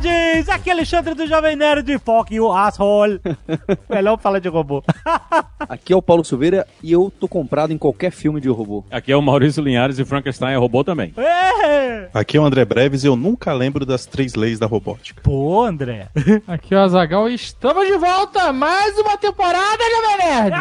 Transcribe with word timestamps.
Nerds! 0.00 0.48
Aqui 0.48 0.70
é 0.70 0.72
Alexandre 0.72 1.14
do 1.14 1.26
Jovem 1.26 1.56
Nerd, 1.56 1.98
fuck 1.98 2.34
you, 2.34 2.50
asshole. 2.52 3.20
Melhor 3.88 4.18
falar 4.18 4.38
de 4.38 4.48
robô. 4.48 4.82
Aqui 5.60 5.92
é 5.92 5.96
o 5.96 6.02
Paulo 6.02 6.24
Silveira 6.24 6.66
e 6.82 6.92
eu 6.92 7.12
tô 7.18 7.28
comprado 7.28 7.72
em 7.72 7.78
qualquer 7.78 8.10
filme 8.10 8.40
de 8.40 8.48
robô. 8.48 8.84
Aqui 8.90 9.12
é 9.12 9.16
o 9.16 9.22
Maurício 9.22 9.62
Linhares 9.62 9.98
e 9.98 10.04
Frankenstein 10.04 10.54
é 10.54 10.56
robô 10.56 10.84
também. 10.84 11.12
Ê! 11.16 12.08
Aqui 12.14 12.36
é 12.36 12.40
o 12.40 12.44
André 12.44 12.64
Breves 12.64 13.04
e 13.04 13.06
eu 13.06 13.16
nunca 13.16 13.52
lembro 13.52 13.84
das 13.84 14.06
três 14.06 14.34
leis 14.34 14.58
da 14.58 14.66
robótica. 14.66 15.20
Pô, 15.22 15.62
André. 15.62 16.08
Aqui 16.46 16.74
é 16.74 16.78
o 16.78 16.80
Azagal 16.80 17.28
e 17.28 17.34
estamos 17.34 17.86
de 17.86 17.96
volta! 17.98 18.52
Mais 18.52 18.96
uma 18.98 19.16
temporada, 19.16 19.82
Jovem 19.90 20.26
Nerd! 20.26 20.56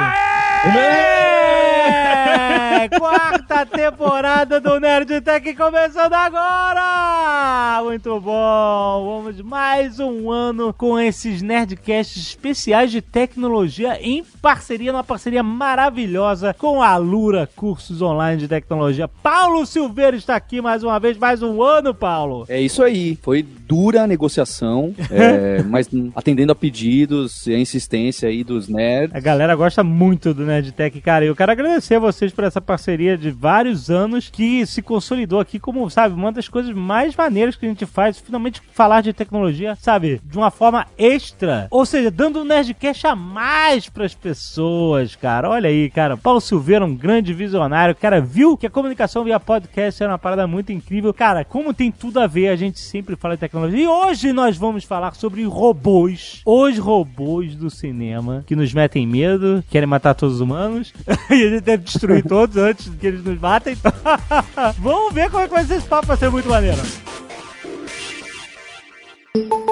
É! 0.78 2.90
Quarta 2.98 3.66
temporada 3.66 4.60
do 4.60 4.80
Nerd 4.80 5.22
Tech 5.22 5.56
começando 5.56 6.14
agora! 6.14 7.82
Muito 7.84 8.20
bom! 8.20 9.18
Vamos 9.18 9.27
mais 9.36 10.00
um 10.00 10.32
ano 10.32 10.74
com 10.74 10.98
esses 10.98 11.42
Nerdcasts 11.42 12.30
especiais 12.30 12.90
de 12.90 13.02
tecnologia 13.02 14.00
em 14.02 14.24
parceria, 14.42 14.94
numa 14.94 15.04
parceria 15.04 15.44
maravilhosa 15.44 16.54
com 16.54 16.82
a 16.82 16.96
Lura 16.96 17.50
Cursos 17.54 18.02
Online 18.02 18.40
de 18.40 18.48
Tecnologia. 18.48 19.08
Paulo 19.08 19.66
Silveira 19.66 20.16
está 20.16 20.38
aqui 20.38 20.62
mais 20.62 20.82
uma 20.82 20.98
vez, 20.98 21.18
mais 21.18 21.44
um 21.44 21.62
ano, 21.62 21.94
Paulo! 21.94 22.46
É 22.48 22.62
isso 22.62 22.82
aí. 22.82 23.18
Foi 23.22 23.44
dura 23.44 24.04
a 24.04 24.08
negociação, 24.08 24.96
é, 25.12 25.62
mas 25.62 25.90
atendendo 26.16 26.54
a 26.54 26.56
pedidos 26.56 27.46
e 27.48 27.54
a 27.54 27.60
insistência 27.60 28.30
aí 28.30 28.46
dos 28.46 28.70
nerds. 28.70 29.14
A 29.14 29.20
galera 29.20 29.54
gosta 29.56 29.84
muito 29.84 30.34
do 30.34 30.46
Nerdtech, 30.46 31.02
cara. 31.02 31.26
E 31.26 31.28
eu 31.28 31.36
quero 31.36 31.52
agradecer 31.52 31.96
a 31.96 32.00
vocês 32.00 32.32
por 32.32 32.46
essa 32.46 32.62
parceria 32.62 33.18
de 33.18 33.30
vários 33.30 33.90
anos 33.90 34.30
que 34.30 34.66
se 34.66 34.82
consolidou 34.82 35.42
aqui 35.42 35.60
como, 35.60 35.90
sabe, 35.90 36.16
uma 36.16 36.32
das 36.32 36.48
coisas 36.48 36.74
mais 36.74 37.14
maneiras 37.14 37.58
que 37.58 37.66
a 37.66 37.70
gente 37.70 37.86
faz, 37.86 38.18
finalmente 38.18 38.62
falar 38.72 39.02
de 39.02 39.07
tecnologia, 39.14 39.76
sabe, 39.76 40.22
de 40.24 40.38
uma 40.38 40.52
forma 40.52 40.86
extra. 40.98 41.68
Ou 41.72 41.86
seja, 41.86 42.12
dando 42.12 42.42
um 42.42 42.46
Nerdcast 42.46 43.08
a 43.08 43.16
mais 43.16 43.90
pras 43.90 44.14
pessoas, 44.14 45.16
cara. 45.16 45.50
Olha 45.50 45.70
aí, 45.70 45.90
cara. 45.90 46.18
Paulo 46.18 46.42
Silveira, 46.42 46.86
um 46.86 46.96
grande 46.96 47.34
visionário. 47.34 47.96
Cara, 47.96 48.22
viu 48.22 48.58
que 48.58 48.68
a 48.68 48.70
comunicação 48.70 49.24
via 49.24 49.40
podcast 49.40 50.02
era 50.02 50.12
uma 50.12 50.18
parada 50.18 50.48
muito 50.48 50.72
incrível. 50.72 51.14
Cara, 51.14 51.44
como 51.44 51.74
tem 51.74 51.92
tudo 51.92 52.20
a 52.20 52.28
ver, 52.28 52.50
a 52.50 52.56
gente 52.56 52.80
sempre 52.80 53.16
fala 53.16 53.36
de 53.36 53.42
tecnologia. 53.42 53.84
E 53.84 53.88
hoje 53.88 54.34
nós 54.34 54.58
vamos 54.58 54.84
falar 54.84 55.14
sobre 55.16 55.44
robôs. 55.44 56.42
Os 56.46 56.78
robôs 56.78 57.56
do 57.56 57.70
cinema 57.70 58.44
que 58.46 58.56
nos 58.56 58.74
metem 58.74 59.06
medo, 59.06 59.64
querem 59.70 59.88
matar 59.88 60.14
todos 60.14 60.36
os 60.36 60.42
humanos. 60.42 60.94
e 61.30 61.34
a 61.34 61.50
gente 61.50 61.62
deve 61.62 61.84
destruir 61.84 62.24
todos 62.24 62.58
antes 62.58 62.90
que 62.90 63.08
eles 63.08 63.24
nos 63.24 63.40
matem. 63.40 63.76
Vamos 64.80 65.14
ver 65.14 65.30
como 65.30 65.44
é 65.44 65.48
que 65.48 65.54
vai 65.54 65.66
ser 65.66 65.76
esse 65.76 65.88
papo, 65.88 66.08
vai 66.08 66.18
ser 66.18 66.30
muito 66.30 66.50
maneiro. 66.50 66.78
Meu 69.38 69.67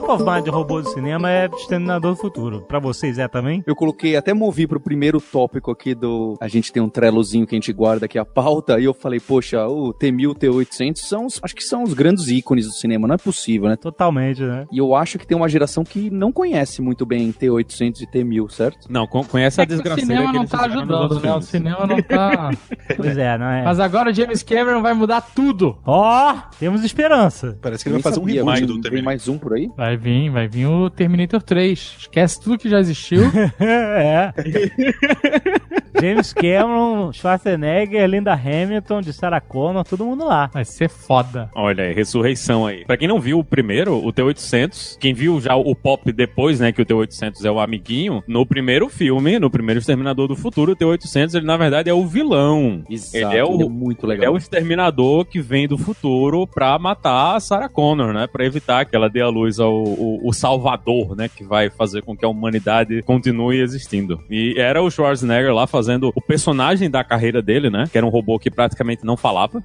top 0.00 0.10
of 0.12 0.24
mind 0.24 0.44
de 0.44 0.50
robô 0.50 0.80
do 0.80 0.88
cinema 0.90 1.28
é 1.30 1.46
Exterminador 1.46 2.12
do 2.12 2.16
Futuro. 2.16 2.60
Pra 2.62 2.78
vocês 2.78 3.18
é 3.18 3.26
também? 3.26 3.64
Eu 3.66 3.74
coloquei, 3.74 4.14
até 4.16 4.32
movi 4.32 4.64
pro 4.66 4.78
primeiro 4.78 5.20
tópico 5.20 5.70
aqui 5.72 5.92
do. 5.94 6.36
A 6.40 6.46
gente 6.46 6.72
tem 6.72 6.80
um 6.82 6.88
trelozinho 6.88 7.44
que 7.46 7.54
a 7.54 7.56
gente 7.56 7.72
guarda 7.72 8.06
aqui 8.06 8.16
a 8.18 8.24
pauta, 8.24 8.78
e 8.78 8.84
eu 8.84 8.94
falei, 8.94 9.18
poxa, 9.18 9.66
o 9.66 9.92
T1000 9.92 10.34
T800 10.36 10.96
são 10.98 11.26
os, 11.26 11.40
acho 11.42 11.54
que 11.54 11.64
são 11.64 11.82
os 11.82 11.94
grandes 11.94 12.28
ícones 12.28 12.66
do 12.66 12.72
cinema, 12.72 13.08
não 13.08 13.14
é 13.16 13.18
possível, 13.18 13.68
né? 13.68 13.76
Totalmente, 13.76 14.42
né? 14.42 14.66
E 14.70 14.78
eu 14.78 14.94
acho 14.94 15.18
que 15.18 15.26
tem 15.26 15.36
uma 15.36 15.48
geração 15.48 15.82
que 15.82 16.10
não 16.10 16.30
conhece 16.30 16.80
muito 16.80 17.04
bem 17.04 17.32
T800 17.32 18.00
e 18.02 18.06
T1000, 18.06 18.50
certo? 18.50 18.86
Não, 18.88 19.04
con- 19.06 19.24
conhece 19.24 19.60
a 19.60 19.64
É 19.64 19.66
que 19.66 19.72
o 19.72 19.76
desgraceira 19.76 20.06
cinema 20.14 20.32
que 20.32 20.38
não 20.38 20.46
tá 20.46 20.64
ajudando, 20.64 21.20
né? 21.20 21.34
O 21.34 21.42
cinema 21.42 21.86
não 21.86 22.00
tá. 22.02 22.50
Pois 22.96 23.16
é, 23.18 23.36
não 23.36 23.46
é? 23.46 23.64
Mas 23.64 23.80
agora 23.80 24.10
o 24.10 24.14
James 24.14 24.42
Cameron 24.42 24.80
vai 24.80 24.94
mudar 24.94 25.20
tudo. 25.20 25.76
Ó, 25.84 26.34
temos 26.58 26.84
esperança. 26.84 27.58
Parece 27.60 27.82
que 27.84 27.88
ele 27.90 27.94
vai 27.94 28.02
fazer 28.02 28.20
um 28.20 28.22
sabia, 28.22 28.44
vem- 28.44 28.66
do 28.66 28.74
vem 28.74 28.82
Terminator. 28.82 29.04
mais 29.04 29.28
um 29.28 29.38
por 29.38 29.54
aí? 29.54 29.68
Vai 29.88 29.96
vir, 29.96 30.28
vai 30.28 30.46
vir 30.46 30.66
o 30.66 30.90
Terminator 30.90 31.40
3. 31.40 31.96
Esquece 32.00 32.38
tudo 32.42 32.58
que 32.58 32.68
já 32.68 32.78
existiu. 32.78 33.22
é. 33.58 34.34
James 36.00 36.32
Cameron, 36.32 37.12
Schwarzenegger, 37.12 38.06
Linda 38.08 38.32
Hamilton, 38.34 39.00
de 39.00 39.12
Sarah 39.12 39.40
Connor, 39.40 39.84
todo 39.84 40.04
mundo 40.04 40.24
lá. 40.26 40.46
Vai 40.52 40.64
ser 40.64 40.88
foda. 40.88 41.50
Olha 41.54 41.84
aí, 41.84 41.92
ressurreição 41.94 42.66
aí. 42.66 42.84
Pra 42.84 42.96
quem 42.96 43.08
não 43.08 43.20
viu 43.20 43.38
o 43.38 43.44
primeiro, 43.44 43.94
o 44.04 44.12
T-800, 44.12 44.96
quem 44.98 45.12
viu 45.14 45.40
já 45.40 45.54
o 45.56 45.74
Pop 45.74 46.10
depois, 46.12 46.60
né, 46.60 46.72
que 46.72 46.82
o 46.82 46.86
T-800 46.86 47.44
é 47.44 47.50
o 47.50 47.60
amiguinho, 47.60 48.22
no 48.26 48.44
primeiro 48.46 48.88
filme, 48.88 49.38
no 49.38 49.50
primeiro 49.50 49.78
Exterminador 49.80 50.28
do 50.28 50.36
Futuro, 50.36 50.72
o 50.72 50.76
T-800, 50.76 51.34
ele 51.34 51.46
na 51.46 51.56
verdade 51.56 51.88
é 51.90 51.94
o 51.94 52.06
vilão. 52.06 52.82
Exato, 52.88 53.16
Ele 53.16 53.36
é 53.38 53.44
o- 53.44 53.68
muito 53.70 54.04
Ele 54.06 54.12
é 54.12 54.16
legal. 54.16 54.34
o 54.34 54.36
exterminador 54.36 55.24
que 55.24 55.40
vem 55.40 55.66
do 55.68 55.76
futuro 55.78 56.46
pra 56.46 56.78
matar 56.78 57.36
a 57.36 57.40
Sarah 57.40 57.68
Connor, 57.68 58.12
né? 58.12 58.26
Pra 58.26 58.44
evitar 58.44 58.84
que 58.84 58.94
ela 58.94 59.08
dê 59.08 59.20
à 59.20 59.28
luz 59.28 59.58
ao 59.60 59.72
o, 59.84 60.20
o 60.28 60.32
salvador, 60.32 61.16
né? 61.16 61.28
Que 61.28 61.44
vai 61.44 61.70
fazer 61.70 62.02
com 62.02 62.16
que 62.16 62.24
a 62.24 62.28
humanidade 62.28 63.02
continue 63.02 63.60
existindo. 63.60 64.20
E 64.30 64.54
era 64.58 64.82
o 64.82 64.90
Schwarzenegger 64.90 65.54
lá 65.54 65.66
fazendo 65.66 65.77
o 66.14 66.20
personagem 66.20 66.90
da 66.90 67.04
carreira 67.04 67.42
dele, 67.42 67.70
né? 67.70 67.84
Que 67.90 67.98
era 67.98 68.06
um 68.06 68.10
robô 68.10 68.38
que 68.38 68.50
praticamente 68.50 69.04
não 69.04 69.16
falava. 69.16 69.62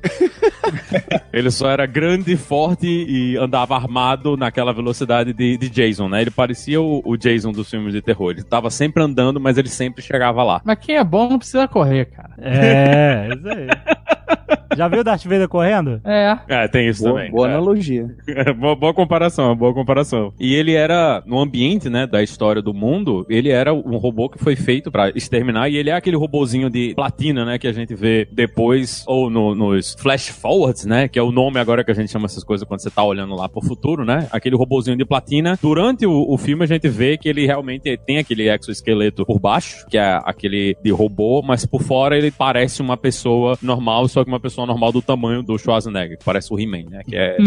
ele 1.32 1.52
só 1.52 1.70
era 1.70 1.86
grande, 1.86 2.36
forte 2.38 2.88
e 2.88 3.38
andava 3.38 3.76
armado 3.76 4.38
naquela 4.38 4.74
velocidade 4.74 5.34
de, 5.34 5.58
de 5.58 5.70
Jason, 5.70 6.08
né? 6.08 6.22
Ele 6.22 6.32
parecia 6.32 6.82
o, 6.82 7.02
o 7.06 7.18
Jason 7.18 7.52
dos 7.52 7.70
filmes 7.70 7.94
de 7.94 8.02
terror. 8.02 8.32
Ele 8.32 8.44
tava 8.44 8.70
sempre 8.70 9.04
andando, 9.04 9.40
mas 9.40 9.58
ele 9.58 9.70
sempre 9.70 10.02
chegava 10.02 10.44
lá. 10.44 10.62
Mas 10.64 10.80
quem 10.80 10.96
é 10.96 11.04
bom 11.04 11.30
não 11.30 11.38
precisa 11.38 11.68
correr, 11.68 12.06
cara. 12.06 12.34
É, 12.38 13.30
isso 13.34 13.48
aí. 13.48 13.68
Já 14.76 14.88
viu 14.88 15.02
o 15.02 15.04
Darth 15.04 15.24
Vader 15.26 15.48
correndo? 15.48 16.02
É. 16.04 16.36
É, 16.48 16.68
tem 16.68 16.88
isso 16.90 17.04
Boa, 17.04 17.14
também. 17.16 17.32
boa 17.32 17.48
É. 17.48 17.52
analogia. 17.52 18.08
boa, 18.58 18.76
boa 18.76 18.92
comparação, 18.94 19.56
boa 19.56 19.72
comparação. 19.72 20.34
E 20.40 20.56
ele 20.56 20.74
era, 20.74 21.22
no 21.28 21.40
ambiente, 21.40 21.90
né, 21.92 22.08
da 22.08 22.24
história 22.24 22.60
do 22.60 22.74
mundo, 22.74 23.24
ele 23.30 23.50
era 23.50 23.72
um 23.72 23.98
robô 23.98 24.28
que 24.30 24.40
foi 24.40 24.56
feito 24.56 24.92
pra 24.92 25.10
exterminar, 25.10 25.70
e 25.70 25.78
ele 25.78 25.92
é 25.92 25.94
aquele 25.94 26.18
robozinho 26.18 26.72
de 26.72 26.94
platina, 26.96 27.46
né, 27.46 27.60
que 27.60 27.68
a 27.68 27.72
gente 27.72 27.94
vê 27.94 28.28
depois, 28.32 29.04
ou 29.08 29.30
no- 29.30 29.54
nos 29.54 29.94
flash 30.00 30.30
forwards, 30.30 30.86
né, 30.86 31.08
que 31.08 31.20
é 31.20 31.22
o 31.22 31.32
nome 31.32 31.60
agora 31.60 31.84
que 31.84 31.92
a 31.92 31.96
gente 31.96 32.12
chama 32.12 32.26
essas 32.26 32.44
coisas 32.44 32.68
quando 32.68 32.80
você 32.82 32.90
tá 32.90 33.04
olhando 33.04 33.36
lá 33.36 33.48
pro 33.48 33.62
futuro, 33.62 34.04
né, 34.04 34.28
aquele 34.32 34.56
robozinho 34.56 34.98
de 34.98 35.06
platina. 35.06 35.58
Durante 35.62 36.06
o, 36.08 36.26
o 36.34 36.36
filme 36.38 36.64
a 36.64 36.68
gente 36.68 36.88
vê 36.90 37.16
que 37.16 37.30
ele 37.30 37.46
realmente 37.46 37.96
tem 38.08 38.18
aquele 38.18 38.50
exoesqueleto 38.50 39.24
por 39.24 39.40
baixo, 39.40 39.86
que 39.88 40.00
é 40.00 40.20
aquele 40.26 40.76
de 40.84 40.90
robô, 40.90 41.44
mas 41.46 41.64
por 41.64 41.84
fora 41.84 42.18
ele 42.18 42.32
parece 42.32 42.82
uma 42.82 42.98
pessoa 42.98 43.56
normal, 43.62 44.08
só 44.14 44.24
que 44.24 44.30
uma 44.30 44.40
pessoa 44.40 44.68
normal 44.68 44.92
do 44.92 45.02
tamanho 45.02 45.42
do 45.44 45.58
Schwarzenegger, 45.58 46.18
que 46.18 46.24
parece 46.26 46.54
o 46.54 46.60
He-Man, 46.60 46.90
né, 46.90 47.02
que 47.04 47.16
é... 47.16 47.38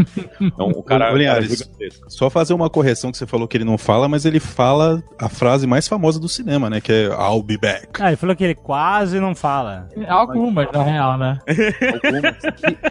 Então, 0.40 0.68
o 0.70 0.82
cara, 0.82 1.12
Ô, 1.14 1.16
Linhares, 1.16 1.62
cara 1.62 1.70
é. 1.82 1.88
Só 2.08 2.28
fazer 2.28 2.54
uma 2.54 2.68
correção 2.68 3.10
que 3.12 3.18
você 3.18 3.26
falou 3.26 3.46
que 3.46 3.56
ele 3.56 3.64
não 3.64 3.78
fala, 3.78 4.08
mas 4.08 4.24
ele 4.24 4.40
fala 4.40 5.02
a 5.18 5.28
frase 5.28 5.66
mais 5.66 5.86
famosa 5.86 6.18
do 6.18 6.28
cinema, 6.28 6.68
né? 6.68 6.80
Que 6.80 6.92
é 6.92 7.04
I'll 7.06 7.42
be 7.42 7.56
back. 7.56 7.88
Ah, 8.00 8.08
ele 8.08 8.16
falou 8.16 8.34
que 8.34 8.44
ele 8.44 8.54
quase 8.54 9.20
não 9.20 9.34
fala. 9.34 9.88
Algumas, 10.08 10.70
na 10.72 10.82
real, 10.82 11.16
né? 11.18 11.38
Algumas. 11.46 12.36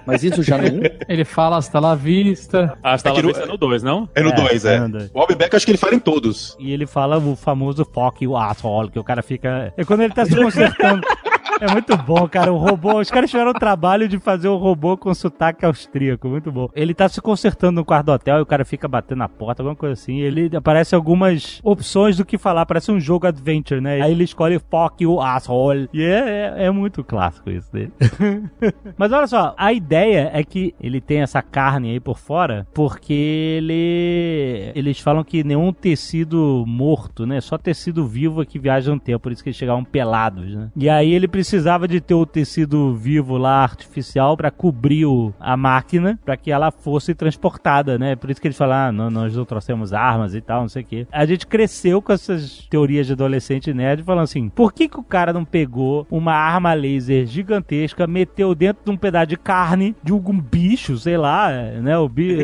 Mas 0.05 0.23
isso 0.23 0.41
já 0.43 0.57
não. 0.57 0.81
Ele 1.07 1.25
fala 1.25 1.57
hasta 1.57 1.79
la 1.79 1.95
vista. 1.95 2.77
Ah, 2.83 2.97
tá 2.97 3.09
É 3.11 3.21
no- 3.21 3.27
vista 3.27 3.45
no 3.45 3.57
2, 3.57 3.83
não? 3.83 4.07
É 4.15 4.21
no 4.21 4.29
É, 4.29 4.35
2, 4.35 4.65
é. 4.65 4.75
é 4.75 4.79
no. 4.87 4.97
O 5.13 5.19
I'll 5.21 5.27
be 5.27 5.35
back 5.35 5.55
acho 5.55 5.65
que 5.65 5.71
ele 5.71 5.77
fala 5.77 5.95
em 5.95 5.99
todos. 5.99 6.55
E 6.59 6.71
ele 6.71 6.85
fala 6.85 7.17
o 7.17 7.35
famoso 7.35 7.85
fuck 7.85 8.23
you 8.23 8.35
asshole, 8.37 8.89
que 8.89 8.99
o 8.99 9.03
cara 9.03 9.21
fica. 9.21 9.73
É 9.75 9.83
quando 9.83 10.01
ele 10.01 10.13
tá 10.13 10.25
se 10.25 10.35
consertando. 10.35 11.01
É 11.59 11.71
muito 11.71 11.95
bom, 11.97 12.27
cara. 12.27 12.51
O 12.51 12.57
robô. 12.57 12.99
Os 12.99 13.09
caras 13.09 13.29
tiveram 13.29 13.51
o 13.51 13.53
trabalho 13.53 14.07
de 14.07 14.19
fazer 14.19 14.47
o 14.47 14.57
robô 14.57 14.97
com 14.97 15.13
sotaque 15.13 15.65
austríaco. 15.65 16.27
Muito 16.27 16.51
bom. 16.51 16.69
Ele 16.75 16.93
tá 16.93 17.07
se 17.07 17.21
consertando 17.21 17.79
no 17.79 17.85
quarto 17.85 18.07
do 18.07 18.11
hotel 18.11 18.39
e 18.39 18.41
o 18.41 18.45
cara 18.45 18.65
fica 18.65 18.87
batendo 18.87 19.19
na 19.19 19.29
porta, 19.29 19.61
alguma 19.61 19.75
coisa 19.75 19.93
assim. 19.93 20.19
Ele 20.19 20.49
aparece 20.55 20.93
algumas 20.95 21.59
opções 21.63 22.17
do 22.17 22.25
que 22.25 22.37
falar. 22.37 22.65
Parece 22.65 22.91
um 22.91 22.99
jogo 22.99 23.27
adventure, 23.27 23.79
né? 23.79 24.01
Aí 24.01 24.11
ele 24.11 24.23
escolhe 24.23 24.59
fuck 24.59 25.03
you 25.03 25.21
asshole. 25.21 25.89
E 25.93 26.03
é, 26.03 26.53
é, 26.57 26.65
é 26.65 26.71
muito 26.71 27.03
clássico 27.03 27.49
isso 27.49 27.71
dele. 27.71 27.91
Mas 28.97 29.11
olha 29.11 29.27
só, 29.27 29.53
a 29.57 29.71
ideia 29.71 30.31
é 30.33 30.43
que 30.43 30.75
ele 30.79 30.99
tem 30.99 31.21
essa 31.21 31.41
carne 31.41 31.91
aí 31.91 31.99
por 31.99 32.17
fora, 32.17 32.67
porque 32.73 33.13
ele. 33.13 34.71
Eles 34.75 34.99
falam 34.99 35.23
que 35.23 35.43
nenhum 35.43 35.71
tecido 35.71 36.65
morto, 36.67 37.25
né? 37.25 37.39
Só 37.39 37.57
tecido 37.57 38.05
vivo 38.05 38.41
é 38.41 38.45
que 38.45 38.59
viaja 38.59 38.91
no 38.91 38.99
tempo, 38.99 39.19
por 39.19 39.31
isso 39.31 39.41
que 39.41 39.49
eles 39.49 39.57
chegavam 39.57 39.83
pelados, 39.83 40.53
né? 40.53 40.69
E 40.75 40.89
aí 40.89 41.13
ele 41.13 41.27
precisa 41.27 41.44
precisava 41.45 41.87
de 41.87 42.01
ter 42.01 42.15
o 42.15 42.25
tecido 42.25 42.95
vivo 42.95 43.37
lá, 43.37 43.61
artificial, 43.61 44.35
pra 44.35 44.49
cobrir 44.49 45.05
o- 45.05 45.31
a 45.39 45.55
máquina, 45.55 46.17
pra 46.25 46.35
que 46.35 46.49
ela 46.51 46.71
fosse 46.71 47.13
transportada, 47.13 47.99
né? 47.99 48.15
Por 48.15 48.31
isso 48.31 48.41
que 48.41 48.47
eles 48.47 48.57
falam, 48.57 48.75
ah, 48.75 48.91
nós 48.91 49.35
não 49.35 49.45
trouxemos 49.45 49.93
armas 49.93 50.33
e 50.33 50.41
tal, 50.41 50.61
não 50.61 50.67
sei 50.69 50.81
o 50.81 50.85
quê. 50.85 51.07
A 51.11 51.23
gente 51.23 51.45
cresceu 51.45 52.01
com 52.01 52.11
essas 52.11 52.65
teorias 52.67 53.05
de 53.05 53.13
adolescente 53.13 53.71
nerd, 53.75 54.01
falando 54.01 54.23
assim, 54.23 54.49
por 54.49 54.73
que 54.73 54.89
que 54.89 54.99
o 54.99 55.03
cara 55.03 55.31
não 55.31 55.45
pegou 55.45 56.07
uma 56.09 56.33
arma 56.33 56.73
laser 56.73 57.27
gigantesca, 57.27 58.07
meteu 58.07 58.55
dentro 58.55 58.83
de 58.83 58.89
um 58.91 58.97
pedaço 58.97 59.27
de 59.27 59.37
carne 59.37 59.95
de 60.03 60.11
algum 60.11 60.39
bicho, 60.39 60.97
sei 60.97 61.15
lá, 61.17 61.51
né? 61.79 61.95
O 61.95 62.09
bicho. 62.09 62.41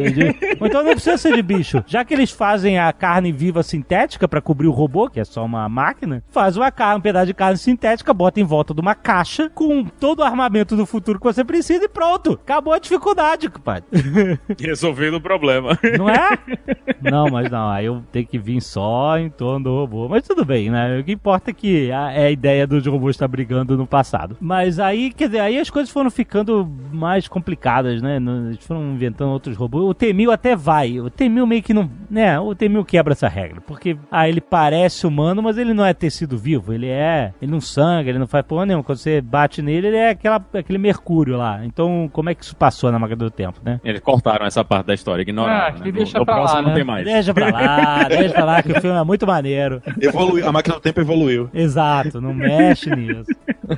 Ou 0.59 0.68
então 0.68 0.83
não 0.83 0.92
precisa 0.92 1.18
ser 1.18 1.33
de 1.33 1.42
bicho. 1.42 1.83
Já 1.88 2.06
que 2.06 2.13
eles 2.13 2.30
fazem 2.31 2.77
a 2.77 2.94
carne 2.94 3.31
viva 3.31 3.63
sintética 3.63 4.27
pra 4.27 4.42
cobrir 4.42 4.68
o 4.68 4.71
robô, 4.71 5.09
que 5.09 5.19
é 5.19 5.24
só 5.25 5.44
uma 5.44 5.68
máquina, 5.68 6.24
faz 6.30 6.56
uma 6.56 6.69
carne, 6.71 7.00
um 7.00 7.01
pedaço 7.01 7.25
de 7.25 7.33
carne 7.33 7.57
sintética, 7.57 8.13
bota 8.13 8.39
em 8.39 8.44
volta 8.44 8.75
de 8.75 8.80
uma 8.81 8.90
caixa 8.95 9.49
com 9.49 9.83
todo 9.83 10.19
o 10.19 10.23
armamento 10.23 10.75
do 10.75 10.85
futuro 10.85 11.19
que 11.19 11.25
você 11.25 11.43
precisa 11.43 11.85
e 11.85 11.89
pronto. 11.89 12.33
Acabou 12.33 12.73
a 12.73 12.79
dificuldade, 12.79 13.49
compadre. 13.49 13.85
Resolvendo 14.59 15.15
o 15.15 15.21
problema. 15.21 15.77
Não 15.97 16.09
é? 16.09 16.38
Não, 17.01 17.27
mas 17.29 17.49
não, 17.49 17.67
aí 17.67 17.85
eu 17.85 18.03
tenho 18.11 18.27
que 18.27 18.38
vir 18.38 18.61
só 18.61 19.17
em 19.17 19.29
torno 19.29 19.65
do 19.65 19.75
robô. 19.75 20.07
Mas 20.07 20.27
tudo 20.27 20.45
bem, 20.45 20.69
né? 20.69 20.99
O 20.99 21.03
que 21.03 21.11
importa 21.11 21.49
é 21.49 21.53
que 21.53 21.91
a, 21.91 22.11
é 22.11 22.27
a 22.27 22.31
ideia 22.31 22.67
dos 22.67 22.85
robôs 22.85 23.15
estar 23.15 23.27
brigando 23.27 23.75
no 23.75 23.88
passado. 23.88 24.38
Mas 24.39 24.79
aí, 24.79 25.11
quer 25.11 25.25
dizer, 25.25 25.39
aí 25.39 25.57
as 25.57 25.69
coisas 25.69 25.91
foram 25.91 26.11
ficando 26.11 26.69
mais 26.91 27.27
complicadas, 27.27 28.01
né? 28.01 28.17
Eles 28.47 28.63
foram 28.65 28.91
inventando 28.91 29.31
outros 29.31 29.57
robôs. 29.57 29.83
O 29.83 29.94
T-1000 29.94 30.31
até 30.31 30.55
vai. 30.55 30.99
O 30.99 31.09
T-1000 31.09 31.45
meio 31.47 31.63
que 31.63 31.73
não. 31.73 31.89
Né? 32.09 32.39
O 32.39 32.53
T-1000 32.53 32.85
quebra 32.85 33.13
essa 33.13 33.27
regra. 33.27 33.61
Porque, 33.61 33.97
ah, 34.11 34.29
ele 34.29 34.41
parece 34.41 35.07
humano, 35.07 35.41
mas 35.41 35.57
ele 35.57 35.73
não 35.73 35.85
é 35.85 35.94
tecido 35.94 36.37
vivo. 36.37 36.71
Ele 36.71 36.87
é. 36.87 37.33
Ele 37.41 37.51
não 37.51 37.61
sangra, 37.61 38.11
ele 38.11 38.19
não 38.19 38.27
faz 38.27 38.45
porra 38.45 38.65
nenhuma. 38.65 38.81
Quando 38.83 38.98
você 38.98 39.22
bate 39.22 39.62
nele, 39.62 39.88
ele 39.88 39.98
é 39.98 40.10
aquela, 40.10 40.44
aquele 40.54 40.78
mercúrio 40.78 41.38
lá. 41.38 41.66
Então, 41.66 42.10
como 42.12 42.30
é 42.30 42.36
que 42.36 42.44
isso 42.44 42.56
passou 42.56 42.92
na 42.92 43.00
máquina 43.00 43.18
do 43.18 43.31
tempo, 43.31 43.60
né? 43.63 43.80
Eles 43.83 44.01
cortaram 44.01 44.45
essa 44.45 44.63
parte 44.63 44.88
da 44.88 44.94
história, 44.94 45.22
ignoraram. 45.22 45.75
Ah, 45.75 45.80
né? 45.80 45.86
No- 45.86 45.92
deixa 45.92 46.19
no 46.19 46.25
pra 46.25 46.36
lá, 46.36 46.39
próximo 46.42 46.62
não 46.63 46.69
né? 46.69 46.75
tem 46.75 46.83
mais. 46.83 47.06
Deixa 47.06 47.33
pra 47.33 47.50
lá, 47.51 48.04
deixa 48.10 48.33
pra 48.33 48.45
lá, 48.45 48.63
que 48.63 48.72
o 48.72 48.81
filme 48.81 48.98
é 48.98 49.04
muito 49.04 49.25
maneiro. 49.28 49.81
Evolui, 50.00 50.44
a 50.44 50.51
máquina 50.51 50.75
do 50.75 50.81
tempo 50.81 51.00
evoluiu. 51.00 51.50
Exato, 51.54 52.19
não 52.22 52.33
mexe 52.33 52.89
nisso. 52.95 53.31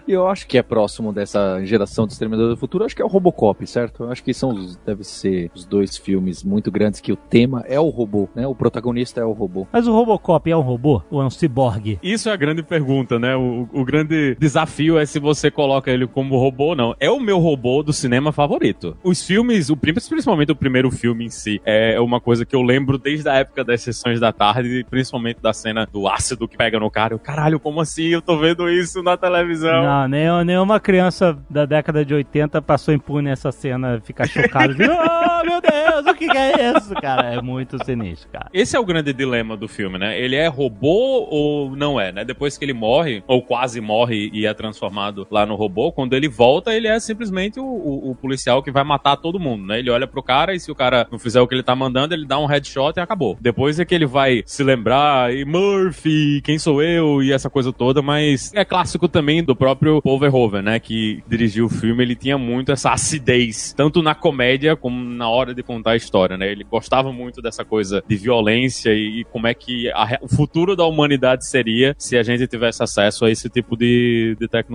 E 0.08 0.12
eu 0.12 0.28
acho 0.28 0.48
que 0.48 0.58
é 0.58 0.64
próximo 0.64 1.12
dessa 1.14 1.64
geração 1.66 2.06
do 2.08 2.12
Exterminador 2.12 2.50
do 2.50 2.58
Futuro, 2.58 2.84
acho 2.86 2.96
que 2.96 3.02
é 3.02 3.06
o 3.06 3.08
Robocop, 3.08 3.66
certo? 3.68 4.04
Eu 4.04 4.12
acho 4.12 4.24
que 4.24 4.34
são 4.34 4.50
os, 4.52 4.76
deve 4.78 5.04
ser 5.04 5.52
os 5.54 5.66
dois 5.66 5.98
filmes 5.98 6.44
muito 6.44 6.72
grandes 6.72 7.00
que 7.00 7.12
o 7.12 7.16
tema 7.16 7.64
é 7.68 7.80
o 7.80 7.90
robô, 7.90 8.28
né? 8.36 8.48
O 8.48 8.56
protagonista 8.56 9.22
é 9.22 9.26
o 9.26 9.32
robô. 9.32 9.68
Mas 9.72 9.88
o 9.88 9.94
Robocop 9.94 10.50
é 10.50 10.56
um 10.58 10.62
robô 10.62 11.02
ou 11.12 11.22
é 11.22 11.26
um 11.26 11.30
ciborgue? 11.30 12.00
Isso 12.02 12.30
é 12.30 12.32
a 12.32 12.36
grande 12.36 12.64
pergunta, 12.64 13.20
né? 13.20 13.36
O, 13.36 13.68
o 13.72 13.86
grande 13.86 14.36
desafio 14.40 14.93
é 14.98 15.06
se 15.06 15.19
você 15.19 15.50
coloca 15.50 15.92
ele 15.92 16.07
como 16.07 16.38
robô 16.38 16.69
ou 16.69 16.75
não. 16.75 16.95
É 17.00 17.10
o 17.10 17.19
meu 17.19 17.40
robô 17.40 17.84
do 17.84 17.94
cinema 17.94 18.31
favorito. 18.31 18.98
Os 19.04 19.25
filmes, 19.25 19.69
o, 19.69 19.78
principalmente 19.78 20.51
o 20.51 20.56
primeiro 20.56 20.92
filme 20.92 21.25
em 21.25 21.30
si, 21.30 21.62
é 21.66 22.00
uma 22.00 22.19
coisa 22.19 22.45
que 22.45 22.56
eu 22.56 22.62
lembro 22.62 22.98
desde 22.98 23.28
a 23.30 23.36
época 23.36 23.63
das 23.63 23.81
sessões 23.81 24.19
da 24.19 24.31
tarde, 24.31 24.86
principalmente 24.90 25.42
da 25.42 25.54
cena 25.54 25.88
do 25.92 26.07
ácido 26.07 26.48
que 26.48 26.57
pega 26.57 26.80
no 26.80 26.90
cara. 26.90 27.13
Eu, 27.13 27.19
caralho, 27.19 27.60
como 27.60 27.81
assim? 27.81 28.07
Eu 28.07 28.22
tô 28.22 28.38
vendo 28.38 28.69
isso 28.69 29.01
na 29.01 29.18
televisão. 29.18 29.84
Não, 29.84 30.07
nem, 30.07 30.45
nenhuma 30.45 30.80
criança 30.80 31.38
da 31.50 31.66
década 31.66 32.06
de 32.06 32.13
80 32.13 32.62
passou 32.62 32.94
impune 32.94 33.30
essa 33.30 33.51
cena, 33.51 34.01
ficar 34.04 34.28
chocado. 34.28 34.75
de, 34.75 34.84
oh, 34.88 35.45
meu 35.45 35.62
Deus, 35.62 36.06
o 36.07 36.13
que 36.16 36.25
é 36.25 36.72
isso, 36.78 36.94
cara? 36.95 37.34
É 37.34 37.42
muito 37.42 37.84
sinistro, 37.84 38.30
cara. 38.30 38.50
Esse 38.54 38.75
é 38.75 38.80
o 38.80 38.86
grande 38.86 39.13
dilema 39.13 39.57
do 39.57 39.68
filme, 39.68 39.98
né? 39.98 40.19
Ele 40.19 40.36
é 40.36 40.48
robô 40.48 41.28
ou 41.30 41.75
não 41.75 42.00
é, 42.00 42.12
né? 42.12 42.24
Depois 42.24 42.57
que 42.57 42.66
ele 42.66 42.74
morre, 42.74 43.24
ou 43.28 43.42
quase 43.42 43.81
morre 43.81 44.30
e 44.34 44.45
é 44.45 44.54
transformado 44.54 44.82
lá 45.31 45.45
no 45.45 45.56
robô, 45.56 45.91
quando 45.91 46.13
ele 46.13 46.27
volta, 46.27 46.74
ele 46.74 46.88
é 46.88 47.00
simplesmente 47.00 47.59
o, 47.59 47.63
o- 47.65 48.12
o 48.12 48.15
policial 48.15 48.62
que 48.63 48.71
vai 48.71 48.83
matar 48.83 49.18
todo 49.18 49.39
mundo, 49.39 49.65
né? 49.65 49.80
Ele 49.80 49.89
olha 49.89 50.07
pro 50.07 50.24
cara 50.24 50.53
e 50.53 50.59
se 50.59 50.71
o 50.71 50.75
cara 50.75 51.07
não 51.12 51.19
fizer 51.19 51.41
o 51.41 51.47
que 51.47 51.56
ele 51.56 51.63
tá 51.63 51.75
mandando, 51.75 52.13
ele 52.13 52.25
dá 52.25 52.38
um 52.39 52.45
headshot 52.45 52.94
e 52.97 53.00
acabou. 53.00 53.38
Depois 53.41 53.80
é 53.80 53.85
que 53.85 53.94
ele 53.95 54.06
vai 54.06 54.44
se 54.45 54.63
lembrar, 54.63 55.33
e 55.33 55.45
Murphy, 55.45 56.41
quem 56.44 56.57
sou 56.57 56.81
eu, 56.81 57.21
e 57.21 57.31
essa 57.31 57.50
coisa 57.50 57.71
toda, 57.74 58.01
mas 58.01 58.51
é 58.53 58.63
clássico 58.65 59.07
também 59.07 59.44
do 59.44 59.56
próprio 59.56 60.01
Paul 60.01 60.19
Verhoeven, 60.19 60.62
né? 60.62 60.80
Que 60.80 61.24
dirigiu 61.27 61.65
o 61.65 61.69
filme, 61.69 62.03
ele 62.03 62.15
tinha 62.15 62.38
muito 62.38 62.71
essa 62.71 62.91
acidez, 62.91 63.74
tanto 63.75 64.01
na 64.01 64.15
comédia 64.15 64.75
como 64.75 65.03
na 65.03 65.30
hora 65.30 65.53
de 65.53 65.63
contar 65.63 65.91
a 65.91 65.95
história, 65.95 66.38
né? 66.38 66.51
Ele 66.51 66.63
gostava 66.63 67.12
muito 67.12 67.41
dessa 67.41 67.63
coisa 67.65 68.03
de 68.07 68.15
violência 68.15 68.91
e, 68.94 69.21
e 69.21 69.24
como 69.25 69.47
é 69.47 69.53
que 69.53 69.89
a 69.91 70.19
o 70.21 70.27
futuro 70.27 70.75
da 70.75 70.85
humanidade 70.85 71.45
seria 71.47 71.95
se 71.97 72.15
a 72.18 72.24
gente 72.24 72.45
tivesse 72.47 72.83
acesso 72.83 73.25
a 73.25 73.31
esse 73.31 73.50
tipo 73.50 73.75
de, 73.75 74.35
de 74.39 74.47
tecnologia. 74.47 74.73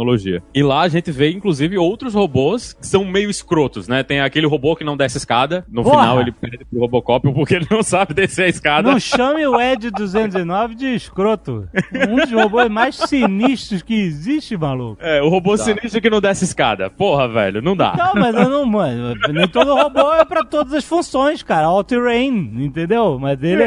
E 0.54 0.62
lá 0.62 0.82
a 0.82 0.88
gente 0.88 1.10
vê, 1.10 1.30
inclusive, 1.30 1.76
outros 1.78 2.14
robôs 2.14 2.72
que 2.72 2.86
são 2.86 3.04
meio 3.04 3.30
escrotos, 3.30 3.88
né? 3.88 4.02
Tem 4.02 4.20
aquele 4.20 4.46
robô 4.46 4.74
que 4.76 4.84
não 4.84 4.96
desce 4.96 5.18
escada, 5.18 5.64
no 5.70 5.82
Porra! 5.82 5.96
final 6.00 6.20
ele 6.20 6.32
pede 6.32 6.64
pro 6.64 6.80
Robocop 6.80 7.32
porque 7.32 7.54
ele 7.56 7.66
não 7.70 7.82
sabe 7.82 8.14
descer 8.14 8.44
a 8.44 8.48
escada. 8.48 8.90
Não 8.90 8.98
chame 9.00 9.46
o 9.46 9.60
Ed 9.60 9.90
209 9.90 10.74
de 10.74 10.86
escroto. 10.94 11.68
Um 12.08 12.16
dos 12.16 12.30
robôs 12.32 12.68
mais 12.68 12.94
sinistros 12.96 13.82
que 13.82 13.94
existe, 13.94 14.56
maluco. 14.56 14.98
É, 15.02 15.22
o 15.22 15.28
robô 15.28 15.56
sinistro 15.56 16.00
que 16.00 16.10
não 16.10 16.20
desce 16.20 16.44
escada. 16.44 16.90
Porra, 16.90 17.28
velho, 17.28 17.60
não 17.62 17.76
dá. 17.76 17.94
Não, 17.96 18.14
mas 18.14 18.34
eu 18.34 18.48
não, 18.48 18.64
mano, 18.64 19.14
nem 19.32 19.48
todo 19.48 19.74
robô 19.74 20.12
é 20.14 20.24
pra 20.24 20.44
todas 20.44 20.72
as 20.72 20.84
funções, 20.84 21.42
cara. 21.42 21.66
All 21.66 21.84
terrain, 21.84 22.28
entendeu? 22.64 23.18
Mas 23.20 23.42
ele, 23.42 23.64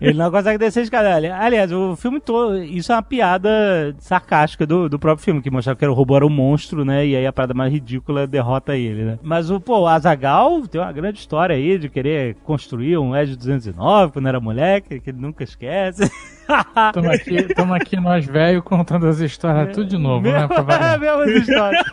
ele 0.00 0.18
não 0.18 0.30
consegue 0.30 0.58
descer 0.58 0.80
a 0.80 0.82
escada. 0.82 1.14
Ali- 1.14 1.28
Aliás, 1.30 1.72
o 1.72 1.96
filme 1.96 2.20
todo, 2.20 2.62
isso 2.62 2.92
é 2.92 2.94
uma 2.96 3.02
piada 3.02 3.94
sarcástica 3.98 4.66
do, 4.66 4.88
do 4.88 4.98
próprio 4.98 5.23
filme, 5.24 5.40
que 5.40 5.50
mostrava 5.50 5.78
que 5.78 5.84
era 5.84 5.90
o 5.90 5.94
robô 5.94 6.14
era 6.16 6.26
um 6.26 6.30
monstro, 6.30 6.84
né? 6.84 7.06
E 7.06 7.16
aí 7.16 7.26
a 7.26 7.32
parada 7.32 7.54
mais 7.54 7.72
ridícula 7.72 8.26
derrota 8.26 8.76
ele, 8.76 9.04
né? 9.04 9.18
Mas 9.22 9.50
o, 9.50 9.58
pô, 9.58 9.80
o 9.80 9.86
Azagal 9.86 10.66
tem 10.68 10.80
uma 10.80 10.92
grande 10.92 11.18
história 11.18 11.56
aí 11.56 11.78
de 11.78 11.88
querer 11.88 12.36
construir 12.44 12.98
um 12.98 13.16
Edge 13.16 13.34
209 13.36 14.12
quando 14.12 14.28
era 14.28 14.38
moleque, 14.38 15.00
que 15.00 15.10
ele 15.10 15.18
nunca 15.20 15.42
esquece. 15.42 16.10
Tamo 16.92 17.10
aqui, 17.10 17.54
tamo 17.54 17.72
aqui 17.72 17.96
nós 17.96 18.26
velho 18.26 18.62
contando 18.62 19.06
as 19.06 19.18
histórias 19.18 19.74
tudo 19.74 19.88
de 19.88 19.96
novo, 19.96 20.30
né? 20.30 20.46
Pra 20.46 20.58
É 20.58 20.62
variar. 20.62 21.00
mesmo 21.00 21.22
essa 21.22 21.38
história. 21.38 21.84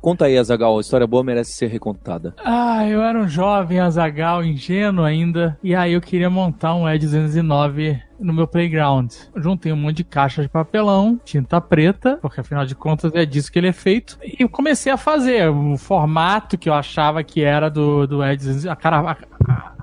Conta 0.00 0.26
aí, 0.26 0.36
Azagal, 0.36 0.76
a 0.76 0.80
história 0.80 1.06
boa 1.06 1.24
merece 1.24 1.52
ser 1.52 1.68
recontada. 1.68 2.34
Ah, 2.44 2.86
eu 2.86 3.02
era 3.02 3.18
um 3.18 3.28
jovem 3.28 3.80
azagal, 3.80 4.44
ingênuo 4.44 5.04
ainda, 5.04 5.58
e 5.62 5.74
aí 5.74 5.94
eu 5.94 6.00
queria 6.00 6.28
montar 6.28 6.74
um 6.74 6.88
Ed 6.88 7.04
209 7.06 7.98
no 8.20 8.32
meu 8.32 8.46
playground. 8.46 9.12
Juntei 9.36 9.72
um 9.72 9.76
monte 9.76 9.98
de 9.98 10.04
caixas 10.04 10.44
de 10.44 10.48
papelão, 10.50 11.18
tinta 11.24 11.60
preta, 11.60 12.18
porque 12.20 12.40
afinal 12.40 12.64
de 12.66 12.74
contas 12.74 13.12
é 13.14 13.24
disso 13.24 13.50
que 13.50 13.58
ele 13.58 13.68
é 13.68 13.72
feito, 13.72 14.18
e 14.22 14.46
comecei 14.48 14.92
a 14.92 14.96
fazer 14.96 15.48
o 15.50 15.76
formato 15.76 16.56
que 16.58 16.68
eu 16.68 16.74
achava 16.74 17.22
que 17.24 17.42
era 17.42 17.68
do, 17.70 18.06
do 18.06 18.24
Ed 18.24 18.36
209, 18.36 18.68
a 18.68 18.76
cara... 18.76 18.98
A, 19.00 19.10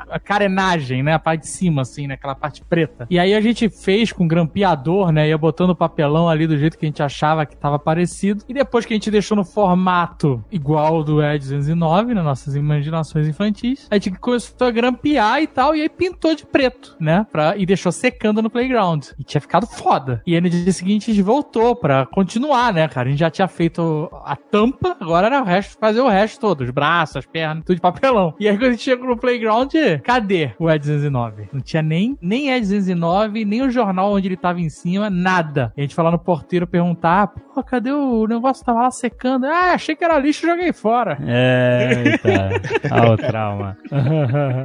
a- 0.10 0.19
carenagem, 0.24 1.04
né? 1.04 1.13
A 1.13 1.19
parte 1.19 1.42
de 1.42 1.48
cima, 1.50 1.81
assim, 1.81 2.07
né? 2.07 2.13
Aquela 2.13 2.36
parte 2.36 2.63
preta. 2.63 3.06
E 3.10 3.19
aí 3.19 3.34
a 3.34 3.42
gente 3.42 3.68
fez 3.69 4.12
com 4.13 4.25
grampeador, 4.28 5.12
né? 5.12 5.28
Ia 5.28 5.38
botando 5.38 5.72
o 5.72 5.75
papelão 5.75 6.30
ali 6.30 6.48
do 6.48 6.57
jeito 6.57 6.78
que 6.78 6.86
a 6.86 6.90
gente 6.90 7.04
achava 7.04 7.45
que 7.45 7.57
tava 7.57 7.78
parecido. 7.78 8.44
E 8.48 8.54
depois 8.54 8.86
que 8.86 8.94
a 8.94 8.95
gente 8.95 9.12
deixou 9.12 9.36
no 9.36 9.44
formato 9.44 10.44
igual 10.51 11.04
do 11.04 11.22
Ed 11.24 11.40
209, 11.40 12.14
nas 12.14 12.23
nossas 12.23 12.56
imaginações 12.56 13.28
infantis, 13.28 13.88
a 13.92 13.95
gente 13.95 14.12
começou 14.12 14.68
a 14.68 14.71
grampear 14.71 15.42
e 15.42 15.47
tal, 15.47 15.76
e 15.76 15.81
aí 15.81 15.90
pintou 15.90 16.33
de 16.35 16.45
preto, 16.45 16.95
né? 17.00 17.26
Pra, 17.31 17.57
e 17.57 17.66
deixou 17.66 17.92
secando 17.92 18.27
no 18.34 18.50
playground. 18.50 19.07
E 19.18 19.24
tinha 19.24 19.42
ficado 19.42 19.66
foda. 19.68 20.22
E 20.26 20.36
aí 20.36 20.42
no 20.42 20.50
dia 20.50 20.72
seguinte 20.72 21.12
a 21.12 21.14
gente 21.14 21.24
voltou 21.24 21.76
pra 21.76 22.06
continuar, 22.06 22.74
né, 22.74 22.88
cara? 22.88 23.07
A 23.07 23.12
gente 23.12 23.19
já 23.19 23.30
tinha 23.30 23.48
feito 23.48 24.10
a 24.26 24.36
tampa, 24.36 24.96
agora 25.00 25.28
era 25.28 25.42
o 25.42 25.46
resto, 25.46 25.78
fazer 25.80 26.02
o 26.02 26.07
resto 26.07 26.40
todo, 26.40 26.62
os 26.62 26.69
braços, 26.72 27.18
as 27.18 27.26
pernas, 27.26 27.64
tudo 27.64 27.76
de 27.76 27.81
papelão. 27.81 28.34
E 28.40 28.48
aí 28.48 28.57
quando 28.57 28.69
a 28.69 28.72
gente 28.72 28.84
chegou 28.84 29.07
no 29.07 29.18
playground, 29.18 29.74
cadê 30.04 30.52
o 30.60 30.69
Ed 30.69 30.80
209? 30.80 31.50
Não 31.52 31.62
tinha 31.62 31.81
nem, 31.81 32.18
nem 32.22 32.52
Ed 32.52 32.62
209, 32.62 33.46
nem 33.46 33.62
o 33.62 33.69
jornal 33.69 34.12
onde 34.14 34.28
ele 34.28 34.38
tava 34.38 34.60
em 34.60 34.69
cima, 34.69 35.10
nada. 35.10 35.72
E 35.76 35.81
a 35.81 35.84
gente 35.84 35.96
foi 35.96 36.04
lá 36.04 36.12
no 36.12 36.19
porteiro 36.19 36.68
perguntar, 36.68 37.28
pô, 37.28 37.64
cadê 37.64 37.92
o 37.92 38.28
negócio? 38.28 38.66
Tava 38.66 38.81
lá 38.84 38.92
secando. 38.92 39.46
Ah, 39.46 39.74
achei 39.74 39.96
que 39.96 40.04
era 40.04 40.18
lixo, 40.18 40.46
joguei 40.48 40.74
fora. 40.74 41.18
É, 41.26 42.04
eita. 42.06 42.48
Ah, 42.90 43.12
o 43.12 43.18
trauma. 43.18 43.78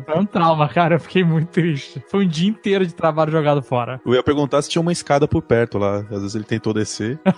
Foi 0.05 0.19
um 0.19 0.25
trauma, 0.25 0.69
cara. 0.69 0.95
Eu 0.95 1.01
fiquei 1.01 1.25
muito 1.25 1.49
triste. 1.49 2.03
Foi 2.09 2.25
um 2.25 2.29
dia 2.29 2.49
inteiro 2.49 2.87
de 2.87 2.95
trabalho 2.95 3.33
jogado 3.33 3.52
fora. 3.61 4.01
Eu 4.07 4.15
ia 4.15 4.23
perguntar 4.23 4.63
se 4.63 4.71
tinha 4.71 4.81
uma 4.81 4.93
escada 4.93 5.27
por 5.29 5.43
perto 5.43 5.77
lá. 5.79 5.99
Às 6.11 6.21
vezes 6.21 6.35
ele 6.37 6.45
tentou 6.45 6.73
descer. 6.73 7.19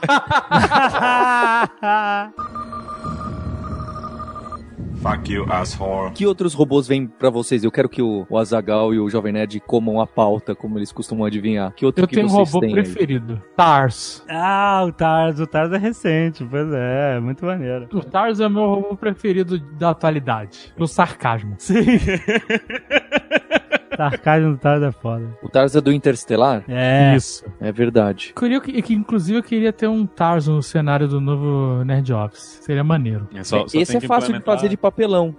Fuck 5.02 5.30
you, 5.30 5.44
asshole. 5.52 6.12
Que 6.12 6.26
outros 6.26 6.54
robôs 6.54 6.88
vêm 6.88 7.06
pra 7.06 7.28
vocês? 7.28 7.62
Eu 7.62 7.70
quero 7.70 7.90
que 7.90 8.00
o, 8.00 8.26
o 8.30 8.38
Azagal 8.38 8.94
e 8.94 8.98
o 8.98 9.10
Jovem 9.10 9.34
Nerd 9.34 9.60
comam 9.60 10.00
a 10.00 10.06
pauta, 10.06 10.54
como 10.54 10.78
eles 10.78 10.90
costumam 10.92 11.26
adivinhar. 11.26 11.74
Que 11.74 11.84
outro 11.84 12.04
Eu 12.04 12.08
que 12.08 12.14
tenho 12.14 12.26
um 12.26 12.30
robô 12.30 12.58
têm 12.60 12.70
aí? 12.70 12.74
preferido. 12.74 13.42
Tars. 13.54 14.24
ah, 14.30 14.82
o 14.86 14.92
Tars. 14.92 15.38
O 15.40 15.46
Tars 15.46 15.72
é 15.72 15.76
recente, 15.76 16.42
pois 16.42 16.68
é. 16.72 17.20
Muito 17.20 17.44
maneiro. 17.44 17.86
O 17.92 18.00
Tars 18.00 18.40
é 18.40 18.46
o 18.46 18.50
meu 18.50 18.64
robô 18.64 18.96
preferido 18.96 19.58
da 19.58 19.90
atualidade. 19.90 20.72
Do 20.74 20.88
sarcasmo. 20.88 21.54
Sim. 21.58 21.84
Sarcasmo 23.98 24.52
do 24.52 24.58
Tars 24.58 24.82
é 24.82 24.92
foda. 24.92 25.24
O 25.42 25.48
Tars 25.48 25.74
é 25.76 25.80
do 25.80 25.92
Interstellar? 25.92 26.62
É. 26.68 27.14
Isso. 27.16 27.44
É 27.60 27.70
verdade. 27.72 28.32
Eu 28.34 28.40
queria 28.42 28.60
que, 28.60 28.82
que, 28.82 28.94
inclusive, 28.94 29.38
eu 29.38 29.42
queria 29.42 29.72
ter 29.72 29.86
um 29.88 30.06
Tarzan 30.06 30.54
no 30.54 30.62
cenário 30.62 31.06
do 31.08 31.20
novo 31.20 31.84
Nerd 31.84 32.12
Office. 32.12 32.58
Seria 32.62 32.84
maneiro. 32.84 33.28
É 33.34 33.42
só- 33.44 33.66
só 33.66 33.78
Esse 33.78 33.96
é 33.96 34.00
fácil 34.00 34.32
de 34.32 34.38
implementar- 34.38 34.54
fazer 34.56 34.68
de 34.68 34.76
papelão. 34.76 35.34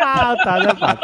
Ah, 0.00 0.36
tá, 0.42 0.58
é 0.58 0.74
foda. 0.74 0.98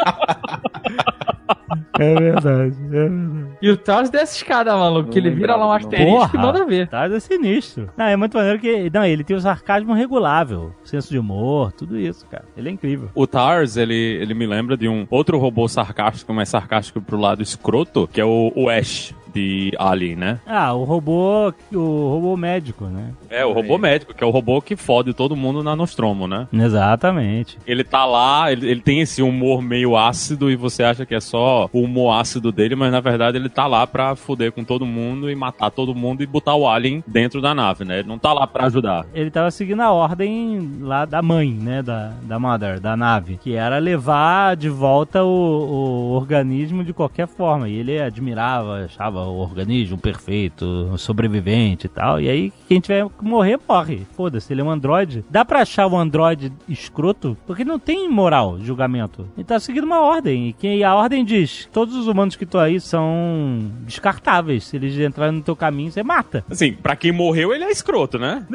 É 1.99 2.15
verdade, 2.15 2.75
é 2.85 2.89
verdade. 2.89 3.47
E 3.61 3.69
o 3.69 3.77
Tarzan 3.77 4.11
dessa 4.11 4.35
escada, 4.35 4.75
maluco, 4.75 5.09
que 5.09 5.17
ele 5.19 5.29
vira 5.29 5.55
lá 5.55 5.67
um 5.67 5.71
asterisco 5.71 6.35
e 6.35 6.39
manda 6.39 6.65
ver. 6.65 6.87
Tars 6.87 7.11
é 7.13 7.19
sinistro. 7.19 7.89
Não, 7.97 8.05
é 8.05 8.15
muito 8.15 8.35
maneiro 8.37 8.59
que. 8.59 8.89
Não, 8.93 9.03
ele 9.05 9.23
tem 9.23 9.35
o 9.35 9.39
sarcasmo 9.39 9.93
regulável, 9.93 10.73
senso 10.83 11.09
de 11.09 11.17
humor, 11.19 11.71
tudo 11.71 11.97
isso, 11.97 12.25
cara. 12.27 12.45
Ele 12.57 12.69
é 12.69 12.71
incrível. 12.71 13.09
O 13.15 13.25
Tars, 13.27 13.77
ele, 13.77 13.95
ele 13.95 14.33
me 14.33 14.45
lembra 14.45 14.75
de 14.75 14.87
um 14.87 15.07
outro 15.09 15.37
robô 15.37 15.67
sarcástico, 15.67 16.02
mais 16.33 16.49
sarcástico 16.49 17.01
pro 17.01 17.17
lado 17.17 17.41
escroto, 17.41 18.07
que 18.11 18.19
é 18.19 18.25
o, 18.25 18.51
o 18.55 18.69
Ash 18.69 19.13
de 19.33 19.71
Alien, 19.77 20.15
né? 20.15 20.39
Ah, 20.45 20.73
o 20.73 20.83
robô. 20.83 21.53
O 21.73 22.09
robô 22.13 22.37
médico, 22.37 22.85
né? 22.85 23.11
É, 23.29 23.45
o 23.45 23.51
robô 23.51 23.77
médico, 23.77 24.13
que 24.13 24.23
é 24.23 24.27
o 24.27 24.29
robô 24.29 24.61
que 24.61 24.75
fode 24.75 25.13
todo 25.13 25.35
mundo 25.35 25.63
na 25.63 25.75
Nostromo, 25.75 26.27
né? 26.27 26.47
Exatamente. 26.53 27.57
Ele 27.65 27.83
tá 27.83 28.05
lá, 28.05 28.51
ele, 28.51 28.69
ele 28.69 28.81
tem 28.81 29.01
esse 29.01 29.21
humor 29.21 29.61
meio 29.61 29.97
ácido 29.97 30.51
e 30.51 30.55
você 30.55 30.83
acha 30.83 31.05
que 31.05 31.15
é 31.15 31.19
só 31.19 31.69
o 31.73 31.81
humor 31.81 32.19
ácido 32.19 32.51
dele, 32.51 32.75
mas 32.75 32.91
na 32.91 32.99
verdade 32.99 33.37
ele 33.37 33.49
tá 33.49 33.65
lá 33.67 33.85
pra 33.87 34.15
foder 34.15 34.51
com 34.51 34.63
todo 34.63 34.85
mundo 34.85 35.29
e 35.29 35.35
matar 35.35 35.71
todo 35.71 35.95
mundo 35.95 36.21
e 36.21 36.27
botar 36.27 36.55
o 36.55 36.67
Alien 36.67 37.03
dentro 37.07 37.41
da 37.41 37.53
nave, 37.53 37.83
né? 37.83 37.99
Ele 37.99 38.07
não 38.07 38.19
tá 38.19 38.33
lá 38.33 38.45
pra 38.45 38.65
ajudar. 38.65 39.05
Ele 39.13 39.31
tava 39.31 39.49
seguindo 39.51 39.81
a 39.81 39.91
ordem 39.91 40.77
lá 40.81 41.05
da 41.05 41.21
mãe, 41.21 41.51
né? 41.51 41.81
Da, 41.81 42.13
da 42.23 42.39
Mother, 42.39 42.79
da 42.79 42.95
nave. 42.95 43.37
Que 43.41 43.55
era 43.55 43.77
levar 43.79 44.55
de 44.55 44.69
volta 44.69 45.23
o, 45.23 45.27
o 45.27 46.11
organismo 46.13 46.83
de 46.83 46.93
qualquer 46.93 47.27
forma. 47.27 47.67
E 47.69 47.75
ele 47.75 47.99
admirava, 47.99 48.85
achava 48.85 49.22
o 49.23 49.37
organismo 49.39 49.97
perfeito, 49.97 50.93
sobrevivente 50.97 51.85
e 51.87 51.89
tal. 51.89 52.19
E 52.21 52.29
aí, 52.29 52.53
quem 52.67 52.79
tiver 52.79 53.05
que 53.07 53.23
morrer, 53.23 53.59
morre. 53.67 54.01
Foda-se, 54.15 54.51
ele 54.53 54.61
é 54.61 54.63
um 54.63 54.69
androide. 54.69 55.23
Dá 55.29 55.43
pra 55.45 55.61
achar 55.61 55.87
o 55.87 55.97
androide 55.97 56.51
escroto? 56.67 57.37
Porque 57.45 57.63
não 57.65 57.79
tem 57.79 58.09
moral, 58.09 58.57
julgamento. 58.61 59.27
Ele 59.37 59.43
tá 59.45 59.59
seguindo 59.59 59.83
uma 59.85 60.01
ordem. 60.01 60.49
E 60.49 60.53
que 60.53 60.83
a 60.83 60.95
ordem 60.95 61.23
diz: 61.25 61.67
todos 61.71 61.95
os 61.95 62.07
humanos 62.07 62.35
que 62.35 62.43
estão 62.43 62.59
aí 62.61 62.79
são 62.79 63.71
descartáveis. 63.85 64.65
Se 64.65 64.75
eles 64.77 64.97
entrarem 64.97 65.35
no 65.35 65.41
teu 65.41 65.55
caminho, 65.55 65.91
você 65.91 66.03
mata. 66.03 66.43
Assim, 66.49 66.73
pra 66.73 66.95
quem 66.95 67.11
morreu, 67.11 67.53
ele 67.53 67.63
é 67.63 67.71
escroto, 67.71 68.17
né? 68.19 68.45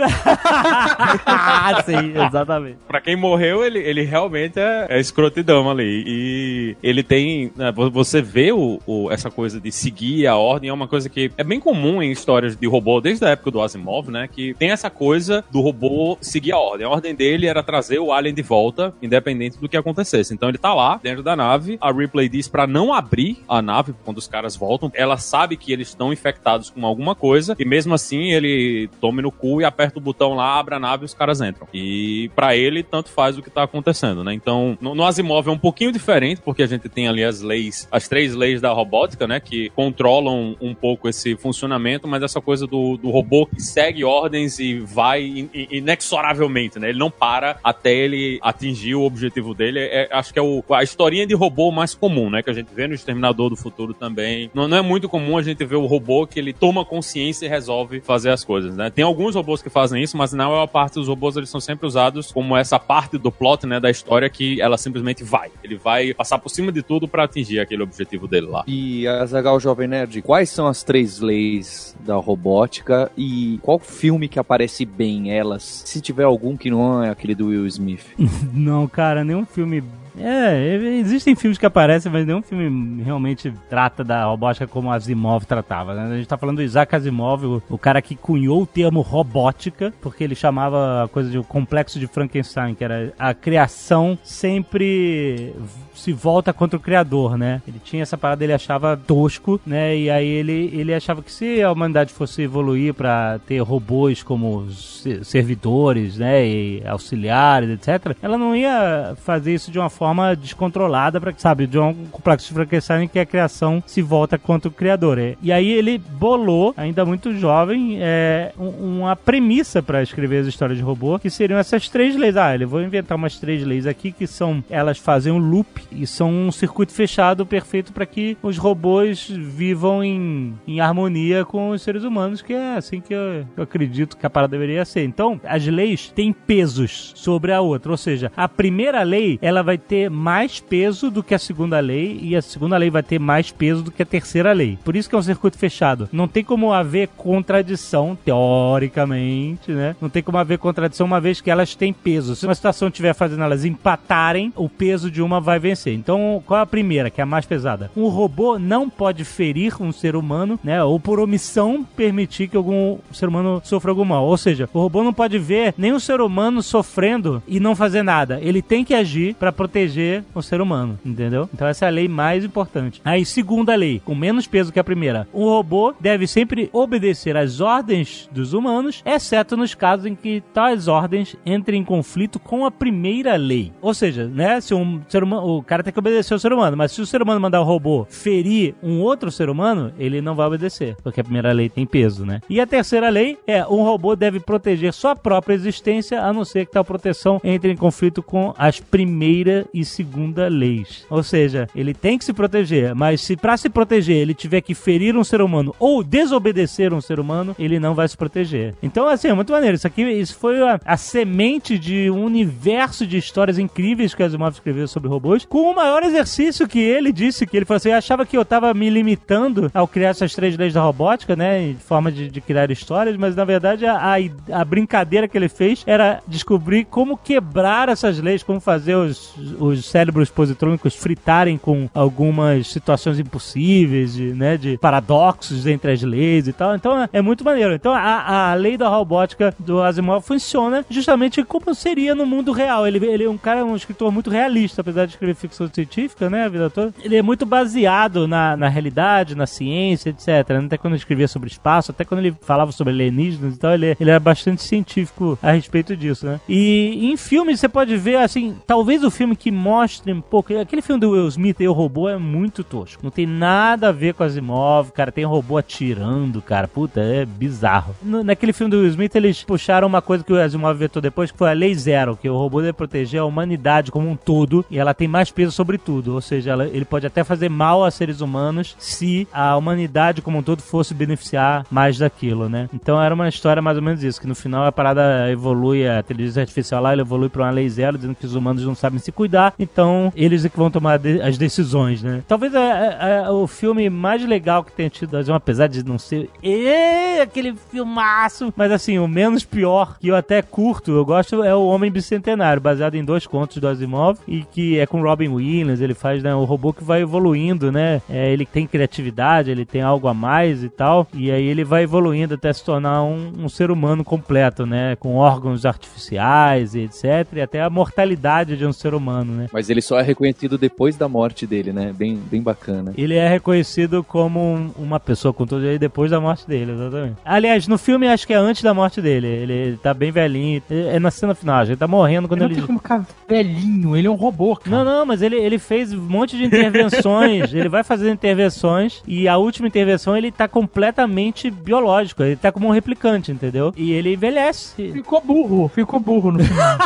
ah, 1.27 1.83
sim, 1.85 2.13
exatamente. 2.27 2.79
Pra 2.87 3.01
quem 3.01 3.17
morreu, 3.17 3.65
ele, 3.65 3.79
ele 3.79 4.03
realmente 4.03 4.59
é, 4.59 4.87
é 4.91 5.01
escrotidão 5.01 5.71
ali. 5.71 6.05
E 6.07 6.77
ele 6.83 7.03
tem. 7.03 7.53
né, 7.57 7.73
vo- 7.73 7.91
você 7.91 8.21
vê 8.23 8.53
o, 8.53 8.81
o- 8.87 9.11
essa 9.11 9.31
coisa 9.31 9.61
de 9.61 9.71
seguir 9.73 10.27
a 10.27 10.37
ordem, 10.37 10.58
é 10.67 10.73
uma 10.73 10.89
coisa 10.89 11.09
que 11.09 11.31
é 11.37 11.45
bem 11.45 11.61
comum 11.61 12.03
em 12.03 12.11
histórias 12.11 12.57
de 12.57 12.67
robô, 12.67 13.01
desde 13.01 13.25
a 13.25 13.31
época 13.31 13.51
do 13.51 13.63
Asimov, 13.63 14.11
né? 14.11 14.29
Que 14.29 14.55
tem 14.55 14.71
essa 14.71 14.91
coisa 14.91 15.45
do 15.51 15.61
robô 15.61 16.19
seguir 16.21 16.53
a 16.53 16.59
ordem. 16.59 16.87
A 16.87 16.91
ordem 16.91 17.15
dele 17.15 17.47
era 17.47 17.63
trazer 17.63 17.99
o 17.99 18.13
alien 18.13 18.35
de 18.35 18.43
volta, 18.43 18.95
independente 19.01 19.59
do 19.59 19.69
que 19.69 19.77
acontecesse. 19.77 20.35
Então 20.35 20.49
ele 20.49 20.59
tá 20.59 20.75
lá, 20.75 20.99
dentro 21.03 21.23
da 21.23 21.37
nave. 21.37 21.79
A 21.81 21.93
Ripley 21.93 22.29
diz 22.29 22.49
pra 22.49 22.67
não 22.67 22.93
abrir 22.93 23.39
a 23.49 23.63
nave 23.63 23.95
quando 24.05 24.19
os 24.19 24.27
caras 24.27 24.57
voltam. 24.57 24.91
Ela 24.95 25.17
sabe 25.17 25.57
que 25.57 25.73
eles 25.73 25.89
estão 25.89 26.13
infectados 26.13 26.71
com 26.71 26.85
alguma 26.87 27.15
coisa, 27.15 27.55
e 27.59 27.65
mesmo 27.65 27.95
assim 27.95 28.33
ele 28.33 28.89
tome 29.01 29.23
no 29.23 29.31
cu 29.31 29.61
e 29.61 29.65
aperta 29.65 29.99
o 29.99 30.03
botão 30.03 30.35
lá, 30.35 30.59
abre 30.59 30.75
a 30.75 30.79
nave 30.79 31.05
e 31.05 31.07
os 31.07 31.15
caras 31.15 31.41
entram. 31.41 31.69
E 31.73 32.31
pra 32.35 32.57
ele, 32.57 32.83
tanto 32.83 33.11
faz 33.11 33.37
o 33.37 33.43
que 33.43 33.51
tá 33.51 33.63
acontecendo, 33.63 34.25
né? 34.25 34.33
Então, 34.33 34.77
no, 34.81 34.95
no 34.95 35.05
Asimov 35.05 35.49
é 35.49 35.53
um 35.53 35.59
pouquinho 35.59 35.93
diferente, 35.93 36.41
porque 36.41 36.63
a 36.63 36.67
gente 36.67 36.89
tem 36.89 37.09
ali 37.09 37.25
as 37.25 37.41
leis, 37.43 37.89
as 37.91 38.09
três 38.09 38.35
leis 38.35 38.61
da 38.61 38.73
robótica, 38.73 39.27
né? 39.27 39.41
Que 39.41 39.71
controlam 39.71 40.48
um 40.61 40.75
pouco 40.75 41.09
esse 41.09 41.37
funcionamento, 41.37 42.07
mas 42.09 42.23
essa 42.23 42.41
coisa 42.41 42.67
do, 42.67 42.97
do 42.97 43.11
robô 43.11 43.47
que 43.47 43.61
segue 43.61 44.05
ordens 44.05 44.59
e 44.59 44.79
vai 44.79 45.23
in- 45.23 45.51
in- 45.55 45.69
inexoravelmente, 46.13 46.79
né? 46.79 46.89
Ele 46.91 46.99
não 46.99 47.11
para 47.11 47.59
até 47.63 47.93
ele 47.95 48.39
atingir 48.43 48.95
o 48.95 49.03
objetivo 49.03 49.55
dele. 49.55 49.81
É- 49.81 50.09
acho 50.13 50.33
que 50.33 50.39
é 50.39 50.43
o, 50.43 50.63
a 50.71 50.83
historinha 50.83 51.27
de 51.27 51.35
robô 51.35 51.71
mais 51.71 51.95
comum, 51.95 52.31
né? 52.31 52.43
Que 52.43 52.51
a 52.51 52.53
gente 52.53 52.69
vê 52.75 52.87
no 52.87 52.95
Exterminador 52.95 53.51
do 53.51 53.57
Futuro 53.57 53.93
também. 53.95 54.51
Não, 54.55 54.67
não 54.69 54.77
é 54.77 54.83
muito 54.83 55.09
comum 55.09 55.37
a 55.37 55.43
gente 55.43 55.65
ver 55.65 55.77
o 55.77 55.87
robô 55.87 56.27
que 56.27 56.39
ele 56.39 56.53
toma 56.53 56.85
consciência 56.85 57.47
e 57.47 57.49
resolve 57.49 58.01
fazer 58.01 58.31
as 58.31 58.45
coisas, 58.45 58.75
né? 58.77 58.91
Tem 58.91 59.05
alguns 59.05 59.35
robôs 59.35 59.63
que 59.63 59.71
fazem 59.71 60.03
isso, 60.03 60.17
mas 60.17 60.33
na 60.33 60.47
maior 60.49 60.67
parte 60.67 60.95
dos 60.95 61.09
robôs 61.09 61.37
eles 61.37 61.51
são 61.51 61.61
sempre 61.61 61.87
usados 61.87 62.33
como 62.33 62.57
essa 62.57 62.79
parte 62.79 63.19
do 63.19 63.31
plot, 63.31 63.67
né? 63.67 63.79
Da 63.81 63.91
história 63.91 64.29
que 64.29 64.61
ela 64.61 64.77
simplesmente 64.79 65.23
vai. 65.25 65.51
Ele 65.63 65.77
vai 65.77 66.15
passar 66.15 66.39
por 66.39 66.49
cima 66.49 66.73
de 66.73 66.83
tudo 66.83 67.07
pra 67.07 67.25
atingir 67.25 67.61
aquele 67.61 67.83
objetivo 67.83 68.27
dele 68.27 68.47
lá. 68.47 68.65
E 68.67 69.07
Azagal 69.07 69.59
Jovem 69.61 69.89
Nerd, 69.89 70.21
quais 70.39 70.51
são 70.51 70.69
as 70.69 70.85
três 70.85 71.19
leis 71.19 71.97
da 71.99 72.15
robótica 72.15 73.11
e 73.17 73.59
qual 73.61 73.77
filme 73.77 74.29
que 74.29 74.39
aparece 74.39 74.85
bem 74.85 75.37
elas? 75.37 75.83
Se 75.85 76.01
tiver 76.01 76.23
algum 76.23 76.57
que 76.57 76.71
não 76.71 77.03
é 77.03 77.11
aquele 77.11 77.35
do 77.35 77.47
Will 77.49 77.67
Smith. 77.67 78.07
Não, 78.55 78.87
cara, 78.87 79.25
nenhum 79.25 79.45
filme. 79.45 79.83
É, 80.21 80.75
existem 81.01 81.35
filmes 81.37 81.59
que 81.59 81.67
aparecem, 81.67 82.11
mas 82.11 82.27
nenhum 82.27 82.43
filme 82.43 83.03
realmente 83.03 83.53
trata 83.69 84.03
da 84.03 84.25
robótica 84.25 84.67
como 84.67 84.93
Asimov 84.93 85.45
tratava. 85.45 85.95
Né? 85.95 86.13
A 86.13 86.17
gente 86.17 86.29
tá 86.29 86.37
falando 86.37 86.57
do 86.57 86.63
Isaac 86.63 86.95
Asimov, 86.95 87.45
o, 87.45 87.63
o 87.69 87.79
cara 87.79 88.01
que 88.01 88.15
cunhou 88.15 88.63
o 88.63 88.67
termo 88.67 89.01
robótica, 89.01 89.93
porque 90.01 90.23
ele 90.23 90.35
chamava 90.35 91.05
a 91.05 91.09
coisa 91.09 91.31
de 91.31 91.39
o 91.39 91.45
complexo 91.45 91.99
de 91.99 92.07
Frankenstein, 92.07 92.75
que 92.75 92.85
era 92.85 93.13
a 93.19 93.35
criação 93.35 94.19
sempre 94.23 95.53
se 95.99 96.13
volta 96.13 96.53
contra 96.53 96.77
o 96.77 96.81
criador, 96.81 97.37
né? 97.37 97.61
Ele 97.67 97.81
tinha 97.83 98.03
essa 98.03 98.17
parada, 98.17 98.43
ele 98.45 98.53
achava 98.53 98.97
tosco, 98.97 99.61
né? 99.67 99.97
E 99.97 100.11
aí 100.11 100.27
ele, 100.27 100.71
ele 100.73 100.95
achava 100.95 101.23
que 101.23 101.33
se 101.33 101.63
a 101.63 101.71
humanidade 101.73 102.13
fosse 102.13 102.43
evoluir 102.43 102.95
para 102.95 103.39
ter 103.47 103.59
robôs 103.61 104.23
como 104.23 104.71
se- 104.71 105.25
servidores, 105.25 106.17
né? 106.19 106.47
E 106.47 106.83
auxiliares, 106.87 107.71
etc., 107.71 108.17
ela 108.23 108.39
não 108.39 108.55
ia 108.55 109.15
fazer 109.25 109.55
isso 109.55 109.71
de 109.71 109.79
uma 109.79 109.91
forma 109.91 110.35
descontrolada 110.37 111.21
para 111.21 111.33
sabe, 111.37 111.67
de 111.67 111.79
um 111.79 111.95
complexo 112.11 112.49
de 112.49 112.55
Frankenstein 112.55 113.09
que 113.09 113.19
a 113.19 113.27
criação 113.27 113.83
se 113.87 114.03
volta 114.03 114.39
contra 114.39 114.69
o 114.69 114.73
criador. 114.73 115.19
E 115.43 115.51
aí 115.53 115.69
ele 115.71 115.99
bolou, 115.99 116.75
ainda 116.77 117.05
muito 117.05 117.35
jovem, 117.37 117.99
é, 118.01 118.53
um- 118.59 118.99
uma 119.01 119.17
premissa 119.17 119.83
para 119.83 120.03
escrever 120.03 120.39
as 120.43 120.47
histórias 120.47 120.79
de 120.79 120.85
robô, 120.85 121.19
que 121.19 121.31
seriam 121.31 121.59
essas 121.59 121.89
três 121.89 122.15
leis. 122.17 122.37
Ah, 122.37 122.55
ele 122.55 122.67
vou 122.67 122.83
inventar 122.83 123.17
umas 123.17 123.39
três 123.39 123.65
leis 123.65 123.87
aqui 123.87 124.13
que 124.13 124.27
são 124.27 124.63
elas 124.71 124.99
fazem 124.99 125.33
um 125.33 125.39
loop 125.39 125.81
e 125.91 126.07
são 126.07 126.31
um 126.31 126.53
circuito 126.53 126.93
fechado 126.93 127.47
perfeito 127.47 127.93
para 127.93 128.07
que 128.07 128.37
os 128.43 128.57
robôs 128.57 129.29
vivam 129.29 130.03
em, 130.03 130.55
em 130.67 130.81
harmonia 130.81 131.45
com 131.45 131.71
os 131.71 131.83
seres 131.83 132.05
humanos, 132.05 132.43
que 132.43 132.53
é 132.53 132.77
assim 132.77 133.01
que 133.01 133.15
eu, 133.15 133.47
eu 133.57 133.63
acredito 133.63 134.17
que 134.17 134.27
a 134.27 134.31
parada 134.31 134.51
deveria 134.51 134.85
ser. 134.85 135.05
Então, 135.05 135.41
as 135.45 135.67
leis 135.67 136.13
têm 136.15 136.33
pesos 136.33 137.13
sobre 137.15 137.53
a 137.53 137.61
outra, 137.61 137.91
ou 137.91 137.97
seja, 137.97 138.31
a 138.37 138.49
primeira 138.49 139.03
lei 139.03 139.39
ela 139.41 139.63
vai 139.63 139.79
ter 139.79 140.11
mais 140.11 140.61
peso 140.61 141.11
do 141.11 141.23
que 141.23 141.35
a 141.35 141.39
segunda 141.39 141.81
lei 141.81 142.19
e 142.23 142.37
a 142.37 142.43
segunda 142.43 142.77
lei 142.77 142.91
vai 142.91 143.03
ter 143.03 143.19
mais 143.19 143.51
peso 143.51 143.83
do 143.83 143.91
que 143.91 144.03
a 144.03 144.07
terceira 144.07 144.53
lei. 144.53 144.79
Por 144.85 144.97
isso 144.97 145.09
que 145.09 145.15
é 145.15 145.19
um 145.19 145.23
circuito 145.23 145.59
fechado. 145.59 146.09
Não 146.13 146.29
tem 146.29 146.45
como 146.45 146.73
haver 146.73 147.09
contradição, 147.17 148.17
teoricamente, 148.25 149.73
né? 149.73 149.97
Não 150.01 150.09
tem 150.09 150.23
como 150.23 150.39
haver 150.39 150.59
contradição 150.59 151.07
uma 151.07 151.21
vez 151.21 151.41
que 151.41 151.51
elas 151.51 151.75
têm 151.75 151.93
peso. 151.93 152.37
Se 152.37 152.47
uma 152.47 152.55
situação 152.55 152.89
estiver 152.89 153.15
fazendo 153.15 153.43
elas 153.43 153.65
empatarem, 153.65 154.53
o 154.57 154.69
peso 154.69 155.11
de 155.11 155.23
uma 155.23 155.41
vai 155.41 155.59
vencer. 155.59 155.78
Então, 155.87 156.43
qual 156.47 156.61
é 156.61 156.63
a 156.63 156.67
primeira, 156.67 157.11
que 157.11 157.21
é 157.21 157.25
a 157.25 157.27
mais 157.27 157.47
pesada? 157.47 157.91
Um 157.97 158.09
robô 158.09 158.59
não 158.59 158.89
pode 158.89 159.25
ferir 159.25 159.81
um 159.81 159.93
ser 159.93 160.17
humano, 160.17 160.59
né? 160.63 160.83
Ou 160.83 160.99
por 160.99 161.21
omissão 161.21 161.87
permitir 161.97 162.49
que 162.49 162.57
algum 162.57 162.99
ser 163.13 163.29
humano 163.29 163.61
sofra 163.65 163.91
algum 163.91 164.05
mal. 164.05 164.25
Ou 164.25 164.37
seja, 164.37 164.69
o 164.73 164.81
robô 164.81 165.03
não 165.03 165.13
pode 165.13 165.39
ver 165.39 165.75
nenhum 165.77 165.99
ser 165.99 166.21
humano 166.21 166.63
sofrendo 166.63 167.43
e 167.47 167.61
não 167.61 167.77
fazer 167.77 168.03
nada. 168.03 168.39
Ele 168.41 168.63
tem 168.63 168.85
que 168.85 168.95
agir 168.95 169.35
para 169.35 169.53
proteger 169.53 170.25
o 170.35 170.43
ser 170.43 170.61
humano, 170.61 170.99
entendeu? 171.05 171.49
Então 171.53 171.67
essa 171.67 171.85
é 171.85 171.89
a 171.89 171.93
lei 171.93 172.09
mais 172.09 172.45
importante. 172.45 173.01
Aí, 173.05 173.25
segunda 173.25 173.75
lei, 173.75 174.01
com 174.05 174.15
menos 174.15 174.47
peso 174.47 174.73
que 174.73 174.81
a 174.81 174.85
primeira. 174.85 175.29
O 175.33 175.45
robô 175.45 175.95
deve 176.01 176.27
sempre 176.27 176.69
obedecer 176.73 177.37
às 177.37 177.61
ordens 177.61 178.29
dos 178.33 178.53
humanos, 178.53 179.03
exceto 179.05 179.57
nos 179.57 179.75
casos 179.75 180.07
em 180.07 180.15
que 180.15 180.43
tais 180.53 180.89
ordens 180.89 181.37
entrem 181.45 181.81
em 181.81 181.85
conflito 181.85 182.39
com 182.39 182.65
a 182.65 182.71
primeira 182.71 183.37
lei. 183.37 183.73
Ou 183.81 183.95
seja, 183.95 184.27
né, 184.27 184.61
se 184.61 184.75
um 184.75 185.01
ser 185.09 185.23
humano, 185.23 185.63
cara 185.69 185.83
tem 185.83 185.93
que 185.93 185.99
obedecer 185.99 186.33
ao 186.33 186.41
ser 186.41 186.53
humano, 186.53 186.77
mas 186.77 186.93
se 186.93 187.03
o 187.03 187.07
ser 187.07 187.21
humano 187.23 187.41
mandar 187.41 187.61
o 187.61 187.65
robô 187.65 188.07
ferir 188.09 188.75
um 188.83 189.01
outro 189.01 189.31
ser 189.31 189.51
humano, 189.51 189.93
ele 189.99 190.23
não 190.23 190.35
vai 190.35 190.47
obedecer, 190.47 190.97
porque 191.03 191.21
a 191.21 191.25
primeira 191.25 191.53
lei 191.53 191.69
tem 191.69 191.85
peso, 191.85 192.25
né? 192.25 192.41
E 192.49 192.61
a 192.61 192.67
terceira 192.67 193.09
lei 193.11 193.39
é 193.47 193.67
um 193.67 193.83
robô 193.83 194.17
deve 194.17 194.41
proteger 194.41 194.93
sua 194.93 195.15
própria 195.15 195.55
existência, 195.55 196.23
a 196.23 196.33
não 196.33 196.45
ser 196.45 196.67
que 196.67 196.73
tal 196.73 196.85
proteção 196.85 197.41
entre 197.45 197.71
em 197.71 197.77
conflito 197.77 198.23
com 198.23 198.55
as 198.57 198.81
primeira 198.81 199.67
e 199.75 199.85
segunda 199.85 200.49
leis. 200.49 201.05
Ou 201.11 201.23
seja, 201.23 201.69
ele 201.75 201.93
tem 201.93 202.17
que 202.17 202.25
se 202.25 202.33
proteger, 202.33 202.95
mas 202.95 203.21
se 203.21 203.37
para 203.37 203.57
se 203.57 203.69
proteger 203.69 204.17
ele 204.17 204.35
tiver 204.35 204.63
que 204.63 204.75
ferir 204.75 205.17
um 205.17 205.25
ser 205.25 205.43
humano 205.43 205.75
ou 205.79 206.03
desobedecer 206.03 206.95
um 206.95 207.01
ser 207.01 207.21
humano, 207.21 207.55
ele 207.59 207.79
não 207.79 207.95
vai 207.95 208.09
se 208.09 208.17
proteger. 208.17 208.75
Então, 208.83 209.07
assim, 209.07 209.29
é 209.29 209.35
muito 209.35 209.53
maneiro. 209.53 209.77
Isso 209.77 209.87
aqui, 209.87 210.03
isso 210.03 210.37
foi 210.37 210.63
a, 210.63 210.81
a 210.85 210.97
semente 210.97 211.79
de 211.79 212.11
um 212.11 212.25
universo 212.25 213.07
de 213.07 213.19
histórias 213.19 213.59
incríveis 213.59 214.15
que 214.15 214.23
Asimov 214.23 214.53
escreveu 214.53 214.89
sobre 214.89 215.09
robôs, 215.09 215.45
o 215.63 215.75
maior 215.75 216.03
exercício 216.03 216.69
que 216.69 216.79
ele 216.79 217.13
disse, 217.13 217.47
que 217.47 217.57
ele 217.57 217.65
falou 217.65 217.79
assim, 217.79 217.91
eu 217.91 217.97
achava 217.97 218.27
que 218.27 218.37
eu 218.37 218.45
tava 218.45 218.73
me 218.75 218.91
limitando 218.91 219.71
ao 219.75 219.87
criar 219.87 220.11
essas 220.11 220.35
três 220.35 220.57
leis 220.57 220.75
da 220.75 220.81
robótica, 220.81 221.35
né, 221.37 221.63
em 221.63 221.75
forma 221.75 222.11
de, 222.11 222.29
de 222.29 222.41
criar 222.41 222.71
histórias, 222.71 223.17
mas 223.17 223.35
na 223.35 223.45
verdade 223.45 223.87
a, 223.87 224.15
a, 224.53 224.65
brincadeira 224.65 225.29
que 225.29 225.37
ele 225.37 225.49
fez 225.49 225.83
era 225.87 226.21
descobrir 226.27 226.85
como 226.85 227.17
quebrar 227.17 227.89
essas 227.89 228.19
leis, 228.19 228.43
como 228.43 228.61
fazer 228.61 228.95
os, 228.95 229.35
os 229.59 229.85
cérebros 229.87 230.31
positrônicos 230.31 230.95
fritarem 230.95 231.57
com 231.57 231.89
algumas 231.95 232.69
situações 232.69 233.19
impossíveis, 233.19 234.15
de, 234.15 234.35
né, 234.35 234.57
de 234.57 234.79
paradoxos 234.79 235.67
entre 235.67 235.93
as 235.93 236.03
leis 236.03 236.49
e 236.49 236.53
tal. 236.53 236.75
Então 236.75 237.09
é 237.13 237.23
muito 237.23 237.45
maneiro. 237.45 237.75
Então 237.75 237.93
a, 237.93 238.51
a 238.51 238.55
lei 238.55 238.77
da 238.77 238.89
robótica 238.89 239.55
do 239.59 239.83
Asimov 239.83 240.25
funciona 240.25 240.85
justamente 240.89 241.43
como 241.45 241.75
seria 241.75 242.15
no 242.15 242.27
mundo 242.27 242.53
real. 242.53 242.87
Ele, 242.87 243.05
ele 243.07 243.25
é 243.25 243.31
um 243.31 243.39
cara, 243.39 243.65
um 243.65 243.77
escritor 243.77 244.13
muito 244.13 244.31
realista, 244.31 244.81
apesar 244.81 245.07
de 245.07 245.13
escrever 245.13 245.35
ficção 245.49 245.69
científica, 245.73 246.31
né, 246.31 246.45
a 246.45 246.49
vida 246.49 246.71
toda. 246.71 246.93
Ele 247.03 247.17
é 247.17 247.23
muito 247.23 247.45
baseado 247.45 248.27
na, 248.27 248.57
na 248.57 248.69
realidade, 248.69 249.35
na 249.35 249.47
ciência, 249.47 250.11
etc. 250.11 250.29
Até 250.65 250.79
quando 250.79 250.93
ele 250.93 251.01
escrevia 251.01 251.29
sobre 251.29 251.49
espaço, 251.49 251.91
até 251.91 252.05
quando 252.05 252.21
ele 252.21 252.37
falava 252.41 252.73
sobre 252.73 252.93
alienígenas 252.93 253.57
e 253.57 253.59
tal, 253.59 253.73
ele, 253.73 253.97
ele 253.99 254.11
era 254.11 254.21
bastante 254.21 254.63
científico 254.63 255.39
a 255.43 255.53
respeito 255.53 255.97
disso, 255.97 256.27
né? 256.27 256.41
E 256.49 257.11
em 257.11 257.17
filmes 257.17 257.61
você 257.61 257.69
pode 257.69 257.97
ver, 257.97 258.17
assim, 258.17 258.57
talvez 258.67 259.03
o 259.05 259.11
filme 259.11 259.37
que 259.37 259.51
mostre 259.51 260.13
um 260.13 260.21
pouco. 260.21 260.57
Aquele 260.59 260.83
filme 260.83 261.01
do 261.01 261.11
Will 261.11 261.29
Smith, 261.29 261.61
Eu 261.61 261.73
Robô, 261.73 262.09
é 262.09 262.19
muito 262.19 262.63
tosco. 262.63 263.03
Não 263.03 263.11
tem 263.11 263.27
nada 263.27 263.89
a 263.89 263.93
ver 263.93 264.15
com 264.15 264.25
Asimov, 264.25 264.93
cara. 264.93 265.13
Tem 265.13 265.25
robô 265.25 265.57
atirando, 265.57 266.43
cara. 266.43 266.69
Puta, 266.69 267.01
é 267.01 267.25
bizarro. 267.25 267.95
No, 268.03 268.23
naquele 268.23 268.53
filme 268.53 268.71
do 268.71 268.79
Will 268.79 268.89
Smith, 268.89 269.15
eles 269.15 269.43
puxaram 269.43 269.87
uma 269.87 270.03
coisa 270.03 270.25
que 270.25 270.33
o 270.33 270.41
Asimov 270.41 270.77
vetou 270.77 271.01
depois, 271.01 271.31
que 271.31 271.39
foi 271.39 271.51
a 271.51 271.55
Lei 271.55 271.75
Zero, 271.75 272.17
que 272.17 272.29
o 272.29 272.37
robô 272.37 272.61
deve 272.61 272.73
proteger 272.73 273.21
a 273.21 273.25
humanidade 273.25 273.91
como 273.91 274.09
um 274.09 274.17
todo 274.17 274.65
e 274.71 274.79
ela 274.79 274.95
tem 274.95 275.09
mais 275.09 275.31
peso 275.39 275.53
sobre 275.53 275.79
tudo. 275.79 276.15
Ou 276.15 276.21
seja, 276.21 276.51
ela, 276.51 276.67
ele 276.67 276.85
pode 276.85 277.07
até 277.07 277.23
fazer 277.23 277.49
mal 277.49 277.85
a 277.85 277.93
seres 277.93 278.21
humanos 278.21 278.75
se 278.77 279.29
a 279.33 279.57
humanidade 279.57 280.21
como 280.21 280.39
um 280.39 280.43
todo 280.43 280.61
fosse 280.61 280.93
beneficiar 280.93 281.65
mais 281.71 281.97
daquilo, 281.97 282.49
né? 282.49 282.69
Então 282.75 283.01
era 283.01 283.15
uma 283.15 283.29
história 283.29 283.63
mais 283.63 283.77
ou 283.77 283.83
menos 283.85 284.03
isso, 284.03 284.21
que 284.21 284.27
no 284.27 284.35
final 284.35 284.65
a 284.65 284.73
parada 284.73 285.31
evolui, 285.31 285.87
a 285.87 286.01
inteligência 286.01 286.41
artificial 286.41 286.83
lá, 286.83 286.93
ele 286.93 287.03
evolui 287.03 287.29
para 287.29 287.45
uma 287.45 287.51
lei 287.51 287.69
zero, 287.69 287.97
dizendo 287.97 288.17
que 288.17 288.27
os 288.27 288.35
humanos 288.35 288.65
não 288.65 288.75
sabem 288.75 288.99
se 288.99 289.13
cuidar, 289.13 289.55
então 289.57 290.13
eles 290.17 290.45
é 290.45 290.49
que 290.49 290.57
vão 290.57 290.73
tomar 290.73 290.99
de, 290.99 291.23
as 291.23 291.39
decisões, 291.39 292.03
né? 292.03 292.25
Talvez 292.27 292.53
a, 292.57 293.27
a, 293.27 293.33
o 293.33 293.47
filme 293.47 293.89
mais 293.89 294.27
legal 294.27 294.65
que 294.65 294.73
tenha 294.73 294.91
tido, 294.91 295.17
apesar 295.33 295.69
de 295.69 295.85
não 295.85 295.99
ser 295.99 296.29
e, 296.43 297.21
aquele 297.21 297.55
filmaço, 297.71 298.53
mas 298.57 298.73
assim, 298.73 298.99
o 298.99 299.07
menos 299.07 299.45
pior, 299.45 299.99
que 300.01 300.09
eu 300.09 300.17
até 300.17 300.43
curto, 300.43 300.91
eu 300.91 301.05
gosto, 301.05 301.45
é 301.45 301.55
o 301.55 301.67
Homem 301.67 301.93
Bicentenário, 301.93 302.61
baseado 302.61 302.97
em 302.97 303.05
dois 303.05 303.25
contos 303.25 303.59
do 303.59 303.69
Asimov, 303.69 304.19
e 304.27 304.43
que 304.43 304.79
é 304.79 304.87
com 304.87 305.01
Robin 305.01 305.28
Williams, 305.29 305.81
ele 305.81 305.95
faz 305.95 306.23
né, 306.23 306.35
o 306.35 306.45
robô 306.45 306.73
que 306.73 306.85
vai 306.85 307.03
evoluindo, 307.03 307.71
né? 307.71 308.01
É, 308.09 308.33
ele 308.33 308.47
tem 308.47 308.67
criatividade, 308.67 309.51
ele 309.51 309.65
tem 309.65 309.83
algo 309.83 310.09
a 310.09 310.15
mais 310.15 310.63
e 310.63 310.69
tal, 310.69 311.07
e 311.15 311.31
aí 311.31 311.45
ele 311.45 311.65
vai 311.65 311.83
evoluindo 311.83 312.35
até 312.35 312.53
se 312.53 312.65
tornar 312.65 313.03
um, 313.03 313.33
um 313.39 313.49
ser 313.49 313.71
humano 313.71 314.05
completo, 314.05 314.67
né? 314.67 314.97
Com 314.97 315.17
órgãos 315.17 315.65
artificiais 315.65 316.75
e 316.75 316.81
etc, 316.81 317.27
e 317.35 317.41
até 317.41 317.63
a 317.63 317.71
mortalidade 317.71 318.57
de 318.57 318.67
um 318.67 318.73
ser 318.73 318.95
humano, 318.95 319.33
né? 319.33 319.47
Mas 319.53 319.71
ele 319.71 319.81
só 319.81 319.99
é 319.99 320.03
reconhecido 320.03 320.59
depois 320.59 320.97
da 320.97 321.09
morte 321.09 321.47
dele, 321.47 321.73
né? 321.73 321.93
Bem, 321.97 322.17
bem 322.17 322.43
bacana. 322.43 322.93
Ele 322.97 323.15
é 323.15 323.29
reconhecido 323.29 324.03
como 324.03 324.41
um, 324.41 324.71
uma 324.79 324.99
pessoa 324.99 325.33
com 325.33 325.47
todo 325.47 325.65
ele 325.65 325.79
depois 325.79 326.11
da 326.11 326.21
morte 326.21 326.47
dele, 326.47 326.73
exatamente. 326.73 327.17
Aliás, 327.25 327.69
no 327.69 327.79
filme 327.79 328.09
acho 328.09 328.27
que 328.27 328.33
é 328.33 328.37
antes 328.37 328.63
da 328.63 328.75
morte 328.75 329.01
dele. 329.01 329.27
Ele, 329.27 329.53
ele 329.53 329.77
tá 329.77 329.93
bem 329.93 330.11
velhinho. 330.11 330.63
É 330.71 330.99
na 330.99 331.11
cena 331.11 331.35
final, 331.35 331.65
ele 331.65 331.77
tá 331.77 331.87
morrendo 331.87 332.29
quando 332.29 332.43
ele. 332.43 332.55
ele... 332.55 332.61
Não 332.61 332.67
tem 332.67 332.67
como 332.67 332.79
ficar 332.79 333.07
velhinho, 333.29 333.97
ele 333.97 334.07
é 334.07 334.11
um 334.11 334.15
robô, 334.15 334.57
cara. 334.57 334.77
Não, 334.77 334.85
não, 334.85 335.07
mas 335.09 335.23
ele, 335.23 335.37
ele 335.37 335.59
fez 335.59 335.93
um 335.93 336.01
monte 336.01 336.37
de 336.37 336.45
intervenções. 336.45 337.53
ele 337.55 337.69
vai 337.69 337.83
fazendo 337.83 338.13
intervenções 338.13 339.03
e 339.07 339.27
a 339.27 339.39
última 339.39 339.67
intervenção 339.67 340.17
ele 340.17 340.31
tá 340.31 340.47
completamente 340.47 341.51
biológico. 341.51 342.23
Ele 342.23 342.37
tá 342.37 342.53
como 342.53 342.69
um 342.69 342.71
replicante, 342.71 343.33
entendeu? 343.33 343.73
E 343.77 343.93
ele 343.93 344.13
envelhece. 344.13 344.93
Ficou 344.93 345.21
burro, 345.21 345.69
ficou 345.69 345.99
burro 345.99 346.33
no 346.33 346.45
final. 346.45 346.79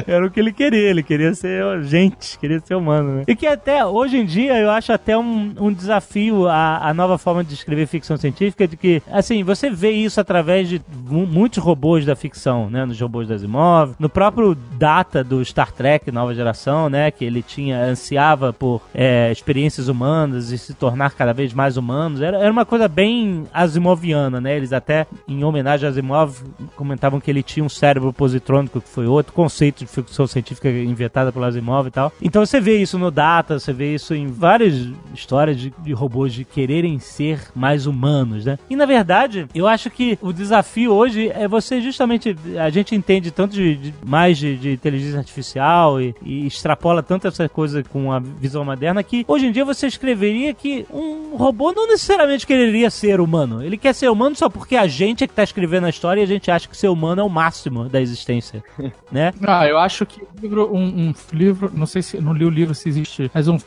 Era 0.07 0.25
o 0.25 0.31
que 0.31 0.39
ele 0.39 0.51
queria. 0.51 0.89
Ele 0.89 1.03
queria 1.03 1.33
ser 1.35 1.83
gente, 1.83 2.37
queria 2.39 2.59
ser 2.59 2.75
humano, 2.75 3.17
né? 3.17 3.23
E 3.27 3.35
que 3.35 3.45
até 3.45 3.85
hoje 3.85 4.17
em 4.17 4.25
dia 4.25 4.57
eu 4.57 4.71
acho 4.71 4.91
até 4.91 5.17
um, 5.17 5.53
um 5.59 5.71
desafio 5.71 6.47
a, 6.47 6.89
a 6.89 6.93
nova 6.93 7.17
forma 7.17 7.43
de 7.43 7.53
escrever 7.53 7.85
ficção 7.85 8.17
científica 8.17 8.67
de 8.67 8.75
que, 8.75 9.01
assim, 9.11 9.43
você 9.43 9.69
vê 9.69 9.91
isso 9.91 10.19
através 10.19 10.67
de 10.67 10.81
muitos 11.07 11.63
robôs 11.63 12.05
da 12.05 12.15
ficção, 12.15 12.69
né? 12.69 12.85
Nos 12.85 12.99
robôs 12.99 13.27
da 13.27 13.35
Asimov, 13.35 13.93
no 13.99 14.09
próprio 14.09 14.55
Data 14.55 15.23
do 15.23 15.43
Star 15.45 15.71
Trek 15.71 16.11
Nova 16.11 16.33
Geração, 16.39 16.89
né? 16.89 17.11
Que 17.11 17.25
ele 17.25 17.41
tinha, 17.41 17.83
ansiava 17.83 18.53
por 18.53 18.81
é, 18.93 19.31
experiências 19.31 19.87
humanas 19.87 20.51
e 20.51 20.57
se 20.57 20.73
tornar 20.73 21.11
cada 21.11 21.33
vez 21.33 21.53
mais 21.53 21.77
humanos. 21.77 22.21
Era, 22.21 22.37
era 22.37 22.51
uma 22.51 22.65
coisa 22.65 22.87
bem 22.87 23.45
asimoviana, 23.53 24.39
né? 24.39 24.55
Eles 24.55 24.73
até, 24.73 25.05
em 25.27 25.43
homenagem 25.43 25.87
a 25.87 25.89
Asimov, 25.89 26.41
comentavam 26.75 27.19
que 27.19 27.29
ele 27.29 27.43
tinha 27.43 27.63
um 27.63 27.69
cérebro 27.69 28.13
positrônico, 28.13 28.81
que 28.81 28.89
foi 28.89 29.05
outro 29.05 29.33
conceito 29.33 29.79
de 29.79 29.85
ficção 29.85 30.25
científica 30.27 30.69
inventada 30.69 31.31
pelo 31.31 31.45
Asimov 31.45 31.87
e 31.87 31.91
tal. 31.91 32.11
Então 32.21 32.45
você 32.45 32.59
vê 32.59 32.77
isso 32.77 32.97
no 32.97 33.11
Data, 33.11 33.59
você 33.59 33.73
vê 33.73 33.93
isso 33.93 34.13
em 34.13 34.27
várias 34.27 34.87
histórias 35.13 35.57
de, 35.57 35.73
de 35.79 35.93
robôs 35.93 36.33
de 36.33 36.45
quererem 36.45 36.99
ser 36.99 37.51
mais 37.55 37.85
humanos, 37.85 38.45
né? 38.45 38.57
E 38.69 38.75
na 38.75 38.85
verdade, 38.85 39.47
eu 39.53 39.67
acho 39.67 39.89
que 39.89 40.17
o 40.21 40.31
desafio 40.31 40.93
hoje 40.93 41.29
é 41.29 41.47
você 41.47 41.81
justamente. 41.81 42.35
A 42.59 42.69
gente 42.69 42.95
entende 42.95 43.31
tanto 43.31 43.53
de, 43.53 43.75
de 43.75 43.93
mais 44.05 44.37
de, 44.37 44.55
de, 44.57 44.71
inteligência 44.71 45.19
artificial 45.19 46.01
e, 46.01 46.15
e, 46.29 46.45
extrapola 46.45 47.01
tanto 47.01 47.27
essa 47.27 47.49
coisa 47.49 47.83
com 47.83 48.11
a 48.11 48.19
visão 48.19 48.63
moderna 48.63 49.01
que 49.01 49.25
hoje 49.27 49.47
em 49.47 49.51
dia 49.51 49.65
você 49.65 49.87
escreveria 49.87 50.53
que 50.53 50.85
um 50.91 51.35
robô 51.35 51.71
não 51.71 51.87
necessariamente 51.87 52.45
quereria 52.45 52.89
ser 52.89 53.19
humano. 53.19 53.63
Ele 53.63 53.77
quer 53.77 53.93
ser 53.93 54.09
humano 54.09 54.35
só 54.35 54.49
porque 54.49 54.75
a 54.75 54.87
gente 54.87 55.23
é 55.23 55.27
que 55.27 55.33
tá 55.33 55.43
escrevendo 55.43 55.85
a 55.85 55.89
história 55.89 56.21
e 56.21 56.23
a 56.23 56.27
gente 56.27 56.51
acha 56.51 56.67
que 56.67 56.77
ser 56.77 56.89
humano 56.89 57.21
é 57.21 57.23
o 57.23 57.29
máximo 57.29 57.89
da 57.89 57.99
existência, 57.99 58.63
né? 59.11 59.33
Ah, 59.41 59.67
eu 59.67 59.77
acho 59.77 60.05
que 60.05 60.21
livro, 60.41 60.73
um, 60.73 61.09
um 61.09 61.13
livro, 61.33 61.71
não 61.73 61.85
sei 61.85 62.01
se 62.01 62.21
não 62.21 62.33
li 62.33 62.45
o 62.45 62.49
livro 62.49 62.75
se 62.75 62.87
existe, 62.87 63.31
mas 63.33 63.47
um 63.47 63.57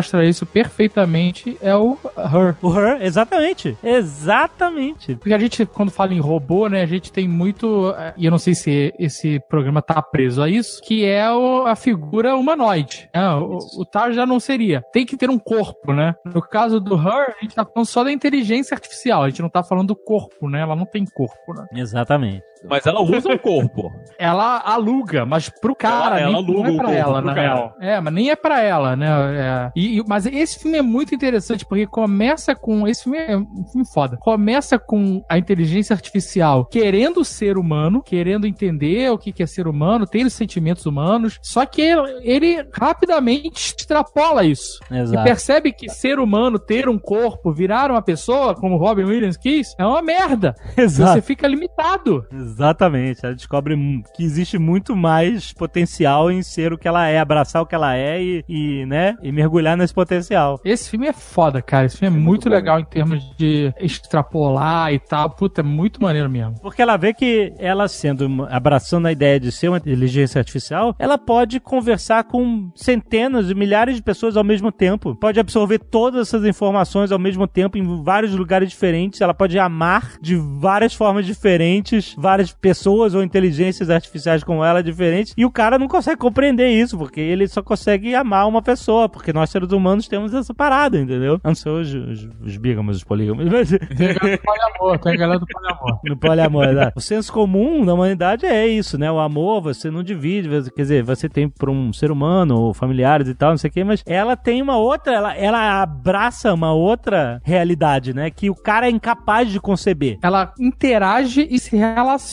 mostra 0.00 0.24
isso 0.24 0.46
perfeitamente 0.46 1.58
é 1.60 1.76
o 1.76 1.98
Her. 2.16 2.56
O 2.62 2.72
Her, 2.72 3.02
exatamente. 3.02 3.76
Exatamente. 3.82 5.14
Porque 5.16 5.34
a 5.34 5.38
gente, 5.38 5.66
quando 5.66 5.90
fala 5.90 6.14
em 6.14 6.20
robô, 6.20 6.68
né, 6.68 6.80
a 6.80 6.86
gente 6.86 7.12
tem 7.12 7.28
muito, 7.28 7.94
e 8.16 8.24
eu 8.24 8.30
não 8.30 8.38
sei 8.38 8.54
se 8.54 8.94
esse 8.98 9.38
programa 9.48 9.82
tá 9.82 10.00
preso 10.00 10.42
a 10.42 10.48
isso, 10.48 10.80
que 10.82 11.04
é 11.04 11.30
o, 11.30 11.66
a 11.66 11.76
figura 11.76 12.34
humanoide. 12.34 13.10
É, 13.12 13.20
o, 13.28 13.58
o 13.78 13.84
Tar 13.84 14.12
já 14.12 14.24
não 14.24 14.40
seria. 14.40 14.82
Tem 14.90 15.04
que 15.04 15.18
ter 15.18 15.28
um 15.28 15.38
corpo, 15.38 15.92
né? 15.92 16.14
No 16.24 16.40
caso 16.40 16.80
do 16.80 16.94
Her, 16.94 17.34
a 17.38 17.42
gente 17.42 17.54
tá 17.54 17.64
falando 17.64 17.86
só 17.86 18.02
da 18.02 18.10
inteligência 18.10 18.74
artificial, 18.74 19.22
a 19.22 19.28
gente 19.28 19.42
não 19.42 19.50
tá 19.50 19.62
falando 19.62 19.88
do 19.88 19.96
corpo, 19.96 20.48
né? 20.48 20.62
Ela 20.62 20.74
não 20.74 20.86
tem 20.86 21.04
corpo, 21.04 21.52
né? 21.54 21.66
Exatamente. 21.74 22.42
Mas 22.68 22.86
ela 22.86 23.00
usa 23.00 23.32
o 23.32 23.38
corpo. 23.38 23.90
ela 24.18 24.60
aluga, 24.60 25.24
mas 25.24 25.48
pro 25.48 25.74
cara, 25.74 26.18
ela, 26.20 26.38
ela 26.38 26.42
nem, 26.42 26.56
não 26.56 26.66
é 26.66 26.76
pra 26.76 26.92
ela, 26.92 27.20
na 27.22 27.32
real. 27.32 27.76
É, 27.80 28.00
mas 28.00 28.12
nem 28.12 28.30
é 28.30 28.36
pra 28.36 28.62
ela, 28.62 28.96
né? 28.96 29.08
É. 29.36 29.72
E, 29.74 30.02
mas 30.06 30.26
esse 30.26 30.58
filme 30.58 30.78
é 30.78 30.82
muito 30.82 31.14
interessante 31.14 31.64
porque 31.64 31.86
começa 31.86 32.54
com. 32.54 32.86
Esse 32.86 33.04
filme 33.04 33.18
é 33.18 33.36
um 33.36 33.64
filme 33.70 33.86
foda. 33.92 34.16
Começa 34.18 34.78
com 34.78 35.22
a 35.28 35.38
inteligência 35.38 35.94
artificial 35.94 36.64
querendo 36.64 37.24
ser 37.24 37.56
humano, 37.56 38.02
querendo 38.02 38.46
entender 38.46 39.10
o 39.10 39.18
que 39.18 39.42
é 39.42 39.46
ser 39.46 39.66
humano, 39.66 40.06
ter 40.06 40.24
os 40.26 40.32
sentimentos 40.32 40.86
humanos. 40.86 41.38
Só 41.42 41.64
que 41.64 41.80
ele, 41.80 42.20
ele 42.22 42.68
rapidamente 42.72 43.74
extrapola 43.78 44.44
isso. 44.44 44.80
Exato. 44.90 45.20
E 45.20 45.24
percebe 45.24 45.72
que 45.72 45.88
ser 45.88 46.18
humano, 46.18 46.58
ter 46.58 46.88
um 46.88 46.98
corpo, 46.98 47.52
virar 47.52 47.90
uma 47.90 48.02
pessoa, 48.02 48.54
como 48.54 48.76
Robin 48.76 49.04
Williams 49.04 49.36
quis, 49.36 49.74
é 49.78 49.84
uma 49.84 50.02
merda. 50.02 50.54
Exato. 50.76 51.14
Você 51.14 51.22
fica 51.22 51.46
limitado. 51.46 52.24
Exatamente. 52.50 53.24
Ela 53.24 53.34
descobre 53.34 53.76
que 54.14 54.22
existe 54.22 54.58
muito 54.58 54.96
mais 54.96 55.52
potencial 55.52 56.30
em 56.30 56.42
ser 56.42 56.72
o 56.72 56.78
que 56.78 56.88
ela 56.88 57.06
é, 57.06 57.18
abraçar 57.18 57.62
o 57.62 57.66
que 57.66 57.74
ela 57.74 57.96
é 57.96 58.22
e, 58.22 58.44
e 58.48 58.86
né, 58.86 59.16
e 59.22 59.30
mergulhar 59.30 59.76
nesse 59.76 59.94
potencial. 59.94 60.60
Esse 60.64 60.90
filme 60.90 61.06
é 61.06 61.12
foda, 61.12 61.62
cara. 61.62 61.86
Esse 61.86 61.98
filme 61.98 62.16
é, 62.16 62.18
é 62.18 62.22
muito, 62.22 62.28
muito 62.28 62.48
legal 62.48 62.80
em 62.80 62.84
termos 62.84 63.34
de 63.36 63.72
extrapolar 63.78 64.92
e 64.92 64.98
tal. 64.98 65.30
Puta, 65.30 65.60
é 65.60 65.64
muito 65.64 66.02
maneiro 66.02 66.28
mesmo. 66.28 66.60
Porque 66.60 66.82
ela 66.82 66.96
vê 66.96 67.14
que 67.14 67.52
ela 67.58 67.88
sendo, 67.88 68.46
abraçando 68.50 69.06
a 69.06 69.12
ideia 69.12 69.38
de 69.38 69.52
ser 69.52 69.68
uma 69.68 69.78
inteligência 69.78 70.38
artificial, 70.38 70.94
ela 70.98 71.16
pode 71.16 71.60
conversar 71.60 72.24
com 72.24 72.70
centenas 72.74 73.50
e 73.50 73.54
milhares 73.54 73.96
de 73.96 74.02
pessoas 74.02 74.36
ao 74.36 74.44
mesmo 74.44 74.72
tempo. 74.72 75.14
Pode 75.14 75.38
absorver 75.38 75.78
todas 75.78 76.28
essas 76.28 76.44
informações 76.44 77.12
ao 77.12 77.18
mesmo 77.18 77.46
tempo 77.46 77.78
em 77.78 78.02
vários 78.02 78.34
lugares 78.34 78.70
diferentes. 78.70 79.20
Ela 79.20 79.34
pode 79.34 79.58
amar 79.58 80.14
de 80.20 80.36
várias 80.36 80.94
formas 80.94 81.26
diferentes 81.26 82.14
várias 82.16 82.39
várias 82.40 82.52
pessoas 82.52 83.14
ou 83.14 83.22
inteligências 83.22 83.90
artificiais 83.90 84.42
como 84.42 84.64
ela 84.64 84.82
diferentes, 84.82 85.34
e 85.36 85.44
o 85.44 85.50
cara 85.50 85.78
não 85.78 85.86
consegue 85.86 86.16
compreender 86.16 86.68
isso, 86.68 86.96
porque 86.96 87.20
ele 87.20 87.46
só 87.46 87.62
consegue 87.62 88.14
amar 88.14 88.48
uma 88.48 88.62
pessoa, 88.62 89.08
porque 89.08 89.32
nós 89.32 89.50
seres 89.50 89.70
humanos 89.70 90.08
temos 90.08 90.32
essa 90.32 90.54
parada, 90.54 90.98
entendeu? 90.98 91.40
Não 91.44 91.54
sei 91.54 91.72
os, 91.72 91.94
os, 91.94 92.28
os 92.42 92.56
bígamos, 92.56 92.96
os 92.96 93.04
polígamos, 93.04 93.46
mas 93.46 93.70
Tem 93.80 94.14
galera 94.14 94.36
do 94.36 94.38
poliamor, 94.42 94.98
tem 94.98 95.18
galera 95.18 95.38
do 95.38 95.46
poliamor. 95.46 96.00
no 96.04 96.16
poliamor, 96.16 96.68
exato. 96.68 96.92
O 96.96 97.00
senso 97.00 97.32
comum 97.32 97.84
da 97.84 97.94
humanidade 97.94 98.46
é 98.46 98.66
isso, 98.66 98.96
né? 98.96 99.10
O 99.10 99.18
amor 99.18 99.60
você 99.60 99.90
não 99.90 100.02
divide, 100.02 100.48
quer 100.70 100.82
dizer, 100.82 101.02
você 101.02 101.28
tem 101.28 101.48
para 101.48 101.70
um 101.70 101.92
ser 101.92 102.10
humano, 102.10 102.58
ou 102.58 102.74
familiares 102.74 103.28
e 103.28 103.34
tal, 103.34 103.50
não 103.50 103.58
sei 103.58 103.68
o 103.68 103.72
quê, 103.72 103.84
mas 103.84 104.02
ela 104.06 104.36
tem 104.36 104.62
uma 104.62 104.76
outra, 104.76 105.12
ela, 105.12 105.36
ela 105.36 105.82
abraça 105.82 106.54
uma 106.54 106.72
outra 106.72 107.40
realidade, 107.44 108.14
né? 108.14 108.30
Que 108.30 108.48
o 108.48 108.54
cara 108.54 108.86
é 108.86 108.90
incapaz 108.90 109.50
de 109.50 109.60
conceber. 109.60 110.18
Ela 110.22 110.52
interage 110.58 111.46
e 111.50 111.58
se 111.58 111.76
relaciona 111.76 112.29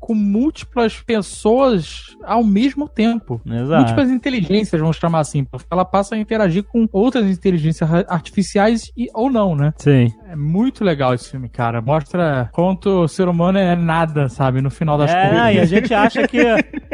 com 0.00 0.14
múltiplas 0.14 1.00
pessoas 1.00 2.16
ao 2.24 2.44
mesmo 2.44 2.88
tempo. 2.88 3.40
Exato. 3.46 3.80
Múltiplas 3.80 4.10
inteligências, 4.10 4.80
vamos 4.80 4.96
chamar 4.96 5.20
assim, 5.20 5.46
ela 5.70 5.84
passa 5.84 6.14
a 6.14 6.18
interagir 6.18 6.62
com 6.64 6.88
outras 6.92 7.26
inteligências 7.26 7.88
artificiais 8.08 8.90
e, 8.96 9.08
ou 9.14 9.30
não, 9.30 9.54
né? 9.56 9.72
Sim. 9.76 10.08
É 10.28 10.36
muito 10.36 10.84
legal 10.84 11.14
esse 11.14 11.30
filme, 11.30 11.48
cara. 11.48 11.80
Mostra 11.82 12.48
quanto 12.52 12.88
o 13.04 13.08
ser 13.08 13.28
humano 13.28 13.58
é 13.58 13.74
nada, 13.76 14.28
sabe? 14.28 14.60
No 14.60 14.70
final 14.70 14.96
das 14.96 15.10
É, 15.10 15.28
contas. 15.28 15.54
e 15.54 15.58
a 15.60 15.64
gente 15.66 15.94
acha 15.94 16.26
que 16.28 16.38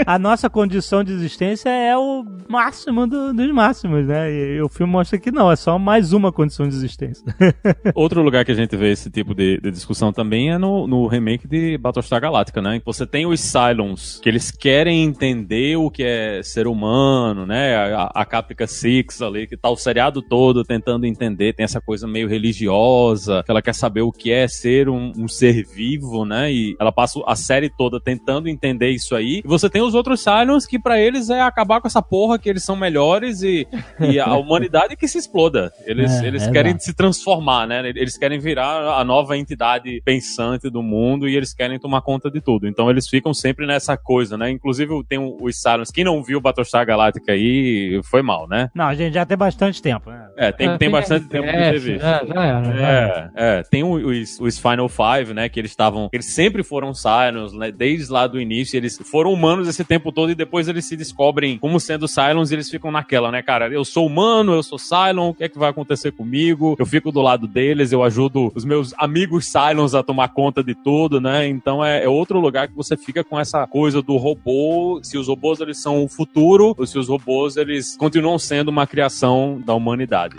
a 0.06 0.18
nossa 0.18 0.48
condição 0.50 1.04
de 1.04 1.12
existência 1.12 1.68
é 1.68 1.96
o 1.96 2.24
máximo 2.48 3.06
do- 3.06 3.32
dos 3.32 3.52
máximos, 3.52 4.06
né? 4.06 4.30
E, 4.32 4.60
o 4.62 4.68
filme 4.68 4.92
mostra 4.92 5.18
que 5.18 5.30
não, 5.30 5.50
é 5.50 5.56
só 5.56 5.78
mais 5.78 6.12
uma 6.12 6.32
condição 6.32 6.66
de 6.68 6.74
existência. 6.74 7.24
Outro 7.94 8.22
lugar 8.22 8.44
que 8.44 8.52
a 8.52 8.54
gente 8.54 8.76
vê 8.76 8.90
esse 8.92 9.10
tipo 9.10 9.34
de, 9.34 9.60
de 9.60 9.70
discussão 9.70 10.12
também 10.12 10.50
é 10.50 10.58
no, 10.58 10.86
no 10.86 11.06
remake 11.06 11.46
de 11.46 11.76
Battlestar 11.78 12.20
Galactica, 12.20 12.27
né? 12.62 12.80
Você 12.84 13.06
tem 13.06 13.26
os 13.26 13.40
Cylons, 13.40 14.20
que 14.22 14.28
eles 14.28 14.50
querem 14.50 15.02
entender 15.04 15.76
o 15.76 15.90
que 15.90 16.02
é 16.02 16.42
ser 16.42 16.66
humano, 16.66 17.46
né? 17.46 17.74
A, 17.94 18.10
a 18.14 18.24
Caprica 18.24 18.66
Six 18.66 19.22
ali, 19.22 19.46
que 19.46 19.56
tá 19.56 19.68
o 19.68 19.76
seriado 19.76 20.22
todo 20.22 20.64
tentando 20.64 21.06
entender, 21.06 21.54
tem 21.54 21.64
essa 21.64 21.80
coisa 21.80 22.06
meio 22.06 22.28
religiosa, 22.28 23.42
que 23.44 23.50
ela 23.50 23.62
quer 23.62 23.74
saber 23.74 24.02
o 24.02 24.12
que 24.12 24.32
é 24.32 24.46
ser 24.48 24.88
um, 24.88 25.12
um 25.16 25.28
ser 25.28 25.64
vivo, 25.64 26.24
né? 26.24 26.52
E 26.52 26.76
ela 26.78 26.92
passa 26.92 27.20
a 27.26 27.36
série 27.36 27.70
toda 27.70 28.00
tentando 28.00 28.48
entender 28.48 28.90
isso 28.90 29.14
aí. 29.14 29.42
E 29.44 29.48
você 29.48 29.68
tem 29.70 29.82
os 29.82 29.94
outros 29.94 30.20
Cylons 30.20 30.66
que 30.66 30.78
pra 30.78 31.00
eles 31.00 31.30
é 31.30 31.40
acabar 31.40 31.80
com 31.80 31.86
essa 31.86 32.02
porra, 32.02 32.38
que 32.38 32.48
eles 32.48 32.64
são 32.64 32.76
melhores 32.76 33.42
e, 33.42 33.66
e 34.00 34.18
a 34.18 34.34
humanidade 34.36 34.96
que 34.96 35.06
se 35.06 35.18
exploda. 35.18 35.72
Eles, 35.86 36.10
É, 36.10 36.26
eles 36.26 36.42
exato. 36.42 36.52
querem 36.52 36.78
se 36.78 36.94
transformar, 36.94 37.66
né? 37.66 37.88
Eles 37.94 38.16
querem 38.18 38.38
virar 38.38 38.98
a 38.98 39.04
nova 39.04 39.36
entidade 39.36 40.00
pensante 40.04 40.70
do 40.70 40.82
mundo 40.82 41.28
e 41.28 41.36
eles 41.36 41.54
querem 41.54 41.78
tomar 41.78 42.02
conta 42.02 42.17
de 42.30 42.40
tudo. 42.40 42.66
Então 42.66 42.90
eles 42.90 43.08
ficam 43.08 43.32
sempre 43.32 43.66
nessa 43.66 43.96
coisa, 43.96 44.36
né? 44.36 44.50
Inclusive 44.50 45.02
tem 45.08 45.18
os 45.18 45.60
Cylons. 45.60 45.90
Quem 45.90 46.04
não 46.04 46.22
viu 46.22 46.40
Battlestar 46.40 46.84
Galactica 46.86 47.32
aí 47.32 48.00
foi 48.04 48.22
mal, 48.22 48.48
né? 48.48 48.70
Não, 48.74 48.86
a 48.86 48.94
gente 48.94 49.14
já 49.14 49.24
tem 49.24 49.36
bastante 49.36 49.80
tempo, 49.80 50.10
né? 50.10 50.28
É, 50.36 50.52
tem, 50.52 50.68
É, 50.68 50.78
tem 50.78 50.90
bastante 50.90 51.28
tempo 51.28 51.46
de 51.46 51.56
é, 51.56 51.70
ter 51.72 51.78
visto. 51.78 52.04
É, 52.04 52.26
já 52.26 52.44
era. 52.44 52.64
já 52.64 52.88
era. 52.88 53.32
É, 53.36 53.58
é, 53.58 53.62
tem 53.62 53.84
os, 53.84 54.38
os 54.40 54.58
Final 54.58 54.88
Five, 54.88 55.34
né, 55.34 55.48
que 55.48 55.60
eles 55.60 55.70
estavam, 55.70 56.08
eles 56.12 56.26
sempre 56.26 56.62
foram 56.62 56.92
Cylons, 56.94 57.52
né, 57.52 57.70
desde 57.70 58.10
lá 58.12 58.26
do 58.26 58.40
início, 58.40 58.76
eles 58.76 58.98
foram 59.04 59.32
humanos 59.32 59.68
esse 59.68 59.84
tempo 59.84 60.12
todo 60.12 60.30
e 60.30 60.34
depois 60.34 60.68
eles 60.68 60.84
se 60.84 60.96
descobrem 60.96 61.58
como 61.58 61.78
sendo 61.78 62.08
Cylons 62.08 62.50
e 62.50 62.54
eles 62.54 62.70
ficam 62.70 62.90
naquela, 62.90 63.30
né, 63.30 63.42
cara, 63.42 63.68
eu 63.68 63.84
sou 63.84 64.06
humano, 64.06 64.52
eu 64.52 64.62
sou 64.62 64.78
Cylon, 64.78 65.30
o 65.30 65.34
que 65.34 65.44
é 65.44 65.48
que 65.48 65.58
vai 65.58 65.70
acontecer 65.70 66.12
comigo? 66.12 66.76
Eu 66.78 66.86
fico 66.86 67.12
do 67.12 67.20
lado 67.20 67.46
deles, 67.46 67.92
eu 67.92 68.02
ajudo 68.02 68.52
os 68.54 68.64
meus 68.64 68.94
amigos 68.98 69.46
Cylons 69.46 69.94
a 69.94 70.02
tomar 70.02 70.28
conta 70.28 70.62
de 70.62 70.74
tudo, 70.74 71.20
né, 71.20 71.46
então 71.46 71.84
é, 71.84 72.07
é 72.08 72.10
outro 72.10 72.40
lugar 72.40 72.68
que 72.68 72.74
você 72.74 72.96
fica 72.96 73.22
com 73.22 73.38
essa 73.38 73.66
coisa 73.66 74.02
do 74.02 74.16
robô, 74.16 75.00
se 75.02 75.16
os 75.18 75.28
robôs 75.28 75.60
eles 75.60 75.80
são 75.80 76.04
o 76.04 76.08
futuro 76.08 76.74
ou 76.76 76.86
se 76.86 76.98
os 76.98 77.08
robôs 77.08 77.56
eles 77.56 77.96
continuam 77.96 78.38
sendo 78.38 78.68
uma 78.68 78.86
criação 78.86 79.60
da 79.64 79.74
humanidade. 79.74 80.36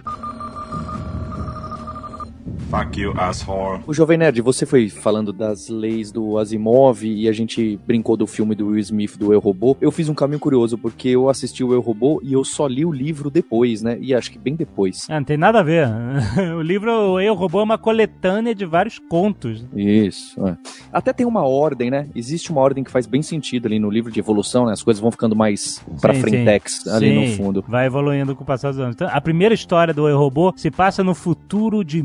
Fuck 2.70 3.02
you, 3.02 3.14
asshole. 3.18 3.82
O 3.88 3.94
Jovem 3.96 4.16
Nerd, 4.16 4.42
você 4.42 4.64
foi 4.64 4.90
falando 4.90 5.34
das 5.34 5.70
leis 5.70 6.12
do 6.12 6.38
Asimov 6.38 7.04
e 7.04 7.28
a 7.28 7.32
gente 7.32 7.80
brincou 7.88 8.16
do 8.16 8.28
filme 8.28 8.54
do 8.54 8.68
Will 8.68 8.80
Smith 8.80 9.18
do 9.18 9.34
Eu 9.34 9.40
Robô. 9.40 9.76
Eu 9.82 9.92
fiz 9.92 10.08
um 10.08 10.14
caminho 10.14 10.40
curioso 10.40 10.78
porque 10.78 11.10
eu 11.10 11.30
assisti 11.30 11.64
o 11.64 11.74
Eu 11.74 11.82
Robô 11.82 12.22
e 12.24 12.32
eu 12.34 12.44
só 12.44 12.68
li 12.68 12.86
o 12.86 12.92
livro 12.92 13.32
depois, 13.32 13.82
né? 13.82 13.98
E 14.00 14.14
acho 14.14 14.30
que 14.32 14.38
bem 14.38 14.56
depois. 14.56 15.10
É, 15.10 15.16
não 15.16 15.24
tem 15.24 15.36
nada 15.36 15.60
a 15.60 15.64
ver. 15.64 15.88
O 16.60 16.62
livro 16.62 17.20
Eu 17.20 17.34
Robô 17.34 17.60
é 17.60 17.64
uma 17.64 17.78
coletânea 17.78 18.54
de 18.54 18.66
vários 18.66 19.00
contos. 19.00 19.66
Isso. 19.76 20.40
é. 20.46 20.56
Até 20.94 21.12
tem 21.12 21.26
uma 21.26 21.44
ordem, 21.48 21.90
né? 21.90 22.08
Existe 22.14 22.52
uma 22.52 22.62
ordem 22.62 22.84
que 22.84 22.92
faz 22.92 23.08
bem 23.08 23.24
sentido 23.24 23.66
ali 23.66 23.80
no 23.80 23.90
livro 23.90 24.12
de 24.12 24.20
evolução, 24.20 24.68
né? 24.68 24.74
As 24.74 24.84
coisas 24.84 25.02
vão 25.02 25.10
ficando 25.10 25.36
mais 25.36 25.84
pra 26.00 26.14
Sim, 26.14 26.22
frentex 26.22 26.82
sim. 26.84 26.90
ali 26.92 27.10
Sim, 27.10 27.30
no 27.32 27.36
fundo. 27.36 27.66
Vai 27.68 27.88
evoluindo 27.88 28.36
com 28.36 28.44
o 28.44 28.46
passar 28.46 28.70
dos 28.70 28.80
anos. 28.80 28.96
Então, 28.96 29.10
a 29.12 29.20
primeira 29.22 29.56
história 29.56 29.92
do 29.94 30.08
Eu 30.08 30.20
Robô 30.20 30.54
se 30.56 30.70
passa 30.70 31.04
no 31.04 31.16
futuro 31.16 31.84
de 31.84 32.04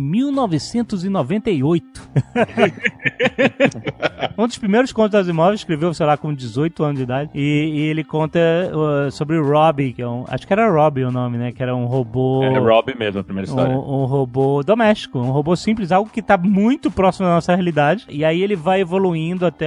1998. 0.54 1.84
um 4.36 4.46
dos 4.46 4.58
primeiros 4.58 4.92
contos 4.92 5.12
das 5.12 5.28
imóveis 5.28 5.60
escreveu, 5.60 5.92
sei 5.94 6.06
lá, 6.06 6.16
com 6.16 6.32
18 6.32 6.84
anos 6.84 6.96
de 6.96 7.02
idade. 7.02 7.30
E, 7.34 7.72
e 7.74 7.80
ele 7.82 8.04
conta 8.04 8.38
uh, 8.72 9.10
sobre 9.10 9.38
o 9.38 9.46
Robbie, 9.46 9.92
que 9.92 10.02
é 10.02 10.08
um. 10.08 10.24
Acho 10.28 10.46
que 10.46 10.52
era 10.52 10.70
Robbie 10.70 11.04
o 11.04 11.10
nome, 11.10 11.38
né? 11.38 11.52
Que 11.52 11.62
era 11.62 11.74
um 11.74 11.86
robô. 11.86 12.42
É 12.42 12.58
Rob 12.58 12.94
mesmo, 12.98 13.20
a 13.20 13.24
primeira 13.24 13.48
história. 13.48 13.74
Um, 13.74 14.02
um 14.02 14.04
robô 14.04 14.62
doméstico, 14.62 15.18
um 15.18 15.30
robô 15.30 15.56
simples, 15.56 15.92
algo 15.92 16.10
que 16.10 16.22
tá 16.22 16.36
muito 16.36 16.90
próximo 16.90 17.26
da 17.26 17.34
nossa 17.34 17.54
realidade. 17.54 18.06
E 18.08 18.24
aí 18.24 18.42
ele 18.42 18.56
vai 18.56 18.80
evoluindo 18.80 19.46
até, 19.46 19.66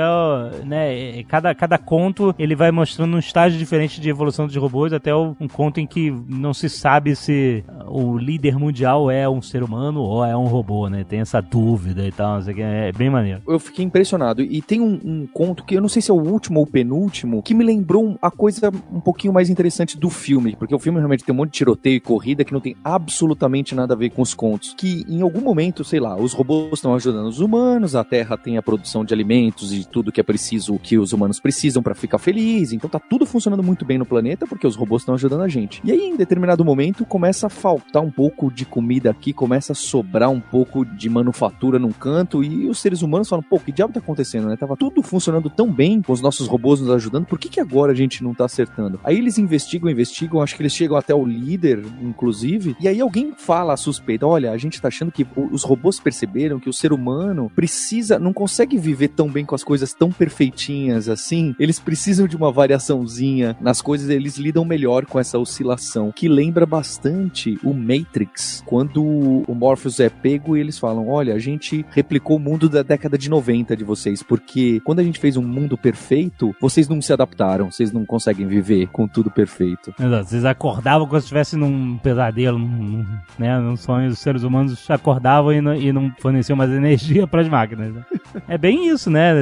né, 0.66 1.24
cada, 1.24 1.54
cada 1.54 1.78
conto 1.78 2.34
ele 2.38 2.56
vai 2.56 2.72
mostrando 2.72 3.16
um 3.16 3.20
estágio 3.20 3.58
diferente 3.58 4.00
de 4.00 4.10
evolução 4.10 4.48
dos 4.48 4.56
robôs, 4.56 4.94
até 4.94 5.16
um 5.16 5.36
conto 5.52 5.80
em 5.80 5.88
que 5.88 6.12
não 6.28 6.54
se 6.54 6.70
sabe 6.70 7.16
se 7.16 7.64
o 7.88 8.18
líder 8.18 8.58
mundial 8.58 9.10
é 9.10 9.28
um 9.28 9.42
ser 9.42 9.64
humano 9.64 10.02
ou 10.02 10.24
é 10.24 10.36
um 10.36 10.46
robô, 10.46 10.77
né? 10.90 11.04
Tem 11.04 11.20
essa 11.20 11.42
dúvida 11.42 12.06
e 12.06 12.12
tal, 12.12 12.36
não 12.36 12.42
sei 12.42 12.54
o 12.54 12.56
que, 12.56 12.62
é 12.62 12.92
bem 12.92 13.10
maneiro. 13.10 13.42
Eu 13.48 13.60
fiquei 13.60 13.84
impressionado. 13.84 14.42
E 14.42 14.62
tem 14.62 14.80
um, 14.80 15.00
um 15.04 15.28
conto 15.28 15.64
que 15.64 15.76
eu 15.76 15.82
não 15.82 15.90
sei 15.90 16.02
se 16.02 16.12
é 16.12 16.14
o 16.14 16.18
último 16.18 16.60
ou 16.60 16.66
o 16.66 16.70
penúltimo, 16.70 17.42
que 17.42 17.54
me 17.54 17.64
lembrou 17.64 18.18
a 18.22 18.30
coisa 18.30 18.72
um 18.92 19.00
pouquinho 19.00 19.34
mais 19.34 19.50
interessante 19.50 19.98
do 19.98 20.10
filme. 20.10 20.56
Porque 20.56 20.76
o 20.76 20.80
filme 20.80 21.00
realmente 21.00 21.24
tem 21.24 21.34
um 21.34 21.38
monte 21.38 21.52
de 21.52 21.58
tiroteio 21.58 21.96
e 21.96 22.00
corrida 22.00 22.44
que 22.44 22.54
não 22.54 22.62
tem 22.62 22.76
absolutamente 22.84 23.74
nada 23.74 23.94
a 23.94 23.98
ver 23.98 24.12
com 24.12 24.22
os 24.22 24.34
contos. 24.34 24.74
Que 24.78 25.06
em 25.08 25.22
algum 25.22 25.42
momento, 25.42 25.84
sei 25.84 26.00
lá, 26.00 26.16
os 26.16 26.34
robôs 26.34 26.74
estão 26.74 26.94
ajudando 26.94 27.28
os 27.28 27.40
humanos, 27.40 27.96
a 27.96 28.04
Terra 28.04 28.38
tem 28.38 28.58
a 28.58 28.62
produção 28.62 29.04
de 29.04 29.14
alimentos 29.14 29.74
e 29.74 29.86
tudo 29.86 30.12
que 30.12 30.22
é 30.22 30.24
preciso, 30.24 30.78
que 30.78 30.98
os 30.98 31.14
humanos 31.14 31.40
precisam 31.40 31.82
pra 31.82 31.96
ficar 31.96 32.18
feliz. 32.18 32.74
Então 32.74 32.90
tá 32.90 33.00
tudo 33.00 33.26
funcionando 33.26 33.64
muito 33.64 33.86
bem 33.86 33.98
no 33.98 34.06
planeta 34.06 34.46
porque 34.46 34.68
os 34.68 34.76
robôs 34.76 35.02
estão 35.02 35.16
ajudando 35.16 35.42
a 35.42 35.48
gente. 35.48 35.82
E 35.84 35.92
aí, 35.92 36.02
em 36.02 36.16
determinado 36.16 36.64
momento, 36.64 37.06
começa 37.06 37.48
a 37.48 37.50
faltar 37.50 38.04
um 38.04 38.12
pouco 38.12 38.52
de 38.52 38.66
comida 38.66 39.10
aqui, 39.10 39.32
começa 39.32 39.72
a 39.72 39.76
sobrar 39.76 40.30
um 40.30 40.40
pouco 40.40 40.67
de 40.98 41.10
manufatura 41.10 41.80
num 41.80 41.92
canto 41.92 42.44
e 42.44 42.68
os 42.68 42.80
seres 42.80 43.02
humanos 43.02 43.30
falam, 43.30 43.44
pô, 43.44 43.60
que 43.60 43.72
diabo 43.72 43.94
tá 43.94 44.00
acontecendo, 44.00 44.48
né? 44.48 44.56
Tava 44.56 44.76
tudo 44.76 45.02
funcionando 45.02 45.50
tão 45.50 45.72
bem 45.72 46.02
com 46.02 46.14
os 46.14 46.22
nossos 46.22 46.48
robôs 46.48 46.80
nos 46.82 46.90
ajudando, 46.92 47.26
por 47.26 47.40
que 47.40 47.50
que 47.50 47.60
agora 47.60 47.92
a 47.92 47.96
gente 47.96 48.24
não 48.24 48.34
tá 48.34 48.46
acertando? 48.46 49.00
Aí 49.04 49.18
eles 49.18 49.38
investigam, 49.38 49.90
investigam, 49.90 50.42
acho 50.42 50.56
que 50.56 50.62
eles 50.62 50.74
chegam 50.74 50.98
até 50.98 51.14
o 51.14 51.26
líder, 51.26 51.84
inclusive, 52.02 52.76
e 52.80 52.88
aí 52.88 53.00
alguém 53.00 53.34
fala 53.38 53.74
a 53.74 53.78
suspeita, 53.78 54.26
olha, 54.26 54.52
a 54.52 54.58
gente 54.58 54.82
tá 54.82 54.88
achando 54.88 55.12
que 55.12 55.26
os 55.52 55.64
robôs 55.64 56.00
perceberam 56.00 56.60
que 56.60 56.70
o 56.70 56.74
ser 56.74 56.92
humano 56.92 57.52
precisa, 57.56 58.20
não 58.20 58.34
consegue 58.34 58.78
viver 58.78 59.10
tão 59.10 59.30
bem 59.30 59.46
com 59.46 59.56
as 59.56 59.64
coisas 59.64 59.94
tão 59.94 60.12
perfeitinhas 60.12 61.10
assim, 61.10 61.56
eles 61.60 61.80
precisam 61.80 62.28
de 62.28 62.36
uma 62.36 62.52
variaçãozinha 62.52 63.56
nas 63.62 63.82
coisas, 63.82 64.10
eles 64.10 64.38
lidam 64.38 64.66
melhor 64.66 65.06
com 65.06 65.20
essa 65.20 65.40
oscilação, 65.40 66.12
que 66.12 66.28
lembra 66.28 66.66
bastante 66.66 67.58
o 67.64 67.74
Matrix, 67.74 68.64
quando 68.66 69.04
o 69.04 69.56
Morpheus 69.56 70.00
é 70.00 70.10
pego 70.10 70.57
e 70.58 70.62
eles 70.62 70.78
falam, 70.80 71.08
olha, 71.08 71.34
a 71.34 71.40
gente 71.40 71.86
replicou 71.92 72.38
o 72.38 72.40
mundo 72.40 72.68
da 72.68 72.82
década 72.84 73.18
de 73.18 73.30
90 73.30 73.76
de 73.76 73.84
vocês, 73.84 74.22
porque 74.24 74.82
quando 74.84 75.00
a 75.00 75.04
gente 75.04 75.20
fez 75.20 75.38
um 75.38 75.44
mundo 75.44 75.78
perfeito, 75.78 76.56
vocês 76.60 76.88
não 76.88 77.02
se 77.02 77.14
adaptaram, 77.14 77.72
vocês 77.72 77.92
não 77.92 78.06
conseguem 78.06 78.48
viver 78.48 78.88
com 78.88 79.08
tudo 79.08 79.30
perfeito. 79.32 79.94
Exato, 80.00 80.26
Vocês 80.30 80.46
acordavam 80.46 81.08
como 81.08 81.20
se 81.20 81.26
estivessem 81.26 81.60
num 81.60 81.98
pesadelo, 81.98 82.58
num, 82.60 83.06
né, 83.38 83.60
num 83.60 83.76
sonho. 83.76 84.10
Os 84.10 84.20
seres 84.20 84.44
humanos 84.44 84.90
acordavam 84.90 85.54
e 85.54 85.62
não, 85.62 85.76
e 85.76 85.92
não 85.92 86.12
forneciam 86.20 86.56
mais 86.56 86.72
energia 86.72 87.26
para 87.28 87.42
as 87.42 87.50
máquinas. 87.50 87.94
né? 87.94 88.06
É 88.48 88.58
bem 88.58 88.88
isso, 88.90 89.10
né? 89.10 89.34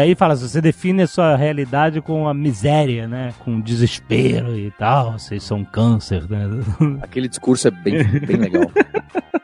Aí 0.00 0.14
fala, 0.14 0.36
você 0.36 0.60
define 0.60 1.02
a 1.02 1.06
sua 1.06 1.36
realidade 1.36 2.00
com 2.00 2.28
a 2.28 2.34
miséria, 2.34 3.06
né? 3.06 3.32
Com 3.40 3.60
desespero 3.60 4.56
e 4.56 4.70
tal. 4.72 5.18
Vocês 5.18 5.42
são 5.42 5.64
câncer, 5.64 6.28
né? 6.28 6.48
Aquele 7.02 7.28
discurso 7.28 7.68
é 7.68 7.70
bem, 7.70 8.02
bem 8.20 8.36
legal. 8.36 8.70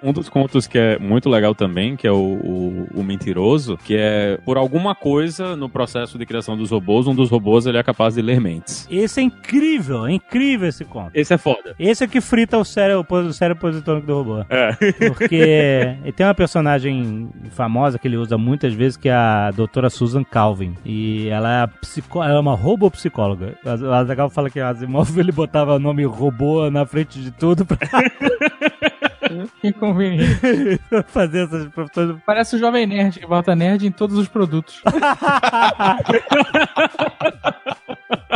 Um 0.04 0.12
dos 0.12 0.28
contos 0.28 0.66
que 0.66 0.76
é 0.76 0.98
muito 1.12 1.28
legal 1.28 1.54
também, 1.54 1.94
que 1.94 2.06
é 2.06 2.10
o, 2.10 2.16
o, 2.16 2.88
o 2.94 3.04
mentiroso, 3.04 3.76
que 3.76 3.94
é 3.96 4.38
por 4.44 4.56
alguma 4.56 4.94
coisa 4.94 5.54
no 5.54 5.68
processo 5.68 6.18
de 6.18 6.24
criação 6.24 6.56
dos 6.56 6.70
robôs, 6.70 7.06
um 7.06 7.14
dos 7.14 7.30
robôs 7.30 7.66
ele 7.66 7.78
é 7.78 7.82
capaz 7.82 8.14
de 8.14 8.22
ler 8.22 8.40
mentes. 8.40 8.88
Esse 8.90 9.20
é 9.20 9.22
incrível, 9.22 10.06
é 10.06 10.12
incrível 10.12 10.68
esse 10.68 10.84
conto. 10.84 11.10
Esse 11.14 11.34
é 11.34 11.38
foda. 11.38 11.74
Esse 11.78 12.04
é 12.04 12.06
que 12.06 12.20
frita 12.20 12.56
o 12.56 12.64
cérebro, 12.64 13.06
o 13.08 13.32
cérebro 13.32 13.60
positônico 13.60 14.06
do 14.06 14.14
robô. 14.14 14.44
É. 14.48 14.72
Porque 15.08 15.34
ele 16.02 16.12
tem 16.12 16.26
uma 16.26 16.34
personagem 16.34 17.28
famosa 17.50 17.98
que 17.98 18.08
ele 18.08 18.16
usa 18.16 18.38
muitas 18.38 18.72
vezes, 18.72 18.96
que 18.96 19.08
é 19.08 19.14
a 19.14 19.50
doutora 19.50 19.90
Susan 19.90 20.24
Calvin. 20.24 20.74
E 20.84 21.28
ela 21.28 21.64
é, 21.64 21.66
psicó 21.66 22.24
ela 22.24 22.36
é 22.36 22.40
uma 22.40 22.54
robopsicóloga. 22.54 23.54
O 23.64 23.92
Azaghal 23.92 24.30
fala 24.30 24.48
que 24.48 24.60
o 24.60 24.66
Asimov 24.66 25.16
ele 25.20 25.32
botava 25.32 25.74
o 25.74 25.78
nome 25.78 26.04
robô 26.04 26.70
na 26.70 26.86
frente 26.86 27.20
de 27.20 27.30
tudo 27.30 27.66
pra 27.66 27.76
Que 29.60 29.72
conveniente. 29.72 30.80
fazer 31.08 31.44
essas 31.44 31.68
profissões. 31.68 32.16
Parece 32.26 32.56
o 32.56 32.58
Jovem 32.58 32.86
Nerd, 32.86 33.18
que 33.18 33.26
bota 33.26 33.54
nerd 33.54 33.86
em 33.86 33.92
todos 33.92 34.16
os 34.16 34.28
produtos. 34.28 34.82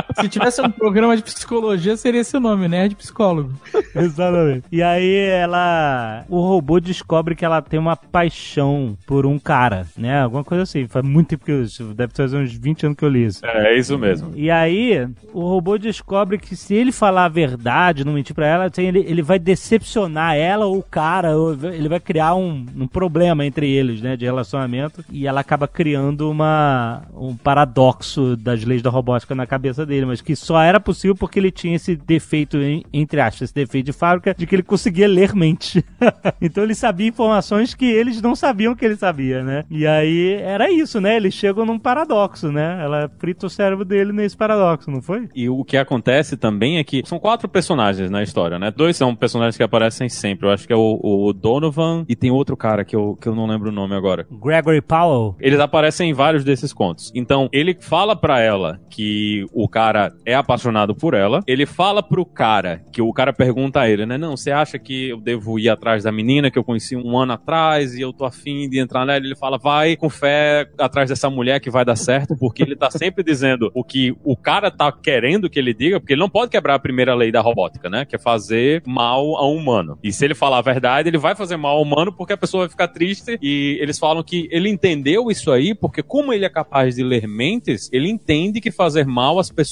Se 0.20 0.28
tivesse 0.28 0.61
um 0.61 0.70
programa 0.70 1.16
de 1.16 1.22
psicologia, 1.22 1.96
seria 1.96 2.20
esse 2.20 2.37
o 2.37 2.40
nome, 2.40 2.68
Nerd 2.68 2.94
Psicólogo. 2.94 3.52
Exatamente. 3.94 4.64
E 4.70 4.82
aí 4.82 5.14
ela. 5.14 6.24
O 6.28 6.40
robô 6.40 6.80
descobre 6.80 7.35
que 7.35 7.44
ela 7.44 7.62
tem 7.62 7.78
uma 7.78 7.96
paixão 7.96 8.96
por 9.06 9.26
um 9.26 9.38
cara, 9.38 9.87
né? 9.96 10.22
Alguma 10.22 10.44
coisa 10.44 10.62
assim. 10.62 10.87
Faz 10.87 11.04
muito 11.04 11.28
tempo 11.28 11.44
que 11.44 11.52
eu. 11.52 11.62
isso 11.62 11.94
Deve 11.94 12.12
fazer 12.14 12.37
uns 12.37 12.52
20 12.52 12.87
anos 12.87 12.98
que 12.98 13.04
eu 13.04 13.09
li 13.09 13.26
isso. 13.26 13.44
É, 13.44 13.74
é 13.74 13.78
isso 13.78 13.98
mesmo. 13.98 14.32
E 14.35 14.50
aí, 14.50 15.09
o 15.32 15.40
robô 15.40 15.78
descobre 15.78 16.38
que 16.38 16.56
se 16.56 16.74
ele 16.74 16.92
falar 16.92 17.24
a 17.24 17.28
verdade, 17.28 18.04
não 18.04 18.12
mentir 18.12 18.35
pra 18.35 18.46
ela, 18.46 18.64
assim, 18.64 18.85
ele, 18.85 19.00
ele 19.00 19.22
vai 19.22 19.38
decepcionar 19.38 20.37
ela 20.37 20.66
ou 20.66 20.78
o 20.78 20.82
cara, 20.82 21.37
ou 21.37 21.52
ele 21.52 21.88
vai 21.88 22.00
criar 22.00 22.35
um, 22.35 22.66
um 22.76 22.87
problema 22.87 23.44
entre 23.44 23.70
eles, 23.70 24.00
né, 24.00 24.16
de 24.16 24.24
relacionamento. 24.24 25.04
E 25.11 25.26
ela 25.26 25.40
acaba 25.40 25.68
criando 25.68 26.30
uma, 26.30 27.02
um 27.14 27.37
paradoxo 27.37 28.37
das 28.37 28.64
leis 28.64 28.82
da 28.82 28.90
robótica 28.90 29.35
na 29.35 29.46
cabeça 29.46 29.86
dele, 29.87 30.07
mas 30.07 30.20
que 30.20 30.35
só 30.37 30.61
era 30.61 30.79
possível 30.81 31.14
porque 31.16 31.38
ele 31.38 31.51
tinha 31.51 31.77
esse 31.77 31.96
defeito, 31.96 32.59
em- 32.59 32.83
entre 32.92 33.20
aspas, 33.20 33.42
esse 33.42 33.55
defeito 33.55 33.87
de 33.87 33.92
fábrica, 33.92 34.35
de 34.37 34.46
que 34.46 34.55
ele 34.55 34.62
conseguia 34.62 35.09
ler 35.09 35.35
mente. 35.35 35.85
então 36.40 36.64
ele 36.64 36.75
sabia 36.75 37.09
informações 37.09 37.75
que 37.75 37.87
eles 37.87 38.20
não 38.20 38.35
sabiam 38.35 38.75
que 38.75 38.85
ele 38.85 38.96
sabia, 38.96 39.42
né? 39.42 39.64
E 39.70 39.87
aí 39.87 40.35
era 40.35 40.70
isso, 40.70 41.01
né? 41.01 41.16
Eles 41.16 41.35
chegam 41.35 41.64
num 41.64 41.79
paradoxo, 41.79 42.51
né? 42.51 42.79
Ela 42.83 43.11
frita 43.18 43.46
o 43.46 43.51
cérebro 43.51 43.85
dele 43.85 44.12
nesse 44.12 44.37
paradoxo, 44.37 44.90
não 44.90 45.01
foi? 45.01 45.29
E 45.35 45.49
o 45.49 45.64
que 45.64 45.77
acontece 45.77 46.37
também 46.37 46.79
é 46.79 46.85
que 46.85 47.03
são 47.07 47.18
quatro 47.18 47.49
personagens 47.49 48.11
na 48.11 48.22
história, 48.22 48.59
né? 48.59 48.70
Dois 48.75 48.96
são 48.96 49.14
personagens 49.14 49.57
que 49.57 49.62
aparecem 49.62 50.09
sempre. 50.09 50.46
Eu 50.46 50.53
acho 50.53 50.66
que 50.66 50.72
é 50.72 50.77
o, 50.77 51.01
o 51.03 51.33
Donovan 51.33 52.05
e 52.09 52.16
tem 52.16 52.31
outro 52.31 52.57
cara 52.57 52.85
que 52.85 52.96
eu, 52.96 53.16
que 53.20 53.29
eu 53.29 53.35
não 53.35 53.46
lembro 53.46 53.68
o 53.70 53.72
nome 53.72 53.94
agora. 53.94 54.27
Gregory 54.31 54.81
Powell. 54.81 55.37
Eles 55.40 55.61
aparecem 55.61 56.11
em 56.11 56.12
vários 56.14 56.44
desses 56.44 56.72
contos. 56.72 57.12
Então, 57.14 57.49
ele 57.53 57.77
fala 57.81 58.16
pra 58.16 58.40
ela 58.40 58.81
que 58.90 59.44
o 59.53 59.68
cara 59.76 60.10
é 60.24 60.34
apaixonado 60.34 60.94
por 60.94 61.12
ela. 61.12 61.42
Ele 61.46 61.66
fala 61.66 62.02
pro 62.02 62.24
cara, 62.24 62.82
que 62.90 63.02
o 63.02 63.12
cara 63.12 63.30
pergunta 63.30 63.82
a 63.82 63.90
ele, 63.90 64.06
né? 64.06 64.16
Não, 64.16 64.34
você 64.34 64.50
acha 64.50 64.78
que 64.78 65.10
eu 65.10 65.20
devo 65.20 65.58
ir 65.58 65.68
atrás 65.68 66.04
da 66.04 66.10
menina 66.10 66.50
que 66.50 66.58
eu 66.58 66.64
conheci 66.64 66.96
um 66.96 67.18
ano 67.18 67.34
atrás 67.34 67.94
e 67.94 68.00
eu 68.00 68.10
tô 68.10 68.24
afim 68.24 68.70
de 68.70 68.78
entrar 68.78 69.04
nela? 69.04 69.22
Ele 69.22 69.36
fala, 69.36 69.58
vai 69.58 69.94
com 69.94 70.08
fé 70.08 70.66
atrás 70.78 71.10
dessa 71.10 71.28
mulher 71.28 71.60
que 71.60 71.68
vai 71.68 71.84
dar 71.84 71.94
certo, 71.94 72.34
porque 72.34 72.62
ele 72.62 72.74
tá 72.74 72.90
sempre 72.90 73.20
dizendo 73.22 73.70
o 73.74 73.84
que 73.84 74.16
o 74.24 74.34
cara 74.34 74.70
tá 74.70 74.90
querendo 74.90 75.50
que 75.50 75.58
ele 75.58 75.74
diga, 75.74 76.00
porque 76.00 76.14
ele 76.14 76.22
não 76.22 76.30
pode 76.30 76.50
quebrar 76.50 76.76
a 76.76 76.78
primeira 76.78 77.14
lei 77.14 77.30
da 77.30 77.42
robótica, 77.42 77.90
né? 77.90 78.06
Que 78.06 78.16
é 78.16 78.18
fazer 78.18 78.82
mal 78.86 79.36
a 79.36 79.46
um 79.46 79.56
humano. 79.56 79.98
E 80.02 80.10
se 80.10 80.24
ele 80.24 80.34
falar 80.34 80.56
a 80.56 80.62
verdade, 80.62 81.10
ele 81.10 81.18
vai 81.18 81.34
fazer 81.34 81.58
mal 81.58 81.76
ao 81.76 81.82
humano 81.82 82.14
porque 82.14 82.32
a 82.32 82.38
pessoa 82.38 82.62
vai 82.62 82.70
ficar 82.70 82.88
triste. 82.88 83.38
E 83.42 83.76
eles 83.78 83.98
falam 83.98 84.22
que 84.22 84.48
ele 84.50 84.70
entendeu 84.70 85.30
isso 85.30 85.52
aí 85.52 85.74
porque, 85.74 86.02
como 86.02 86.32
ele 86.32 86.46
é 86.46 86.48
capaz 86.48 86.96
de 86.96 87.02
ler 87.02 87.28
mentes, 87.28 87.90
ele 87.92 88.08
entende 88.08 88.58
que 88.58 88.70
fazer 88.70 89.04
mal 89.04 89.38
às 89.38 89.50
pessoas 89.50 89.65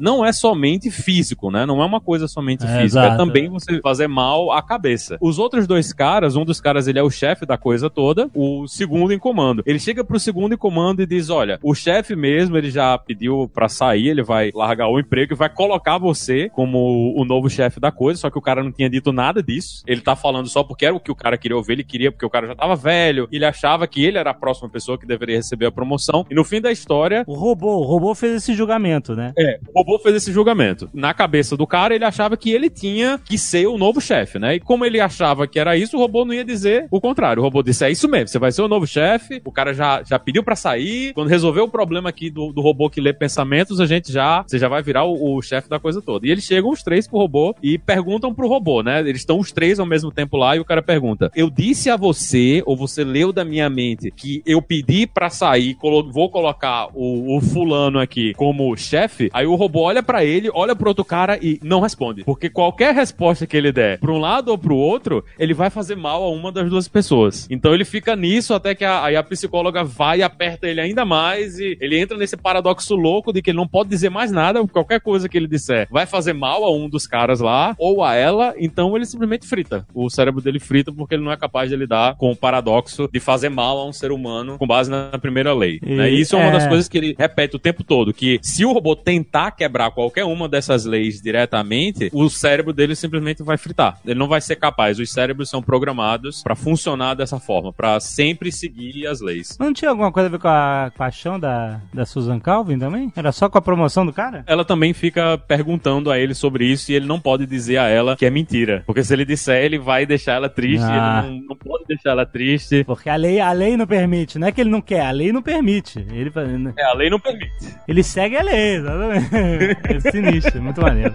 não 0.00 0.24
é 0.24 0.32
somente 0.32 0.90
físico, 0.90 1.50
né? 1.50 1.66
Não 1.66 1.82
é 1.82 1.84
uma 1.84 2.00
coisa 2.00 2.26
somente 2.28 2.64
É, 2.64 2.80
física, 2.82 3.02
é 3.02 3.06
exato. 3.06 3.16
também 3.16 3.48
você 3.48 3.80
fazer 3.80 4.06
mal 4.08 4.52
à 4.52 4.62
cabeça. 4.62 5.16
Os 5.20 5.38
outros 5.38 5.66
dois 5.66 5.92
caras, 5.92 6.36
um 6.36 6.44
dos 6.44 6.60
caras 6.60 6.86
ele 6.86 6.98
é 6.98 7.02
o 7.02 7.10
chefe 7.10 7.44
da 7.46 7.56
coisa 7.58 7.90
toda, 7.90 8.30
o 8.34 8.66
segundo 8.66 9.12
em 9.12 9.18
comando. 9.18 9.62
Ele 9.66 9.78
chega 9.78 10.04
pro 10.04 10.18
segundo 10.18 10.54
em 10.54 10.58
comando 10.58 11.02
e 11.02 11.06
diz: 11.06 11.30
Olha, 11.30 11.58
o 11.62 11.74
chefe 11.74 12.14
mesmo, 12.16 12.56
ele 12.56 12.70
já 12.70 12.96
pediu 12.98 13.50
pra 13.52 13.68
sair, 13.68 14.08
ele 14.08 14.22
vai 14.22 14.50
largar 14.54 14.88
o 14.88 14.98
emprego 14.98 15.34
e 15.34 15.36
vai 15.36 15.48
colocar 15.48 15.98
você 15.98 16.48
como 16.50 17.14
o 17.16 17.24
novo 17.24 17.48
chefe 17.50 17.80
da 17.80 17.90
coisa, 17.90 18.20
só 18.20 18.30
que 18.30 18.38
o 18.38 18.42
cara 18.42 18.62
não 18.62 18.72
tinha 18.72 18.88
dito 18.88 19.12
nada 19.12 19.42
disso. 19.42 19.82
Ele 19.86 20.00
tá 20.00 20.14
falando 20.16 20.48
só 20.48 20.62
porque 20.62 20.86
era 20.86 20.94
o 20.94 21.00
que 21.00 21.10
o 21.10 21.14
cara 21.14 21.36
queria 21.38 21.56
ouvir, 21.56 21.72
ele 21.74 21.84
queria 21.84 22.10
porque 22.12 22.26
o 22.26 22.30
cara 22.30 22.46
já 22.46 22.54
tava 22.54 22.76
velho, 22.76 23.28
ele 23.32 23.44
achava 23.44 23.86
que 23.86 24.04
ele 24.04 24.18
era 24.18 24.30
a 24.30 24.34
próxima 24.34 24.68
pessoa 24.68 24.98
que 24.98 25.06
deveria 25.06 25.36
receber 25.36 25.66
a 25.66 25.72
promoção. 25.72 26.24
E 26.30 26.34
no 26.34 26.44
fim 26.44 26.60
da 26.60 26.70
história, 26.70 27.24
O 27.26 27.34
robô, 27.34 27.78
o 27.78 27.82
robô 27.84 28.14
fez 28.14 28.34
esse 28.34 28.54
julgamento, 28.54 29.14
né? 29.14 29.31
É, 29.36 29.58
o 29.74 29.78
robô 29.80 29.98
fez 29.98 30.16
esse 30.16 30.32
julgamento. 30.32 30.88
Na 30.92 31.12
cabeça 31.14 31.56
do 31.56 31.66
cara, 31.66 31.94
ele 31.94 32.04
achava 32.04 32.36
que 32.36 32.50
ele 32.50 32.68
tinha 32.70 33.18
que 33.24 33.36
ser 33.38 33.66
o 33.66 33.78
novo 33.78 34.00
chefe, 34.00 34.38
né? 34.38 34.56
E 34.56 34.60
como 34.60 34.84
ele 34.84 35.00
achava 35.00 35.46
que 35.46 35.58
era 35.58 35.76
isso, 35.76 35.96
o 35.96 36.00
robô 36.00 36.24
não 36.24 36.34
ia 36.34 36.44
dizer 36.44 36.86
o 36.90 37.00
contrário. 37.00 37.40
O 37.40 37.44
robô 37.44 37.62
disse: 37.62 37.84
é 37.84 37.90
isso 37.90 38.08
mesmo, 38.08 38.28
você 38.28 38.38
vai 38.38 38.52
ser 38.52 38.62
o 38.62 38.68
novo 38.68 38.86
chefe. 38.86 39.40
O 39.44 39.52
cara 39.52 39.72
já, 39.74 40.02
já 40.02 40.18
pediu 40.18 40.42
pra 40.42 40.56
sair. 40.56 41.12
Quando 41.14 41.28
resolveu 41.28 41.64
o 41.64 41.68
problema 41.70 42.08
aqui 42.08 42.30
do, 42.30 42.52
do 42.52 42.60
robô 42.60 42.88
que 42.90 43.00
lê 43.00 43.12
pensamentos, 43.12 43.80
a 43.80 43.86
gente 43.86 44.12
já. 44.12 44.42
Você 44.46 44.58
já 44.58 44.68
vai 44.68 44.82
virar 44.82 45.04
o, 45.04 45.36
o 45.36 45.42
chefe 45.42 45.68
da 45.68 45.78
coisa 45.78 46.00
toda. 46.02 46.26
E 46.26 46.30
eles 46.30 46.44
chegam 46.44 46.70
os 46.70 46.82
três 46.82 47.06
pro 47.08 47.18
robô 47.18 47.54
e 47.62 47.78
perguntam 47.78 48.34
pro 48.34 48.48
robô, 48.48 48.82
né? 48.82 49.00
Eles 49.00 49.20
estão 49.22 49.38
os 49.38 49.52
três 49.52 49.78
ao 49.78 49.86
mesmo 49.86 50.10
tempo 50.10 50.36
lá 50.36 50.56
e 50.56 50.60
o 50.60 50.64
cara 50.64 50.82
pergunta: 50.82 51.30
Eu 51.34 51.48
disse 51.50 51.90
a 51.90 51.96
você, 51.96 52.62
ou 52.66 52.76
você 52.76 53.04
leu 53.04 53.32
da 53.32 53.44
minha 53.44 53.68
mente, 53.70 54.10
que 54.10 54.42
eu 54.46 54.60
pedi 54.60 55.06
pra 55.06 55.30
sair, 55.30 55.74
colo- 55.74 56.10
vou 56.12 56.30
colocar 56.30 56.88
o, 56.94 57.36
o 57.36 57.40
fulano 57.40 57.98
aqui 57.98 58.32
como 58.34 58.76
chefe. 58.76 59.21
Aí 59.32 59.46
o 59.46 59.54
robô 59.54 59.82
olha 59.82 60.02
pra 60.02 60.24
ele, 60.24 60.50
olha 60.52 60.74
pro 60.74 60.88
outro 60.88 61.04
cara 61.04 61.38
e 61.40 61.58
não 61.62 61.80
responde. 61.80 62.24
Porque 62.24 62.48
qualquer 62.48 62.94
resposta 62.94 63.46
que 63.46 63.56
ele 63.56 63.72
der 63.72 63.98
pra 63.98 64.12
um 64.12 64.18
lado 64.18 64.48
ou 64.48 64.58
pro 64.58 64.76
outro, 64.76 65.24
ele 65.38 65.54
vai 65.54 65.70
fazer 65.70 65.96
mal 65.96 66.22
a 66.22 66.30
uma 66.30 66.50
das 66.50 66.68
duas 66.68 66.88
pessoas. 66.88 67.46
Então 67.50 67.74
ele 67.74 67.84
fica 67.84 68.16
nisso 68.16 68.54
até 68.54 68.74
que 68.74 68.84
a, 68.84 69.04
aí 69.04 69.16
a 69.16 69.22
psicóloga 69.22 69.84
vai 69.84 70.18
e 70.18 70.22
aperta 70.22 70.66
ele 70.66 70.80
ainda 70.80 71.04
mais 71.04 71.58
e 71.58 71.76
ele 71.80 71.98
entra 71.98 72.16
nesse 72.16 72.36
paradoxo 72.36 72.94
louco 72.94 73.32
de 73.32 73.42
que 73.42 73.50
ele 73.50 73.58
não 73.58 73.68
pode 73.68 73.88
dizer 73.88 74.10
mais 74.10 74.30
nada, 74.30 74.66
qualquer 74.66 75.00
coisa 75.00 75.28
que 75.28 75.36
ele 75.36 75.46
disser 75.46 75.88
vai 75.90 76.06
fazer 76.06 76.32
mal 76.32 76.64
a 76.64 76.72
um 76.72 76.88
dos 76.88 77.06
caras 77.06 77.40
lá 77.40 77.74
ou 77.78 78.02
a 78.02 78.14
ela, 78.14 78.54
então 78.58 78.96
ele 78.96 79.06
simplesmente 79.06 79.46
frita. 79.46 79.86
O 79.94 80.08
cérebro 80.10 80.40
dele 80.40 80.58
frita 80.58 80.92
porque 80.92 81.14
ele 81.14 81.24
não 81.24 81.32
é 81.32 81.36
capaz 81.36 81.68
de 81.68 81.76
lidar 81.76 82.16
com 82.16 82.30
o 82.30 82.36
paradoxo 82.36 83.08
de 83.12 83.20
fazer 83.20 83.48
mal 83.48 83.78
a 83.78 83.86
um 83.86 83.92
ser 83.92 84.12
humano 84.12 84.58
com 84.58 84.66
base 84.66 84.90
na 84.90 85.18
primeira 85.18 85.52
lei. 85.52 85.78
E- 85.84 85.94
né? 85.94 86.10
E 86.10 86.20
isso 86.20 86.36
é 86.36 86.38
uma 86.38 86.48
é. 86.48 86.52
das 86.52 86.66
coisas 86.66 86.88
que 86.88 86.98
ele 86.98 87.14
repete 87.18 87.56
o 87.56 87.58
tempo 87.58 87.84
todo, 87.84 88.12
que 88.12 88.38
se 88.42 88.64
o 88.64 88.72
robô 88.72 88.94
tentar 89.02 89.50
quebrar 89.52 89.90
qualquer 89.90 90.24
uma 90.24 90.48
dessas 90.48 90.84
leis 90.84 91.20
diretamente, 91.20 92.10
o 92.12 92.28
cérebro 92.28 92.72
dele 92.72 92.94
simplesmente 92.94 93.42
vai 93.42 93.56
fritar. 93.56 93.98
Ele 94.04 94.18
não 94.18 94.28
vai 94.28 94.40
ser 94.40 94.56
capaz. 94.56 94.98
Os 94.98 95.10
cérebros 95.12 95.50
são 95.50 95.62
programados 95.62 96.42
pra 96.42 96.54
funcionar 96.54 97.14
dessa 97.14 97.38
forma, 97.38 97.72
pra 97.72 97.98
sempre 98.00 98.50
seguir 98.52 99.06
as 99.06 99.20
leis. 99.20 99.56
Não 99.58 99.72
tinha 99.72 99.90
alguma 99.90 100.12
coisa 100.12 100.28
a 100.28 100.30
ver 100.30 100.38
com 100.38 100.48
a 100.48 100.92
paixão 100.96 101.38
da, 101.38 101.80
da 101.92 102.04
Susan 102.06 102.38
Calvin 102.38 102.78
também? 102.78 103.12
Era 103.16 103.32
só 103.32 103.48
com 103.48 103.58
a 103.58 103.62
promoção 103.62 104.04
do 104.06 104.12
cara? 104.12 104.44
Ela 104.46 104.64
também 104.64 104.92
fica 104.92 105.36
perguntando 105.38 106.10
a 106.10 106.18
ele 106.18 106.34
sobre 106.34 106.64
isso 106.66 106.90
e 106.90 106.94
ele 106.94 107.06
não 107.06 107.20
pode 107.20 107.46
dizer 107.46 107.78
a 107.78 107.88
ela 107.88 108.16
que 108.16 108.24
é 108.26 108.30
mentira. 108.30 108.82
Porque 108.86 109.02
se 109.02 109.12
ele 109.12 109.24
disser, 109.24 109.64
ele 109.64 109.78
vai 109.78 110.06
deixar 110.06 110.34
ela 110.34 110.48
triste. 110.48 110.84
Ah. 110.84 111.22
Ele 111.26 111.40
não, 111.40 111.46
não 111.48 111.56
pode 111.56 111.84
deixar 111.86 112.10
ela 112.10 112.26
triste. 112.26 112.84
Porque 112.84 113.08
a 113.08 113.16
lei, 113.16 113.40
a 113.40 113.52
lei 113.52 113.76
não 113.76 113.86
permite. 113.86 114.38
Não 114.38 114.46
é 114.48 114.52
que 114.52 114.60
ele 114.60 114.70
não 114.70 114.80
quer, 114.80 115.00
a 115.06 115.10
lei 115.10 115.32
não 115.32 115.42
permite. 115.42 115.98
Ele, 116.10 116.32
É, 116.76 116.84
a 116.84 116.94
lei 116.94 117.10
não 117.10 117.18
permite. 117.20 117.52
ele 117.88 118.02
segue 118.02 118.36
a 118.36 118.42
lei, 118.42 118.80
exatamente. 118.94 119.78
É 119.84 120.10
sinistro, 120.10 120.62
muito 120.62 120.80
maneiro. 120.80 121.14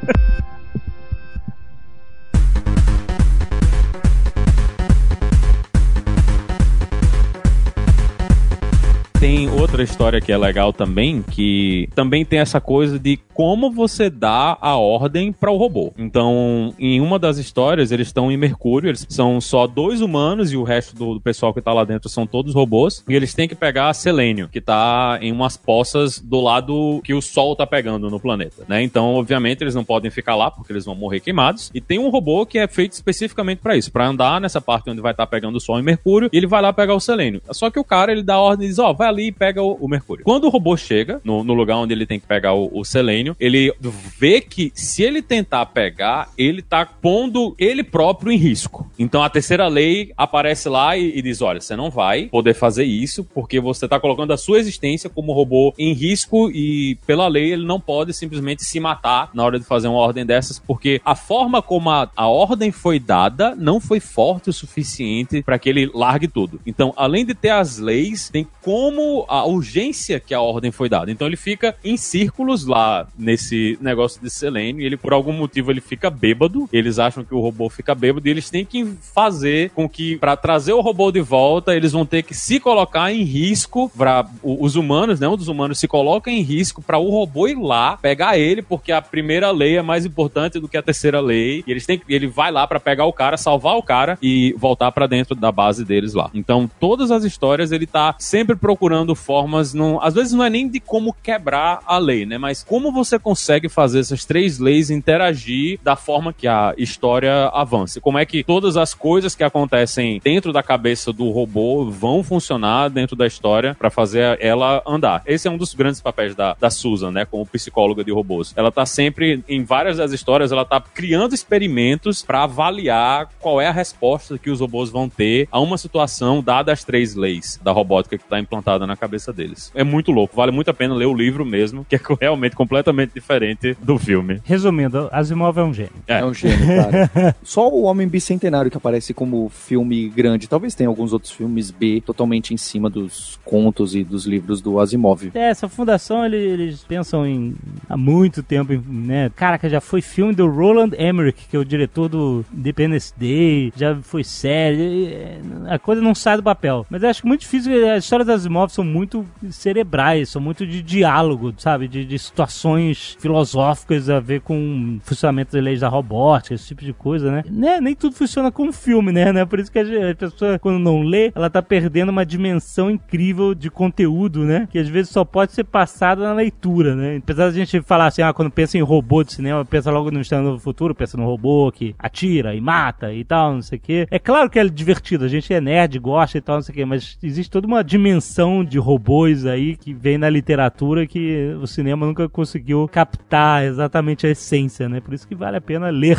Tem 9.20 9.50
outra 9.50 9.82
história 9.82 10.22
que 10.22 10.32
é 10.32 10.38
legal 10.38 10.72
também, 10.72 11.24
que 11.24 11.90
também 11.96 12.24
tem 12.24 12.40
essa 12.40 12.62
coisa 12.62 13.00
de 13.00 13.20
como 13.38 13.70
você 13.70 14.10
dá 14.10 14.58
a 14.60 14.78
ordem 14.78 15.32
para 15.32 15.52
o 15.52 15.58
robô. 15.58 15.94
Então, 15.96 16.74
em 16.80 17.00
uma 17.00 17.20
das 17.20 17.38
histórias, 17.38 17.92
eles 17.92 18.08
estão 18.08 18.32
em 18.32 18.36
Mercúrio, 18.36 18.90
eles 18.90 19.06
são 19.08 19.40
só 19.40 19.68
dois 19.68 20.02
humanos 20.02 20.52
e 20.52 20.58
o 20.58 20.64
resto 20.64 20.96
do, 20.96 21.14
do 21.14 21.22
pessoal 21.22 21.54
que 21.54 21.62
tá 21.62 21.72
lá 21.72 21.84
dentro 21.84 22.10
são 22.10 22.26
todos 22.26 22.56
robôs, 22.56 23.06
e 23.08 23.14
eles 23.14 23.36
têm 23.36 23.48
que 23.48 23.54
pegar 23.54 23.94
Selênio, 23.94 24.50
que 24.50 24.60
tá 24.60 25.20
em 25.22 25.32
umas 25.32 25.56
poças 25.56 26.20
do 26.20 26.42
lado 26.42 27.00
que 27.04 27.14
o 27.14 27.22
Sol 27.22 27.56
tá 27.56 27.68
pegando 27.68 28.10
no 28.10 28.20
planeta, 28.20 28.66
né? 28.68 28.82
Então, 28.82 29.14
obviamente, 29.14 29.64
eles 29.64 29.76
não 29.76 29.84
podem 29.84 30.10
ficar 30.10 30.36
lá 30.36 30.50
porque 30.50 30.74
eles 30.74 30.86
vão 30.86 30.96
morrer 30.96 31.20
queimados. 31.20 31.70
E 31.76 31.80
tem 31.80 32.00
um 32.00 32.10
robô 32.10 32.44
que 32.44 32.58
é 32.58 32.68
feito 32.68 32.94
especificamente 32.94 33.60
para 33.60 33.78
isso, 33.78 33.92
para 33.92 34.08
andar 34.08 34.42
nessa 34.42 34.60
parte 34.60 34.90
onde 34.90 35.00
vai 35.00 35.12
estar 35.12 35.28
pegando 35.28 35.58
o 35.58 35.62
Sol 35.62 35.80
em 35.80 35.84
Mercúrio, 35.84 36.28
e 36.34 36.38
ele 36.38 36.48
vai 36.48 36.64
lá 36.64 36.74
pegar 36.74 36.96
o 36.96 37.00
selênio. 37.00 37.40
Só 37.52 37.70
que 37.70 37.78
o 37.78 37.84
cara, 37.84 38.12
ele 38.12 38.24
dá 38.24 38.40
ordem 38.40 38.66
e 38.66 38.70
diz, 38.70 38.80
ó, 38.80 38.94
vai 38.94 39.08
ali 39.08 39.28
e 39.28 39.32
pega 39.32 39.62
o, 39.62 39.74
o 39.74 39.88
Mercúrio. 39.88 40.26
Quando 40.26 40.46
o 40.46 40.50
robô 40.50 40.76
chega 40.76 41.22
no, 41.24 41.44
no 41.44 41.54
lugar 41.54 41.78
onde 41.78 41.94
ele 41.94 42.08
tem 42.08 42.20
que 42.20 42.26
pegar 42.26 42.56
o, 42.56 42.72
o 42.74 42.84
selênio, 42.84 43.27
ele 43.40 43.74
vê 44.18 44.42
que 44.42 44.72
se 44.74 45.04
ele 45.04 45.22
tentar 45.22 45.66
pegar, 45.68 46.30
ele 46.38 46.62
tá 46.62 46.86
pondo 46.86 47.56
ele 47.58 47.84
próprio 47.84 48.32
em 48.32 48.38
risco. 48.38 48.90
Então 48.98 49.24
a 49.24 49.30
terceira 49.30 49.68
lei 49.68 50.12
aparece 50.18 50.70
lá 50.70 50.98
e, 50.98 51.18
e 51.18 51.22
diz: 51.22 51.42
olha, 51.42 51.62
você 51.62 51.76
não 51.76 51.90
vai 51.90 52.28
poder 52.28 52.54
fazer 52.54 52.84
isso 52.84 53.24
porque 53.24 53.60
você 53.60 53.88
tá 53.88 54.00
colocando 54.00 54.34
a 54.34 54.38
sua 54.38 54.60
existência 54.60 55.10
como 55.10 55.34
robô 55.34 55.74
em 55.78 55.94
risco 55.94 56.50
e 56.52 56.96
pela 57.06 57.28
lei 57.28 57.54
ele 57.54 57.66
não 57.66 57.80
pode 57.80 58.14
simplesmente 58.14 58.64
se 58.64 58.80
matar 58.80 59.30
na 59.34 59.44
hora 59.44 59.60
de 59.60 59.66
fazer 59.66 59.88
uma 59.88 60.00
ordem 60.00 60.26
dessas, 60.26 60.60
porque 60.60 61.02
a 61.04 61.16
forma 61.16 61.62
como 61.62 61.90
a, 61.90 62.10
a 62.16 62.28
ordem 62.28 62.72
foi 62.72 63.00
dada 63.00 63.56
não 63.56 63.80
foi 63.80 64.00
forte 64.00 64.50
o 64.50 64.54
suficiente 64.54 65.42
para 65.42 65.60
que 65.60 65.70
ele 65.70 65.90
largue 65.94 66.28
tudo. 66.28 66.60
Então, 66.66 66.94
além 66.96 67.26
de 67.26 67.34
ter 67.34 67.50
as 67.50 67.78
leis, 67.78 68.30
tem 68.30 68.48
como 68.62 69.26
a 69.28 69.46
urgência 69.46 70.20
que 70.20 70.34
a 70.34 70.42
ordem 70.42 70.72
foi 70.72 70.90
dada. 70.90 71.12
Então 71.12 71.28
ele 71.28 71.38
fica 71.38 71.76
em 71.84 71.98
círculos 71.98 72.66
lá 72.66 73.08
nesse 73.18 73.78
negócio 73.82 74.22
de 74.22 74.30
Selene, 74.30 74.84
ele 74.84 74.98
por 74.98 75.14
algum 75.14 75.34
motivo 75.34 75.72
ele 75.72 75.82
fica 75.82 76.10
bêbado, 76.10 76.68
eles 76.72 77.00
acham 77.00 77.24
que 77.24 77.34
o 77.34 77.40
robô 77.40 77.70
fica 77.70 77.96
bêbado 77.96 78.28
e 78.28 78.32
eles 78.32 78.50
têm 78.50 78.66
que 78.66 78.86
fazer 79.14 79.72
com 79.72 79.88
que 79.88 80.18
para 80.18 80.36
trazer 80.36 80.74
o 80.74 80.82
robô 80.82 81.12
de 81.12 81.22
volta, 81.22 81.76
eles 81.76 81.92
vão 81.92 82.06
ter 82.06 82.24
que 82.24 82.34
se 82.34 82.60
colocar 82.60 83.12
em 83.12 83.24
risco 83.24 83.92
para 83.98 84.26
os 84.44 84.76
humanos, 84.76 85.20
né? 85.20 85.28
Um 85.28 85.38
dos 85.38 85.48
humanos 85.48 85.80
se 85.80 85.88
coloca 85.88 86.30
em 86.30 86.42
risco 86.42 86.82
para 86.82 86.98
o 86.98 87.10
robô 87.10 87.48
ir 87.48 87.58
lá 87.58 87.98
pegar 87.98 88.38
ele, 88.38 88.62
porque 88.62 88.92
a 88.92 89.02
primeira 89.02 89.52
lei 89.52 89.78
é 89.78 89.82
mais 89.82 90.06
importante 90.06 90.60
do 90.60 90.68
que 90.68 90.78
a 90.78 90.82
terceira 90.82 91.20
lei. 91.20 91.64
E 91.66 91.72
eles 91.72 91.86
têm 91.86 92.02
ele 92.08 92.28
vai 92.28 92.52
lá 92.52 92.68
para 92.68 92.80
pegar 92.80 93.06
o 93.06 93.14
cara, 93.14 93.38
salvar 93.38 93.76
o 93.76 93.84
cara 93.84 94.18
e 94.22 94.54
voltar 94.58 94.92
para 94.92 95.08
dentro 95.08 95.36
da 95.36 95.52
base 95.52 95.84
deles 95.86 96.14
lá. 96.14 96.30
Então, 96.34 96.70
todas 96.80 97.12
as 97.12 97.24
histórias 97.24 97.72
ele 97.72 97.88
tá 97.88 98.16
sempre 98.20 98.56
procurando 98.56 99.16
formas, 99.16 99.74
não, 99.74 100.02
às 100.02 100.14
vezes 100.14 100.34
não 100.34 100.44
é 100.44 100.50
nem 100.50 100.68
de 100.68 100.80
como 100.80 101.16
quebrar 101.24 101.82
a 101.86 101.98
lei, 101.98 102.26
né? 102.26 102.38
Mas 102.38 102.64
como 102.64 102.92
você 102.92 103.07
consegue 103.20 103.70
fazer 103.70 104.00
essas 104.00 104.26
três 104.26 104.60
leis 104.60 104.90
interagir 104.90 105.80
da 105.84 105.96
forma 105.96 106.34
que 106.34 106.48
a 106.48 106.74
história 106.78 107.48
avance. 107.54 108.02
Como 108.02 108.18
é 108.18 108.26
que 108.26 108.44
todas 108.44 108.76
as 108.78 108.94
coisas 108.94 109.36
que 109.36 109.44
acontecem 109.44 110.20
dentro 110.24 110.52
da 110.52 110.64
cabeça 110.64 111.14
do 111.14 111.30
robô 111.30 111.86
vão 111.86 112.24
funcionar 112.24 112.90
dentro 112.90 113.16
da 113.16 113.26
história 113.26 113.76
para 113.76 113.90
fazer 113.90 114.38
ela 114.42 114.82
andar. 114.86 115.22
Esse 115.26 115.48
é 115.48 115.52
um 115.52 115.58
dos 115.58 115.74
grandes 115.74 116.02
papéis 116.02 116.36
da, 116.36 116.56
da 116.60 116.70
Susan, 116.70 117.12
né? 117.12 117.26
Como 117.26 117.46
psicóloga 117.46 118.04
de 118.04 118.12
robôs. 118.12 118.54
Ela 118.56 118.72
tá 118.72 118.86
sempre, 118.86 119.44
em 119.48 119.64
várias 119.64 119.98
das 119.98 120.12
histórias, 120.12 120.52
ela 120.52 120.66
tá 120.66 120.82
criando 120.82 121.34
experimentos 121.34 122.24
para 122.24 122.44
avaliar 122.44 123.30
qual 123.40 123.62
é 123.62 123.68
a 123.68 123.72
resposta 123.72 124.38
que 124.38 124.50
os 124.50 124.60
robôs 124.60 124.90
vão 124.90 125.08
ter 125.08 125.48
a 125.52 125.60
uma 125.60 125.78
situação 125.78 126.42
dada 126.42 126.72
as 126.72 126.84
três 126.84 127.16
leis 127.16 127.60
da 127.64 127.72
robótica 127.72 128.18
que 128.18 128.24
tá 128.24 128.40
implantada 128.40 128.88
na 128.88 128.96
cabeça 128.96 129.32
deles. 129.32 129.72
É 129.76 129.84
muito 129.84 130.12
louco, 130.12 130.36
vale 130.36 130.52
muito 130.52 130.70
a 130.70 130.74
pena 130.74 130.94
ler 130.94 131.06
o 131.06 131.14
livro 131.14 131.46
mesmo, 131.46 131.86
que 131.90 131.96
é 131.96 132.00
realmente 132.20 132.56
completamente 132.56 132.97
diferente 133.06 133.78
do 133.82 133.98
filme. 133.98 134.40
Resumindo, 134.44 135.10
Asimov 135.12 135.58
é 135.60 135.64
um 135.64 135.74
gênio. 135.74 135.92
É, 136.08 136.24
um 136.26 136.34
gênio, 136.34 136.66
cara. 136.66 137.36
Só 137.44 137.68
o 137.70 137.84
Homem 137.84 138.08
Bicentenário 138.08 138.72
que 138.72 138.78
aparece 138.78 139.14
como 139.14 139.50
filme 139.50 140.08
grande. 140.10 140.48
Talvez 140.48 140.74
tenha 140.74 140.88
alguns 140.90 141.14
outros 141.14 141.32
filmes 141.32 141.70
B 141.72 142.02
totalmente 142.06 142.54
em 142.54 142.58
cima 142.58 142.90
dos 142.90 143.40
contos 143.44 143.94
e 143.96 144.04
dos 144.04 144.26
livros 144.26 144.62
do 144.62 144.80
Asimov. 144.80 145.32
É, 145.34 145.50
essa 145.50 145.68
fundação 145.68 146.26
ele- 146.26 146.38
eles 146.38 146.84
pensam 146.84 147.26
em 147.28 147.56
há 147.90 147.98
muito 147.98 148.42
tempo, 148.42 148.74
em, 148.74 148.82
né? 148.88 149.30
Caraca, 149.36 149.70
já 149.70 149.82
foi 149.82 150.02
filme 150.02 150.34
do 150.34 150.48
Roland 150.48 150.92
Emmerich, 150.98 151.48
que 151.50 151.56
é 151.56 151.60
o 151.60 151.66
diretor 151.66 152.08
do 152.10 152.46
Independence 152.54 153.14
Day, 153.18 153.74
já 153.76 153.96
foi 154.02 154.24
série. 154.24 155.08
é, 155.14 155.40
A 155.70 155.78
coisa 155.78 156.02
não 156.02 156.16
sai 156.16 156.38
do 156.38 156.44
papel. 156.44 156.86
Mas 156.90 157.04
eu 157.04 157.10
acho 157.10 157.22
que 157.22 157.28
muito 157.28 157.42
difícil. 157.42 157.74
As 157.92 158.04
histórias 158.06 158.28
das 158.28 158.42
Asimov 158.42 158.72
são 158.72 158.84
muito 158.86 159.26
cerebrais, 159.50 160.30
são 160.30 160.42
muito 160.42 160.66
de 160.66 160.82
diálogo, 160.82 161.54
sabe? 161.58 161.88
De, 161.88 162.06
de 162.06 162.18
situações 162.20 162.87
filosóficas 162.94 164.10
a 164.10 164.20
ver 164.20 164.42
com 164.42 165.00
funcionamento 165.04 165.54
das 165.54 165.64
leis 165.64 165.80
da 165.80 165.88
robótica, 165.88 166.56
esse 166.56 166.68
tipo 166.68 166.84
de 166.84 166.94
coisa, 166.94 167.32
né? 167.32 167.44
né? 167.50 167.80
Nem 167.82 167.96
tudo 167.96 168.16
funciona 168.16 168.52
como 168.52 168.72
filme, 168.72 169.12
né? 169.12 169.32
né? 169.32 169.46
Por 169.46 169.60
isso 169.60 169.72
que 169.72 169.80
a 169.80 170.16
pessoa, 170.16 170.60
quando 170.60 170.80
não 170.80 171.02
lê, 171.02 171.32
ela 171.36 171.50
tá 171.50 171.62
perdendo 171.62 172.10
uma 172.10 172.26
dimensão 172.26 172.90
incrível 172.90 173.54
de 173.54 173.70
conteúdo, 173.70 174.44
né? 174.44 174.68
Que 174.72 174.80
às 174.80 174.88
vezes 174.88 175.12
só 175.12 175.24
pode 175.24 175.54
ser 175.54 175.64
passada 175.64 176.24
na 176.24 176.34
leitura, 176.34 176.96
né? 176.96 177.18
Apesar 177.18 177.46
da 177.46 177.52
gente 177.52 177.82
falar 177.82 178.08
assim, 178.08 178.22
ah, 178.22 178.34
quando 178.34 178.52
pensa 178.52 178.78
em 178.78 178.82
robô 178.82 179.24
de 179.24 179.34
cinema, 179.34 179.64
pensa 179.66 179.92
logo 179.92 180.12
no 180.12 180.22
Estando 180.22 180.54
do 180.54 180.60
Futuro, 180.60 180.96
pensa 180.96 181.18
no 181.18 181.26
robô 181.26 181.72
que 181.72 181.96
atira 181.98 182.56
e 182.56 182.62
mata 182.62 183.14
e 183.14 183.24
tal, 183.24 183.54
não 183.54 183.62
sei 183.62 183.78
o 183.78 183.82
quê. 183.82 184.08
É 184.12 184.20
claro 184.20 184.50
que 184.50 184.60
é 184.60 184.68
divertido, 184.68 185.26
a 185.26 185.28
gente 185.28 185.54
é 185.54 185.62
nerd, 185.62 185.98
gosta 186.00 186.38
e 186.38 186.42
tal, 186.42 186.56
não 186.56 186.62
sei 186.62 186.74
o 186.74 186.76
quê, 186.76 186.86
mas 186.86 187.18
existe 187.22 187.50
toda 187.50 187.68
uma 187.68 187.84
dimensão 187.84 188.64
de 188.64 188.78
robôs 188.78 189.46
aí 189.46 189.76
que 189.76 189.94
vem 189.94 190.18
na 190.18 190.30
literatura 190.30 191.08
que 191.08 191.56
o 191.62 191.68
cinema 191.68 192.06
nunca 192.06 192.28
conseguiu 192.28 192.67
captar 192.88 193.64
exatamente 193.64 194.26
a 194.26 194.30
essência, 194.30 194.90
né? 194.90 195.00
Por 195.00 195.14
isso 195.14 195.28
que 195.28 195.36
vale 195.36 195.58
a 195.58 195.62
pena 195.62 195.90
ler. 195.90 196.18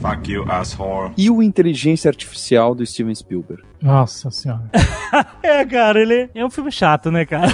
Fuck 0.00 0.30
you, 0.30 0.44
asshole. 0.50 1.12
E 1.16 1.30
o 1.30 1.42
Inteligência 1.42 2.08
Artificial 2.10 2.74
do 2.74 2.84
Steven 2.84 3.14
Spielberg. 3.14 3.62
Nossa 3.80 4.30
senhora. 4.30 4.70
É, 5.44 5.64
cara, 5.64 6.00
ele 6.00 6.28
é 6.34 6.44
um 6.44 6.50
filme 6.50 6.72
chato, 6.72 7.08
né, 7.08 7.24
cara? 7.24 7.46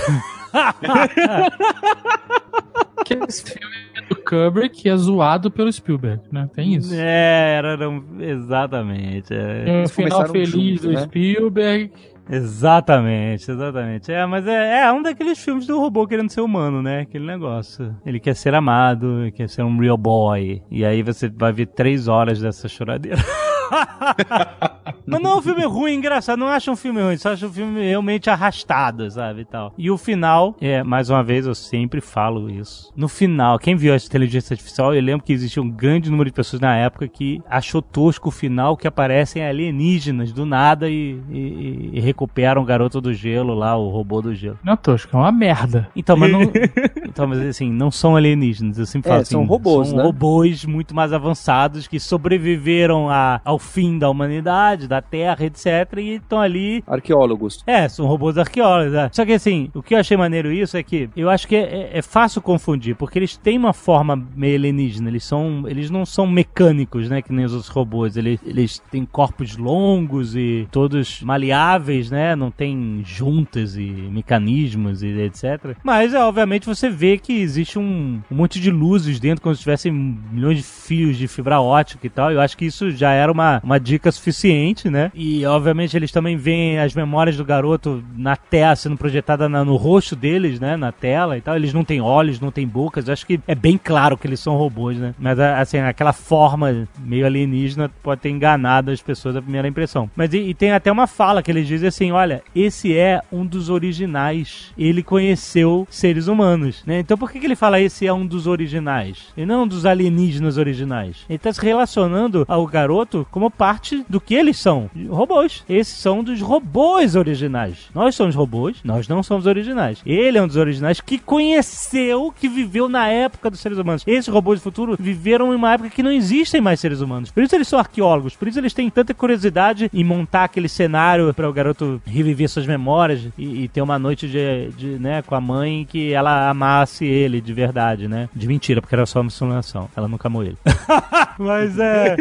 que 3.05 3.14
esse 3.29 3.53
filme 3.53 3.75
é 3.94 4.01
do 4.03 4.16
Kubrick 4.16 4.88
é 4.88 4.96
zoado 4.96 5.51
pelo 5.51 5.70
Spielberg, 5.70 6.23
né? 6.33 6.49
Tem 6.55 6.75
isso. 6.75 6.94
É, 6.94 7.57
era, 7.59 7.73
era 7.73 7.90
um- 7.90 8.03
exatamente. 8.18 9.35
é. 9.35 9.64
Tem 9.64 9.83
um 9.83 9.88
final 9.88 10.27
feliz 10.29 10.49
junto, 10.81 10.87
do 10.88 10.92
né? 10.92 11.03
Spielberg. 11.03 11.92
Exatamente, 12.30 13.50
exatamente. 13.50 14.12
É, 14.12 14.24
mas 14.24 14.46
é, 14.46 14.82
é 14.82 14.92
um 14.92 15.02
daqueles 15.02 15.38
filmes 15.42 15.66
do 15.66 15.80
robô 15.80 16.06
querendo 16.06 16.30
ser 16.30 16.40
humano, 16.40 16.80
né? 16.80 17.00
Aquele 17.00 17.26
negócio. 17.26 17.94
Ele 18.06 18.20
quer 18.20 18.36
ser 18.36 18.54
amado, 18.54 19.32
quer 19.34 19.48
ser 19.48 19.62
um 19.62 19.76
real 19.78 19.96
boy. 19.96 20.62
E 20.70 20.84
aí 20.84 21.02
você 21.02 21.28
vai 21.28 21.52
ver 21.52 21.66
três 21.66 22.06
horas 22.06 22.40
dessa 22.40 22.68
choradeira. 22.68 23.18
Mas 25.06 25.20
não 25.20 25.33
é 25.33 25.37
um 25.37 25.42
filme 25.42 25.64
ruim, 25.64 25.94
engraçado. 25.94 26.38
Não 26.38 26.46
acho 26.48 26.70
um 26.70 26.76
filme 26.76 27.00
ruim, 27.02 27.16
só 27.16 27.33
acho 27.33 27.46
um 27.46 27.52
filme 27.52 27.80
realmente 27.80 28.30
arrastado, 28.30 29.11
sabe? 29.11 29.40
E, 29.40 29.44
tal. 29.44 29.72
e 29.76 29.90
o 29.90 29.98
final, 29.98 30.54
é, 30.61 30.83
mais 30.85 31.11
uma 31.11 31.22
vez, 31.22 31.46
eu 31.46 31.54
sempre 31.54 32.00
falo 32.00 32.48
isso. 32.48 32.92
No 32.96 33.09
final, 33.09 33.59
quem 33.59 33.74
viu 33.76 33.92
a 33.92 33.96
inteligência 33.96 34.54
artificial, 34.54 34.94
eu 34.94 35.02
lembro 35.02 35.24
que 35.24 35.33
existia 35.33 35.62
um 35.62 35.68
grande 35.70 36.11
número 36.11 36.30
de 36.30 36.35
pessoas 36.35 36.61
na 36.61 36.76
época 36.76 37.09
que 37.09 37.40
achou 37.48 37.83
tosco 37.83 38.28
o 38.28 38.33
final 38.33 38.76
que 38.76 38.87
aparecem 38.87 39.44
alienígenas 39.44 40.33
do 40.33 40.44
nada 40.46 40.88
e, 40.88 41.18
e- 41.30 41.90
e 41.94 42.00
recuperam 42.00 42.62
o 42.62 42.64
garoto 42.64 43.00
do 43.00 43.12
gelo 43.12 43.54
lá, 43.54 43.76
o 43.76 43.88
robô 43.88 44.20
do 44.22 44.35
gelo. 44.35 44.59
Não 44.62 44.74
é 44.74 44.76
tosco, 44.76 45.16
é 45.16 45.18
uma 45.20 45.33
merda. 45.33 45.88
Então, 45.96 46.16
mas 46.16 46.30
não. 46.30 46.42
então, 47.09 47.26
mas 47.26 47.40
assim, 47.40 47.70
não 47.70 47.90
são 47.90 48.14
alienígenas. 48.16 48.78
Eu 48.78 48.87
sempre 48.87 49.09
É, 49.09 49.12
falo 49.12 49.22
assim. 49.22 49.33
são 49.33 49.44
robôs, 49.44 49.88
são 49.88 49.96
né? 49.98 50.02
robôs 50.04 50.64
muito 50.64 50.94
mais 50.94 51.12
avançados 51.12 51.87
que 51.88 51.98
sobreviveram 51.98 53.11
a- 53.11 53.40
ao 53.44 53.59
fim 53.61 53.99
da 53.99 54.09
humanidade, 54.11 54.88
da 54.88 55.01
Terra, 55.01 55.44
etc. 55.44 55.66
E 55.99 56.14
estão 56.16 56.40
ali. 56.40 56.83
Arqueólogos. 56.87 57.62
É, 57.66 57.88
são 57.88 58.07
robôs 58.07 58.37
arqueólogos. 58.37 58.94
é. 58.94 59.11
Só 59.12 59.25
que 59.25 59.33
assim, 59.33 59.70
o 59.75 59.83
que 59.83 59.94
eu 59.94 59.99
achei 59.99 60.16
maneiro 60.16 60.53
isso 60.53 60.77
é 60.77 60.83
que 60.83 61.09
eu 61.16 61.31
acho 61.31 61.46
que 61.46 61.57
é, 61.57 61.90
é 61.92 62.03
fácil 62.03 62.42
confundir, 62.42 62.96
porque 62.96 63.18
eles 63.18 63.37
têm 63.37 63.59
uma 63.59 63.73
forma 63.73 64.16
meio 64.35 64.57
alienígena. 64.57 65.09
Eles 65.09 65.25
são. 65.25 65.64
Eles 65.66 65.90
não 65.90 66.05
são 66.05 66.27
mecânicos, 66.27 67.09
né? 67.09 67.23
Que 67.23 67.33
nem 67.33 67.44
os 67.44 67.53
outros 67.53 67.70
robôs. 67.70 68.16
Eles, 68.16 68.40
eles 68.44 68.79
têm 68.90 69.05
corpos 69.05 69.57
longos 69.57 70.35
e 70.35 70.66
todos 70.70 71.23
maleáveis, 71.23 72.11
né? 72.11 72.35
Não 72.35 72.51
tem 72.51 73.03
juntas 73.05 73.77
e 73.77 73.90
mecanismos 74.11 75.03
e 75.03 75.09
etc. 75.20 75.77
Mas, 75.83 76.14
é, 76.14 76.18
obviamente, 76.18 76.66
você 76.66 76.88
vê 76.88 77.18
que 77.18 77.33
existe 77.33 77.79
um, 77.79 78.20
um 78.31 78.35
monte 78.35 78.61
de 78.61 78.70
luzes 78.70 79.20
dentro, 79.20 79.42
como 79.42 79.55
se 79.55 79.62
tivessem 79.62 79.92
milhões 79.92 80.59
de 80.59 80.62
fios 80.62 81.16
de 81.16 81.29
fibra 81.29 81.61
ótica 81.61 82.07
e 82.07 82.11
tal. 82.11 82.31
Eu 82.33 82.40
acho 82.40 82.57
que 82.57 82.64
isso 82.64 82.90
já 82.90 83.12
era 83.12 83.31
uma, 83.31 83.49
uma 83.64 83.80
dica 83.80 84.12
suficiente, 84.12 84.88
né? 84.88 85.10
E, 85.14 85.44
obviamente, 85.46 85.96
eles 85.96 86.12
também 86.12 86.36
veem 86.36 86.78
as 86.78 86.94
memórias 86.94 87.36
do 87.36 87.44
garoto 87.44 88.02
na 88.16 88.36
tela, 88.36 88.76
sendo 88.76 88.96
projetada 88.96 89.48
na- 89.48 89.64
no 89.64 89.76
rosto 89.76 90.14
deles, 90.14 90.60
né? 90.60 90.76
Na 90.76 90.92
tela 90.92 91.36
e 91.36 91.40
tal. 91.40 91.56
Eles 91.56 91.72
não 91.72 91.82
têm 91.84 92.00
olhos, 92.00 92.38
não 92.40 92.50
têm 92.50 92.66
bocas. 92.66 93.06
Eu 93.08 93.12
acho 93.12 93.26
que 93.26 93.40
é 93.48 93.54
bem 93.54 93.78
claro 93.82 94.16
que 94.16 94.26
eles 94.26 94.40
são 94.40 94.56
robôs, 94.56 94.96
né? 94.98 95.14
Mas, 95.18 95.38
a- 95.40 95.58
assim, 95.60 95.78
aquela 95.78 96.12
forma 96.12 96.86
meio 96.98 97.26
alienígena 97.26 97.90
pode 98.02 98.20
ter 98.20 98.30
enganado 98.30 98.90
as 98.90 99.00
pessoas 99.02 99.34
à 99.36 99.42
primeira 99.42 99.66
impressão. 99.68 100.10
Mas 100.14 100.32
e, 100.34 100.38
e 100.38 100.54
tem 100.54 100.72
até 100.72 100.90
uma 100.92 101.06
fala 101.06 101.42
que 101.42 101.50
eles 101.50 101.66
dizem 101.66 101.88
assim: 101.88 102.10
olha, 102.12 102.42
esse 102.54 102.96
é 102.96 103.20
um 103.32 103.44
dos 103.44 103.68
originais. 103.70 104.72
Ele 104.76 105.02
conheceu 105.02 105.86
seres 105.90 106.26
humanos, 106.26 106.82
né? 106.86 106.98
Então 107.00 107.16
por 107.16 107.30
que, 107.30 107.38
que 107.38 107.46
ele 107.46 107.56
fala 107.56 107.80
esse 107.80 108.06
é 108.06 108.12
um 108.12 108.26
dos 108.26 108.46
originais? 108.46 109.28
E 109.36 109.44
não 109.46 109.62
um 109.64 109.68
dos 109.68 109.86
alienígenas 109.86 110.58
originais? 110.58 111.24
Ele 111.28 111.38
tá 111.38 111.52
se 111.52 111.60
relacionando 111.64 112.44
ao 112.48 112.66
garoto 112.66 113.26
como 113.30 113.39
como 113.40 113.50
parte 113.50 114.05
do 114.07 114.20
que 114.20 114.35
eles 114.35 114.59
são, 114.59 114.90
robôs. 115.09 115.64
Esses 115.66 115.96
são 115.96 116.22
dos 116.22 116.42
robôs 116.42 117.16
originais. 117.16 117.88
Nós 117.94 118.14
somos 118.14 118.35
robôs, 118.35 118.76
nós 118.85 119.09
não 119.09 119.22
somos 119.22 119.46
originais. 119.46 120.03
Ele 120.05 120.37
é 120.37 120.42
um 120.42 120.46
dos 120.46 120.59
originais 120.59 121.00
que 121.00 121.18
conheceu, 121.18 122.31
que 122.38 122.46
viveu 122.46 122.87
na 122.87 123.09
época 123.09 123.48
dos 123.50 123.61
seres 123.61 123.79
humanos. 123.79 124.05
Esses 124.07 124.29
robôs 124.29 124.61
do 124.61 124.62
futuro 124.62 124.94
viveram 125.00 125.55
em 125.55 125.57
uma 125.57 125.72
época 125.72 125.88
que 125.88 126.03
não 126.03 126.12
existem 126.12 126.61
mais 126.61 126.81
seres 126.81 127.00
humanos. 127.00 127.31
Por 127.31 127.42
isso 127.42 127.55
eles 127.55 127.66
são 127.66 127.79
arqueólogos, 127.79 128.37
por 128.37 128.46
isso 128.46 128.59
eles 128.59 128.74
têm 128.74 128.90
tanta 128.90 129.14
curiosidade 129.14 129.90
em 129.94 130.05
montar 130.05 130.44
aquele 130.44 130.68
cenário 130.68 131.33
para 131.33 131.48
o 131.48 131.53
garoto 131.53 132.03
reviver 132.05 132.46
suas 132.46 132.66
memórias 132.66 133.26
e, 133.38 133.62
e 133.62 133.68
ter 133.68 133.81
uma 133.81 133.98
noite 133.98 134.29
de, 134.29 134.68
de, 134.76 134.87
né, 134.98 135.22
com 135.22 135.35
a 135.35 135.40
mãe 135.40 135.87
que 135.88 136.12
ela 136.12 136.50
amasse 136.50 137.07
ele 137.07 137.40
de 137.40 137.55
verdade, 137.55 138.07
né? 138.07 138.29
De 138.37 138.46
mentira, 138.46 138.83
porque 138.83 138.94
era 138.94 139.07
só 139.07 139.22
uma 139.22 139.31
simulação. 139.31 139.88
Ela 139.96 140.09
nunca 140.09 140.29
amou 140.29 140.42
ele. 140.42 140.59
Mas 141.38 141.79
é. 141.79 142.16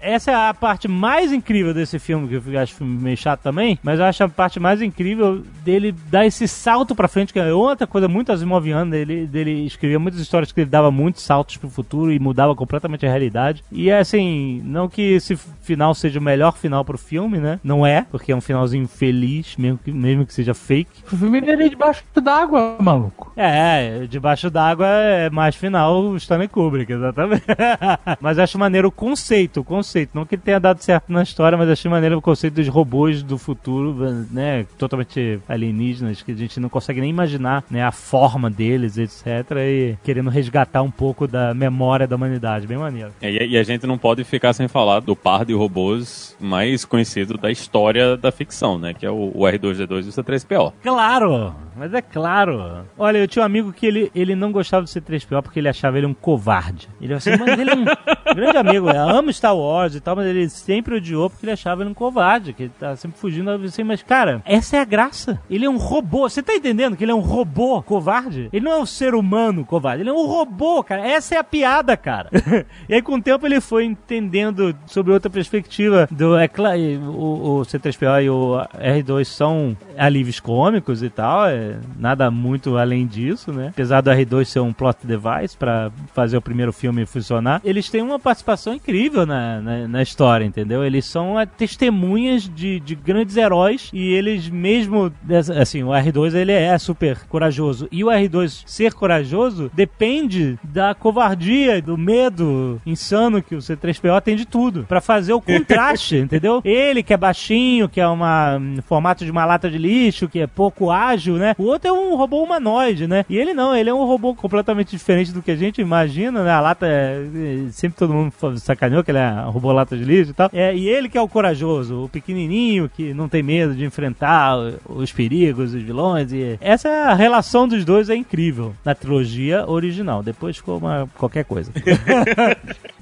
Essa 0.00 0.30
é 0.30 0.34
a 0.34 0.51
parte 0.54 0.88
mais 0.88 1.32
incrível 1.32 1.74
desse 1.74 1.98
filme, 1.98 2.28
que 2.28 2.34
eu 2.34 2.60
acho 2.60 2.84
meio 2.84 3.16
chato 3.16 3.40
também, 3.40 3.78
mas 3.82 3.98
eu 3.98 4.04
acho 4.04 4.24
a 4.24 4.28
parte 4.28 4.58
mais 4.60 4.82
incrível 4.82 5.42
dele 5.64 5.94
dar 6.10 6.26
esse 6.26 6.46
salto 6.48 6.94
pra 6.94 7.08
frente, 7.08 7.32
que 7.32 7.38
é 7.38 7.52
outra 7.52 7.86
coisa 7.86 8.08
muito 8.08 8.32
asimoviana 8.32 8.90
dele, 8.90 9.26
dele 9.26 9.66
escrevia 9.66 9.98
muitas 9.98 10.20
histórias 10.20 10.52
que 10.52 10.60
ele 10.60 10.70
dava 10.70 10.90
muitos 10.90 11.22
saltos 11.22 11.56
pro 11.56 11.68
futuro 11.68 12.12
e 12.12 12.18
mudava 12.18 12.54
completamente 12.54 13.06
a 13.06 13.08
realidade. 13.08 13.64
E 13.70 13.90
é 13.90 13.98
assim, 13.98 14.62
não 14.64 14.88
que 14.88 15.02
esse 15.02 15.36
final 15.36 15.94
seja 15.94 16.18
o 16.18 16.22
melhor 16.22 16.56
final 16.56 16.84
pro 16.84 16.98
filme, 16.98 17.38
né? 17.38 17.60
Não 17.62 17.86
é, 17.86 18.06
porque 18.10 18.32
é 18.32 18.36
um 18.36 18.40
finalzinho 18.40 18.86
feliz, 18.88 19.56
mesmo 19.56 19.78
que, 19.78 19.92
mesmo 19.92 20.26
que 20.26 20.34
seja 20.34 20.54
fake. 20.54 21.02
O 21.12 21.16
filme 21.16 21.40
dele 21.40 21.64
é 21.64 21.68
debaixo 21.68 22.02
d'água, 22.14 22.76
maluco. 22.80 23.32
É, 23.36 24.06
debaixo 24.08 24.50
d'água 24.50 24.86
é 24.86 25.30
mais 25.30 25.56
final 25.56 26.02
o 26.02 26.16
Stanley 26.16 26.48
Kubrick, 26.48 26.92
exatamente. 26.92 27.44
mas 28.20 28.38
eu 28.38 28.44
acho 28.44 28.58
maneiro 28.58 28.88
o 28.88 28.92
conceito, 28.92 29.60
o 29.60 29.64
conceito. 29.64 30.10
Não 30.14 30.26
que 30.36 30.44
tenha 30.44 30.58
dado 30.58 30.80
certo 30.80 31.12
na 31.12 31.22
história, 31.22 31.58
mas 31.58 31.68
achei 31.68 31.90
maneiro 31.90 32.16
o 32.16 32.22
conceito 32.22 32.54
dos 32.54 32.68
robôs 32.68 33.22
do 33.22 33.36
futuro, 33.36 33.94
né? 34.30 34.64
Totalmente 34.78 35.38
alienígenas, 35.46 36.22
que 36.22 36.32
a 36.32 36.34
gente 36.34 36.58
não 36.58 36.70
consegue 36.70 37.00
nem 37.00 37.10
imaginar, 37.10 37.64
né? 37.70 37.84
A 37.84 37.92
forma 37.92 38.48
deles, 38.48 38.96
etc. 38.96 39.26
E 39.58 39.96
querendo 40.02 40.30
resgatar 40.30 40.80
um 40.80 40.90
pouco 40.90 41.28
da 41.28 41.52
memória 41.52 42.06
da 42.06 42.16
humanidade. 42.16 42.66
Bem 42.66 42.78
maneiro. 42.78 43.12
É, 43.20 43.30
E, 43.30 43.58
a 43.58 43.62
gente 43.62 43.86
não 43.86 43.98
pode 43.98 44.24
ficar 44.24 44.52
sem 44.54 44.68
falar 44.68 45.00
do 45.00 45.14
par 45.14 45.44
de 45.44 45.52
robôs 45.52 46.34
mais 46.40 46.84
conhecido 46.84 47.36
da 47.36 47.50
história 47.50 48.16
da 48.16 48.32
ficção, 48.32 48.78
né? 48.78 48.94
Que 48.94 49.04
é 49.04 49.10
o, 49.10 49.32
o 49.34 49.42
R2D2 49.42 50.06
e 50.06 50.08
o 50.08 50.12
C3PO. 50.12 50.72
Claro! 50.82 51.54
Mas 51.76 51.92
é 51.94 52.02
claro. 52.02 52.86
Olha, 52.98 53.18
eu 53.18 53.28
tinha 53.28 53.42
um 53.42 53.46
amigo 53.46 53.72
que 53.72 53.86
ele, 53.86 54.10
ele 54.14 54.34
não 54.34 54.52
gostava 54.52 54.82
do 54.82 54.88
C3PO 54.88 55.42
porque 55.42 55.58
ele 55.58 55.68
achava 55.68 55.98
ele 55.98 56.06
um 56.06 56.14
covarde. 56.14 56.88
Ele 57.00 57.14
assim, 57.14 57.30
mas 57.38 57.58
ele 57.58 57.70
é 57.70 57.74
um 57.74 57.84
grande 58.34 58.56
amigo, 58.56 58.90
eu 58.90 59.08
amo 59.10 59.32
Star 59.32 59.56
Wars 59.56 59.94
e 59.94 60.00
tal, 60.00 60.16
mas 60.16 60.26
ele 60.26 60.48
sempre 60.48 60.96
odiou 60.96 61.30
porque 61.30 61.44
ele 61.44 61.52
achava 61.52 61.82
ele 61.82 61.90
um 61.90 61.94
covarde, 61.94 62.52
que 62.52 62.64
ele 62.64 62.72
tá 62.78 62.96
sempre 62.96 63.18
fugindo 63.18 63.50
assim, 63.50 63.82
mas 63.82 64.02
cara, 64.02 64.42
essa 64.44 64.76
é 64.76 64.80
a 64.80 64.84
graça. 64.84 65.40
Ele 65.50 65.64
é 65.64 65.70
um 65.70 65.78
robô. 65.78 66.28
Você 66.28 66.42
tá 66.42 66.54
entendendo 66.54 66.96
que 66.96 67.04
ele 67.04 67.12
é 67.12 67.14
um 67.14 67.20
robô 67.20 67.82
covarde? 67.82 68.48
Ele 68.52 68.64
não 68.64 68.72
é 68.72 68.78
um 68.78 68.86
ser 68.86 69.14
humano 69.14 69.64
covarde, 69.64 70.02
ele 70.02 70.10
é 70.10 70.12
um 70.12 70.26
robô, 70.26 70.82
cara. 70.82 71.06
Essa 71.06 71.36
é 71.36 71.38
a 71.38 71.44
piada, 71.44 71.96
cara. 71.96 72.30
e 72.88 72.94
aí 72.94 73.02
com 73.02 73.14
o 73.14 73.22
tempo 73.22 73.46
ele 73.46 73.60
foi 73.60 73.84
entendendo 73.84 74.74
sobre 74.86 75.12
outra 75.12 75.30
perspectiva 75.30 76.08
do 76.10 76.36
é 76.36 76.48
claro, 76.48 76.78
o, 76.78 77.60
o 77.60 77.62
C3PO 77.62 78.24
e 78.24 78.30
o 78.30 78.66
R2 78.78 79.24
são 79.24 79.76
alívios 79.96 80.40
cômicos 80.40 81.02
e 81.02 81.10
tal, 81.10 81.46
é 81.46 81.61
nada 81.98 82.30
muito 82.30 82.76
além 82.76 83.06
disso, 83.06 83.52
né? 83.52 83.68
Apesar 83.68 84.00
do 84.00 84.10
R2 84.10 84.44
ser 84.44 84.60
um 84.60 84.72
plot 84.72 84.98
device 85.04 85.56
pra 85.56 85.90
fazer 86.14 86.36
o 86.36 86.42
primeiro 86.42 86.72
filme 86.72 87.06
funcionar, 87.06 87.60
eles 87.64 87.88
têm 87.90 88.02
uma 88.02 88.18
participação 88.18 88.74
incrível 88.74 89.26
na, 89.26 89.60
na, 89.60 89.88
na 89.88 90.02
história, 90.02 90.44
entendeu? 90.44 90.84
Eles 90.84 91.04
são 91.04 91.38
é, 91.38 91.46
testemunhas 91.46 92.48
de, 92.48 92.80
de 92.80 92.94
grandes 92.94 93.36
heróis 93.36 93.90
e 93.92 94.12
eles 94.12 94.48
mesmo, 94.48 95.12
assim, 95.60 95.82
o 95.82 95.88
R2 95.88 96.34
ele 96.34 96.52
é 96.52 96.76
super 96.78 97.18
corajoso 97.28 97.88
e 97.90 98.04
o 98.04 98.08
R2 98.08 98.62
ser 98.66 98.92
corajoso 98.94 99.70
depende 99.74 100.58
da 100.62 100.94
covardia, 100.94 101.80
do 101.80 101.96
medo 101.96 102.80
insano 102.86 103.42
que 103.42 103.54
o 103.54 103.58
C3PO 103.58 104.20
tem 104.20 104.36
de 104.36 104.46
tudo, 104.46 104.84
Pra 104.88 105.00
fazer 105.00 105.32
o 105.32 105.40
contraste, 105.42 106.16
entendeu? 106.16 106.60
Ele 106.64 107.02
que 107.02 107.12
é 107.12 107.16
baixinho, 107.16 107.88
que 107.88 108.00
é 108.00 108.06
uma 108.06 108.52
um 108.56 108.82
formato 108.82 109.24
de 109.24 109.30
uma 109.30 109.44
lata 109.44 109.70
de 109.70 109.78
lixo, 109.78 110.28
que 110.28 110.40
é 110.40 110.46
pouco 110.46 110.90
ágil, 110.90 111.36
né? 111.36 111.51
O 111.58 111.64
outro 111.64 111.88
é 111.88 111.92
um 111.92 112.16
robô 112.16 112.42
humanoide, 112.42 113.06
né? 113.06 113.24
E 113.28 113.36
ele 113.36 113.54
não, 113.54 113.74
ele 113.74 113.90
é 113.90 113.94
um 113.94 114.04
robô 114.04 114.34
completamente 114.34 114.90
diferente 114.90 115.32
do 115.32 115.42
que 115.42 115.50
a 115.50 115.56
gente 115.56 115.80
imagina, 115.80 116.42
né? 116.44 116.50
A 116.50 116.60
lata 116.60 116.86
é, 116.86 117.24
é- 117.66 117.70
sempre 117.70 117.98
todo 117.98 118.12
mundo 118.12 118.32
sacaneou 118.58 119.02
que 119.04 119.10
ele 119.10 119.18
é 119.18 119.30
um 119.46 119.50
robô 119.50 119.72
lata 119.72 119.96
de 119.96 120.04
lixo 120.04 120.30
e 120.30 120.34
tal. 120.34 120.50
É, 120.52 120.74
e 120.74 120.88
ele 120.88 121.08
que 121.08 121.18
é 121.18 121.20
o 121.20 121.28
corajoso, 121.28 122.04
o 122.04 122.08
pequenininho 122.08 122.88
que 122.88 123.12
não 123.14 123.28
tem 123.28 123.42
medo 123.42 123.74
de 123.74 123.84
enfrentar 123.84 124.56
os 124.88 125.12
perigos, 125.12 125.74
os 125.74 125.82
vilões 125.82 126.32
e 126.32 126.58
essa 126.60 126.88
é 126.88 127.14
relação 127.14 127.66
dos 127.68 127.84
dois 127.84 128.10
é 128.10 128.16
incrível 128.16 128.74
na 128.84 128.94
trilogia 128.94 129.68
original. 129.68 130.22
Depois 130.22 130.56
ficou 130.56 130.78
uma 130.78 131.08
qualquer 131.16 131.44
coisa. 131.44 131.72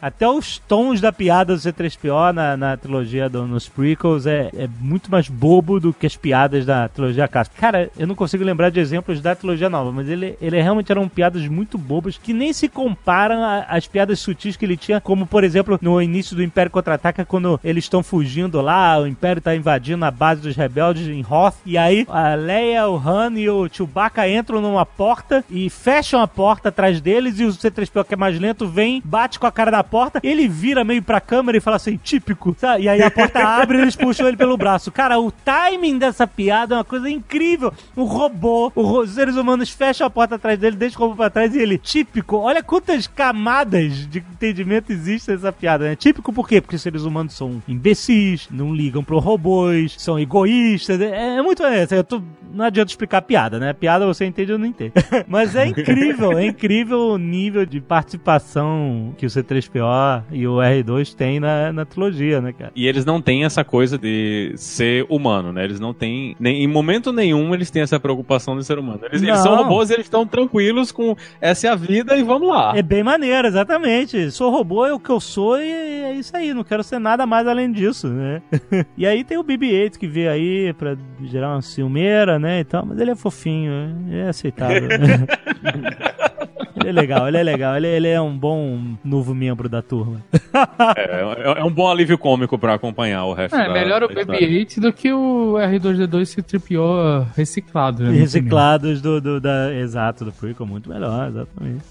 Até 0.00 0.28
os 0.28 0.58
tons 0.58 1.00
da 1.00 1.12
piada 1.12 1.54
do 1.54 1.60
C3PO 1.60 2.32
na, 2.32 2.56
na 2.56 2.76
trilogia 2.76 3.28
do, 3.28 3.46
nos 3.46 3.68
prequels 3.68 4.26
é, 4.26 4.50
é 4.56 4.68
muito 4.80 5.10
mais 5.10 5.28
bobo 5.28 5.80
do 5.80 5.92
que 5.92 6.06
as 6.06 6.16
piadas 6.16 6.66
da 6.66 6.88
trilogia 6.88 7.28
clássica. 7.28 7.56
Cara, 7.58 7.90
eu 7.98 8.06
não 8.06 8.14
consigo 8.14 8.44
lembrar 8.44 8.70
de 8.70 8.80
exemplos 8.80 9.20
da 9.20 9.34
trilogia 9.34 9.70
nova, 9.70 9.90
mas 9.92 10.08
ele, 10.08 10.36
ele 10.40 10.60
realmente 10.60 10.90
eram 10.90 11.08
piadas 11.08 11.46
muito 11.48 11.78
bobas 11.78 12.18
que 12.18 12.32
nem 12.32 12.52
se 12.52 12.68
comparam 12.68 13.42
às 13.68 13.86
piadas 13.86 14.20
sutis 14.20 14.56
que 14.56 14.64
ele 14.64 14.76
tinha, 14.76 15.00
como 15.00 15.26
por 15.26 15.44
exemplo 15.44 15.78
no 15.80 16.00
início 16.00 16.36
do 16.36 16.42
Império 16.42 16.70
Contra-Ataca, 16.70 17.24
quando 17.24 17.58
eles 17.64 17.84
estão 17.84 18.02
fugindo 18.02 18.60
lá, 18.60 18.98
o 18.98 19.06
Império 19.06 19.42
tá 19.42 19.54
invadindo 19.54 20.04
a 20.04 20.10
base 20.10 20.40
dos 20.42 20.56
rebeldes 20.56 21.08
em 21.08 21.24
Hoth, 21.28 21.56
e 21.64 21.78
aí 21.78 22.06
a 22.08 22.34
Leia, 22.34 22.88
o 22.88 22.96
Han 22.96 23.32
e 23.38 23.48
o 23.48 23.68
Chewbacca 23.68 24.28
entram 24.28 24.60
numa 24.60 24.84
porta 24.84 25.44
e 25.50 25.70
fecham 25.70 26.20
a 26.20 26.28
porta 26.28 26.68
atrás 26.68 27.00
deles 27.00 27.38
e 27.38 27.44
o 27.44 27.48
C3PO 27.48 28.04
que 28.04 28.14
é 28.14 28.16
mais 28.16 28.38
lento 28.38 28.66
vem, 28.66 29.02
bate 29.04 29.23
com 29.38 29.46
a 29.46 29.52
cara 29.52 29.70
na 29.70 29.82
porta, 29.84 30.20
ele 30.22 30.46
vira 30.48 30.84
meio 30.84 31.02
pra 31.02 31.20
câmera 31.20 31.58
e 31.58 31.60
fala 31.60 31.76
assim, 31.76 31.96
típico, 31.96 32.54
sabe? 32.58 32.84
E 32.84 32.88
aí 32.88 33.02
a 33.02 33.10
porta 33.10 33.40
abre 33.46 33.78
e 33.78 33.80
eles 33.82 33.96
puxam 33.96 34.28
ele 34.28 34.36
pelo 34.36 34.56
braço. 34.56 34.90
Cara, 34.92 35.18
o 35.18 35.30
timing 35.30 35.98
dessa 35.98 36.26
piada 36.26 36.74
é 36.74 36.78
uma 36.78 36.84
coisa 36.84 37.08
incrível. 37.10 37.72
O 37.96 38.04
robô, 38.04 38.70
os 38.74 39.10
seres 39.10 39.36
humanos 39.36 39.70
fecham 39.70 40.06
a 40.06 40.10
porta 40.10 40.34
atrás 40.36 40.58
dele, 40.58 40.76
deixam 40.76 41.00
o 41.00 41.04
robô 41.04 41.16
pra 41.16 41.30
trás 41.30 41.54
e 41.54 41.58
ele, 41.58 41.78
típico. 41.78 42.36
Olha 42.36 42.62
quantas 42.62 43.06
camadas 43.06 44.06
de 44.08 44.18
entendimento 44.18 44.92
existem 44.92 45.34
nessa 45.34 45.52
piada, 45.52 45.84
né? 45.84 45.96
Típico 45.96 46.32
por 46.32 46.48
quê? 46.48 46.60
Porque 46.60 46.76
os 46.76 46.82
seres 46.82 47.02
humanos 47.02 47.34
são 47.34 47.62
imbecis, 47.66 48.48
não 48.50 48.74
ligam 48.74 49.02
pro 49.02 49.18
robôs, 49.18 49.94
são 49.98 50.18
egoístas. 50.18 51.00
É, 51.00 51.36
é 51.38 51.42
muito. 51.42 51.62
É, 51.64 51.86
eu 51.90 52.04
tô- 52.04 52.22
não 52.52 52.64
adianta 52.66 52.90
explicar 52.92 53.20
piada, 53.22 53.58
né? 53.58 53.72
Piada 53.72 54.06
você 54.06 54.24
entende 54.24 54.52
ou 54.52 54.58
não 54.58 54.66
entende. 54.66 54.92
Mas 55.26 55.56
é 55.56 55.66
incrível, 55.66 56.38
é 56.38 56.46
incrível 56.46 56.98
o 57.08 57.18
nível 57.18 57.66
de 57.66 57.80
participação 57.80 59.03
que 59.12 59.26
o 59.26 59.28
C3PO 59.28 60.24
e 60.30 60.46
o 60.46 60.56
R2 60.56 61.14
têm 61.14 61.40
na, 61.40 61.72
na 61.72 61.84
trilogia, 61.84 62.40
né, 62.40 62.52
cara? 62.52 62.72
E 62.74 62.86
eles 62.86 63.04
não 63.04 63.20
têm 63.20 63.44
essa 63.44 63.64
coisa 63.64 63.98
de 63.98 64.52
ser 64.56 65.06
humano, 65.08 65.52
né? 65.52 65.64
Eles 65.64 65.80
não 65.80 65.92
têm. 65.92 66.36
Nem, 66.38 66.62
em 66.62 66.66
momento 66.66 67.12
nenhum 67.12 67.54
eles 67.54 67.70
têm 67.70 67.82
essa 67.82 67.98
preocupação 67.98 68.56
de 68.56 68.64
ser 68.64 68.78
humano. 68.78 69.00
Eles, 69.04 69.22
eles 69.22 69.38
são 69.38 69.56
robôs 69.56 69.90
e 69.90 69.94
eles 69.94 70.06
estão 70.06 70.26
tranquilos 70.26 70.92
com 70.92 71.16
essa 71.40 71.66
é 71.66 71.70
a 71.70 71.74
vida 71.74 72.16
e 72.16 72.22
vamos 72.22 72.48
lá. 72.48 72.76
É 72.76 72.82
bem 72.82 73.02
maneiro, 73.02 73.48
exatamente. 73.48 74.30
Sou 74.30 74.50
robô, 74.50 74.86
é 74.86 74.92
o 74.92 74.98
que 74.98 75.10
eu 75.10 75.20
sou 75.20 75.58
e 75.58 75.70
é 75.70 76.12
isso 76.12 76.36
aí. 76.36 76.52
Não 76.52 76.64
quero 76.64 76.82
ser 76.82 76.98
nada 76.98 77.26
mais 77.26 77.46
além 77.46 77.70
disso, 77.70 78.08
né? 78.08 78.42
e 78.96 79.06
aí 79.06 79.24
tem 79.24 79.38
o 79.38 79.44
BB-8 79.44 79.96
que 79.98 80.06
veio 80.06 80.30
aí 80.30 80.72
pra 80.74 80.96
gerar 81.22 81.52
uma 81.52 81.62
ciumeira, 81.62 82.38
né, 82.38 82.60
e 82.60 82.64
tal. 82.64 82.84
Mas 82.86 82.98
ele 82.98 83.10
é 83.10 83.14
fofinho, 83.14 83.72
é 84.10 84.28
aceitável. 84.28 84.88
ele 86.88 86.98
é 86.98 87.02
legal, 87.02 87.28
ele 87.28 87.36
é 87.38 87.42
legal. 87.42 87.76
Ele, 87.76 87.86
ele 87.86 88.08
é 88.08 88.20
um 88.20 88.36
bom 88.36 88.80
novo 89.04 89.34
membro 89.34 89.68
da 89.68 89.82
turma. 89.82 90.20
É, 90.96 91.02
é- 91.56 91.60
é 91.60 91.64
um 91.64 91.70
bom 91.70 91.90
alívio 91.90 92.16
cômico 92.16 92.56
pra 92.58 92.74
acompanhar 92.74 93.24
o 93.24 93.32
resto 93.32 93.56
É, 93.56 93.66
da 93.66 93.72
melhor 93.72 94.02
o 94.02 94.08
da 94.08 94.20
história. 94.20 94.40
BB-8 94.48 94.80
do 94.80 94.92
que 94.92 95.12
o 95.12 95.54
R2D2 95.54 96.24
se 96.26 96.42
tripiou 96.42 97.26
reciclado. 97.36 98.02
né, 98.04 98.10
Reciclados 98.10 99.00
do, 99.00 99.20
do- 99.20 99.40
da, 99.40 99.72
exato, 99.74 100.24
do 100.24 100.32
prequel, 100.32 100.66
muito 100.66 100.88
melhor, 100.88 101.28
exatamente. 101.28 101.84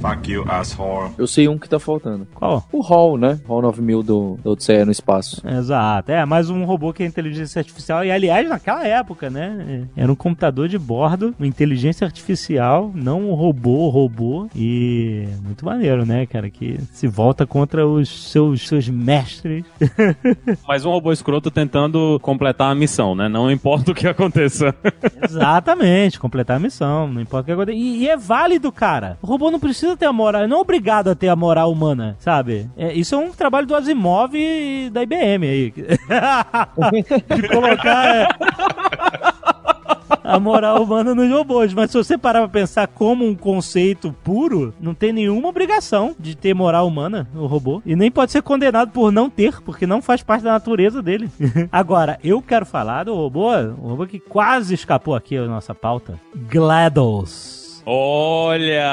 Fuck 0.00 0.32
you, 0.32 0.44
asshole. 0.48 1.10
Eu 1.18 1.26
sei 1.26 1.46
um 1.46 1.58
que 1.58 1.68
tá 1.68 1.78
faltando. 1.78 2.26
Qual? 2.34 2.66
O 2.72 2.80
Hall, 2.80 3.18
né? 3.18 3.38
Hall 3.46 3.60
9000 3.60 4.02
do, 4.02 4.38
do 4.42 4.52
Odisseia 4.52 4.86
no 4.86 4.90
espaço. 4.90 5.42
Exato, 5.46 6.10
é 6.10 6.24
mais 6.24 6.48
um 6.48 6.64
robô 6.64 6.90
que 6.90 7.02
é 7.02 7.06
inteligência 7.06 7.60
artificial. 7.60 8.02
E 8.02 8.10
aliás, 8.10 8.48
naquela 8.48 8.86
época, 8.86 9.28
né? 9.28 9.86
Era 9.94 10.10
um 10.10 10.14
computador 10.14 10.68
de 10.68 10.78
bordo, 10.78 11.34
uma 11.38 11.46
inteligência 11.46 12.06
artificial, 12.06 12.90
não 12.94 13.28
um 13.28 13.34
robô, 13.34 13.90
robô. 13.90 14.48
E 14.56 15.28
muito 15.44 15.66
maneiro, 15.66 16.06
né, 16.06 16.24
cara? 16.24 16.48
Que 16.48 16.80
se 16.92 17.06
volta 17.06 17.46
contra 17.46 17.86
os 17.86 18.30
seus, 18.30 18.66
seus 18.66 18.88
mestres. 18.88 19.64
Mas 20.66 20.86
um 20.86 20.90
robô 20.90 21.12
escroto 21.12 21.50
tentando 21.50 22.18
completar 22.22 22.72
a 22.72 22.74
missão, 22.74 23.14
né? 23.14 23.28
Não 23.28 23.50
importa 23.50 23.92
o 23.92 23.94
que 23.94 24.08
aconteça. 24.08 24.74
Exatamente, 25.22 26.18
completar 26.18 26.56
a 26.56 26.60
missão, 26.60 27.06
não 27.06 27.20
importa 27.20 27.42
o 27.42 27.44
que 27.44 27.52
aconteça. 27.52 27.78
E, 27.78 28.04
e 28.04 28.08
é 28.08 28.16
válido, 28.16 28.72
cara. 28.72 29.18
O 29.20 29.26
robô 29.26 29.50
não 29.50 29.60
precisa 29.60 29.89
precisa 29.90 29.96
ter 29.96 30.06
a 30.06 30.12
moral, 30.12 30.48
não 30.48 30.58
é 30.58 30.60
obrigado 30.60 31.08
a 31.08 31.14
ter 31.14 31.28
a 31.28 31.36
moral 31.36 31.70
humana, 31.70 32.16
sabe? 32.18 32.68
É, 32.76 32.92
isso 32.92 33.14
é 33.14 33.18
um 33.18 33.30
trabalho 33.30 33.66
do 33.66 33.74
Asimov 33.74 34.34
e 34.34 34.90
da 34.90 35.02
IBM 35.02 35.46
aí. 35.46 35.74
De 37.36 37.48
colocar 37.48 38.06
é, 38.06 38.28
a 40.22 40.38
moral 40.38 40.82
humana 40.82 41.14
nos 41.14 41.30
robôs. 41.30 41.72
Mas 41.74 41.90
se 41.90 41.96
você 41.96 42.16
parar 42.18 42.40
pra 42.40 42.60
pensar 42.60 42.86
como 42.88 43.26
um 43.26 43.34
conceito 43.34 44.14
puro, 44.24 44.74
não 44.80 44.94
tem 44.94 45.12
nenhuma 45.12 45.48
obrigação 45.48 46.14
de 46.18 46.36
ter 46.36 46.54
moral 46.54 46.86
humana 46.86 47.28
o 47.34 47.46
robô. 47.46 47.82
E 47.84 47.96
nem 47.96 48.10
pode 48.10 48.32
ser 48.32 48.42
condenado 48.42 48.90
por 48.90 49.10
não 49.12 49.28
ter, 49.28 49.60
porque 49.62 49.86
não 49.86 50.02
faz 50.02 50.22
parte 50.22 50.42
da 50.42 50.52
natureza 50.52 51.02
dele. 51.02 51.28
Agora, 51.72 52.18
eu 52.22 52.40
quero 52.42 52.66
falar 52.66 53.04
do 53.04 53.14
robô, 53.14 53.50
o 53.56 53.88
robô 53.88 54.06
que 54.06 54.18
quase 54.18 54.74
escapou 54.74 55.14
aqui 55.14 55.36
da 55.36 55.46
nossa 55.46 55.74
pauta. 55.74 56.20
GLaDOS. 56.34 57.59
Olha! 57.92 58.86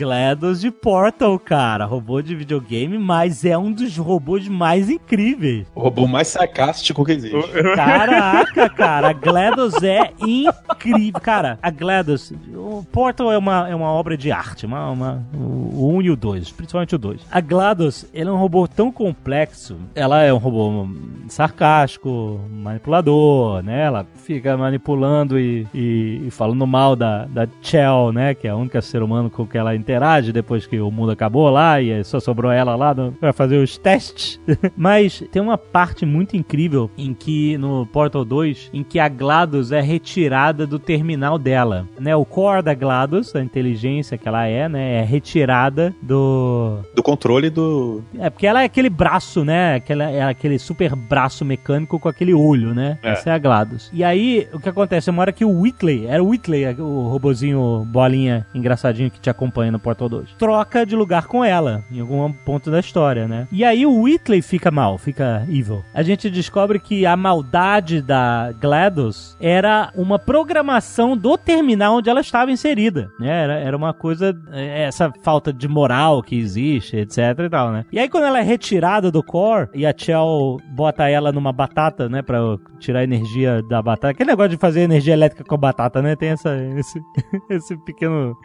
GLaDOS 0.00 0.62
de 0.62 0.70
Portal, 0.70 1.38
cara. 1.38 1.84
Robô 1.84 2.22
de 2.22 2.34
videogame, 2.34 2.96
mas 2.96 3.44
é 3.44 3.58
um 3.58 3.70
dos 3.70 3.98
robôs 3.98 4.48
mais 4.48 4.88
incríveis. 4.88 5.66
O 5.74 5.80
robô 5.80 6.06
mais 6.06 6.28
sarcástico 6.28 7.04
que 7.04 7.12
existe. 7.12 7.36
Caraca, 7.74 8.68
cara, 8.72 9.10
a 9.10 9.12
GLaDOS 9.12 9.82
é 9.82 10.10
incrível. 10.18 11.20
Cara, 11.20 11.58
a 11.60 11.70
GLaDOS, 11.70 12.32
o 12.54 12.82
Portal 12.90 13.30
é 13.30 13.36
uma, 13.36 13.68
é 13.68 13.74
uma 13.74 13.90
obra 13.90 14.16
de 14.16 14.32
arte, 14.32 14.64
uma, 14.64 14.90
uma, 14.90 15.22
o 15.34 15.94
1 15.96 16.02
e 16.02 16.10
o 16.10 16.16
2, 16.16 16.50
principalmente 16.50 16.94
o 16.94 16.98
2. 16.98 17.20
A 17.30 17.40
GLaDOS, 17.42 18.06
ela 18.14 18.30
é 18.30 18.32
um 18.32 18.38
robô 18.38 18.66
tão 18.66 18.90
complexo, 18.90 19.76
ela 19.94 20.22
é 20.22 20.32
um 20.32 20.38
robô 20.38 20.88
sarcástico, 21.28 22.40
manipulador, 22.50 23.62
né? 23.62 23.82
Ela 23.82 24.06
fica 24.24 24.56
manipulando 24.56 25.38
e, 25.38 25.66
e, 25.74 26.22
e 26.26 26.30
falando 26.30 26.66
mal 26.66 26.96
da, 26.96 27.26
da 27.26 27.46
Chell, 27.60 28.12
né? 28.12 28.32
Que 28.34 28.48
é 28.48 28.50
a 28.50 28.56
única 28.56 28.80
ser 28.80 29.02
humano 29.02 29.28
com 29.28 29.46
que 29.46 29.58
ela 29.58 29.76
interage 29.76 29.89
depois 30.32 30.66
que 30.66 30.80
o 30.80 30.90
mundo 30.90 31.12
acabou 31.12 31.48
lá 31.50 31.80
e 31.80 32.02
só 32.04 32.20
sobrou 32.20 32.50
ela 32.50 32.76
lá 32.76 32.94
no, 32.94 33.12
pra 33.12 33.32
fazer 33.32 33.58
os 33.58 33.76
testes. 33.78 34.40
Mas 34.76 35.22
tem 35.32 35.40
uma 35.40 35.58
parte 35.58 36.04
muito 36.04 36.36
incrível 36.36 36.90
em 36.96 37.14
que 37.14 37.56
no 37.58 37.86
Portal 37.86 38.24
2, 38.24 38.70
em 38.72 38.82
que 38.82 38.98
a 38.98 39.08
GLaDOS 39.08 39.72
é 39.72 39.80
retirada 39.80 40.66
do 40.66 40.78
terminal 40.78 41.38
dela, 41.38 41.86
né? 41.98 42.14
O 42.14 42.24
core 42.24 42.62
da 42.62 42.74
GLaDOS, 42.74 43.34
a 43.34 43.40
inteligência 43.40 44.18
que 44.18 44.28
ela 44.28 44.46
é, 44.46 44.68
né, 44.68 45.00
é 45.00 45.02
retirada 45.02 45.94
do 46.02 46.78
Do 46.94 47.02
controle 47.02 47.50
do. 47.50 48.02
é 48.18 48.30
porque 48.30 48.46
ela 48.46 48.62
é 48.62 48.64
aquele 48.64 48.90
braço, 48.90 49.44
né? 49.44 49.76
Aquela, 49.76 50.10
é 50.10 50.22
aquele 50.22 50.58
super 50.58 50.94
braço 50.94 51.44
mecânico 51.44 51.98
com 51.98 52.08
aquele 52.08 52.34
olho, 52.34 52.74
né? 52.74 52.98
É. 53.02 53.10
Essa 53.10 53.30
é 53.30 53.32
a 53.32 53.38
GLaDOS. 53.38 53.90
E 53.92 54.04
aí, 54.04 54.48
o 54.52 54.58
que 54.58 54.68
acontece? 54.68 55.10
Uma 55.10 55.22
hora 55.22 55.32
que 55.32 55.44
o 55.44 55.60
Whitley, 55.60 56.06
era 56.06 56.22
o 56.22 56.28
Whitley, 56.28 56.66
o 56.78 57.08
robozinho 57.08 57.86
bolinha 57.86 58.46
engraçadinho 58.54 59.10
que 59.10 59.20
te 59.20 59.30
acompanha 59.30 59.69
no 59.70 59.78
Portal 59.78 60.08
2, 60.08 60.34
troca 60.38 60.84
de 60.84 60.96
lugar 60.96 61.26
com 61.26 61.44
ela, 61.44 61.84
em 61.90 62.00
algum 62.00 62.32
ponto 62.32 62.70
da 62.70 62.80
história, 62.80 63.26
né? 63.26 63.48
E 63.52 63.64
aí 63.64 63.86
o 63.86 64.02
Whitley 64.02 64.42
fica 64.42 64.70
mal, 64.70 64.98
fica 64.98 65.44
evil. 65.48 65.82
A 65.94 66.02
gente 66.02 66.30
descobre 66.30 66.78
que 66.78 67.06
a 67.06 67.16
maldade 67.16 68.02
da 68.02 68.52
GLaDOS 68.52 69.36
era 69.40 69.90
uma 69.94 70.18
programação 70.18 71.16
do 71.16 71.36
terminal 71.36 71.96
onde 71.96 72.10
ela 72.10 72.20
estava 72.20 72.50
inserida, 72.50 73.10
né? 73.18 73.44
Era, 73.44 73.54
era 73.54 73.76
uma 73.76 73.92
coisa, 73.92 74.36
é, 74.52 74.82
essa 74.84 75.12
falta 75.22 75.52
de 75.52 75.68
moral 75.68 76.22
que 76.22 76.36
existe, 76.36 76.96
etc 76.96 77.18
e 77.46 77.48
tal, 77.48 77.72
né? 77.72 77.84
E 77.92 77.98
aí 77.98 78.08
quando 78.08 78.24
ela 78.24 78.38
é 78.38 78.42
retirada 78.42 79.10
do 79.10 79.22
core 79.22 79.68
e 79.74 79.86
a 79.86 79.94
Chell 79.96 80.58
bota 80.70 81.08
ela 81.08 81.32
numa 81.32 81.52
batata, 81.52 82.08
né, 82.08 82.22
pra 82.22 82.40
tirar 82.78 83.00
a 83.00 83.04
energia 83.04 83.62
da 83.62 83.82
batata, 83.82 84.10
aquele 84.10 84.30
negócio 84.30 84.50
de 84.50 84.56
fazer 84.56 84.80
energia 84.80 85.14
elétrica 85.14 85.44
com 85.44 85.54
a 85.54 85.58
batata, 85.58 86.00
né? 86.02 86.16
Tem 86.16 86.30
essa, 86.30 86.56
esse, 86.76 87.00
esse 87.50 87.76
pequeno 87.84 88.36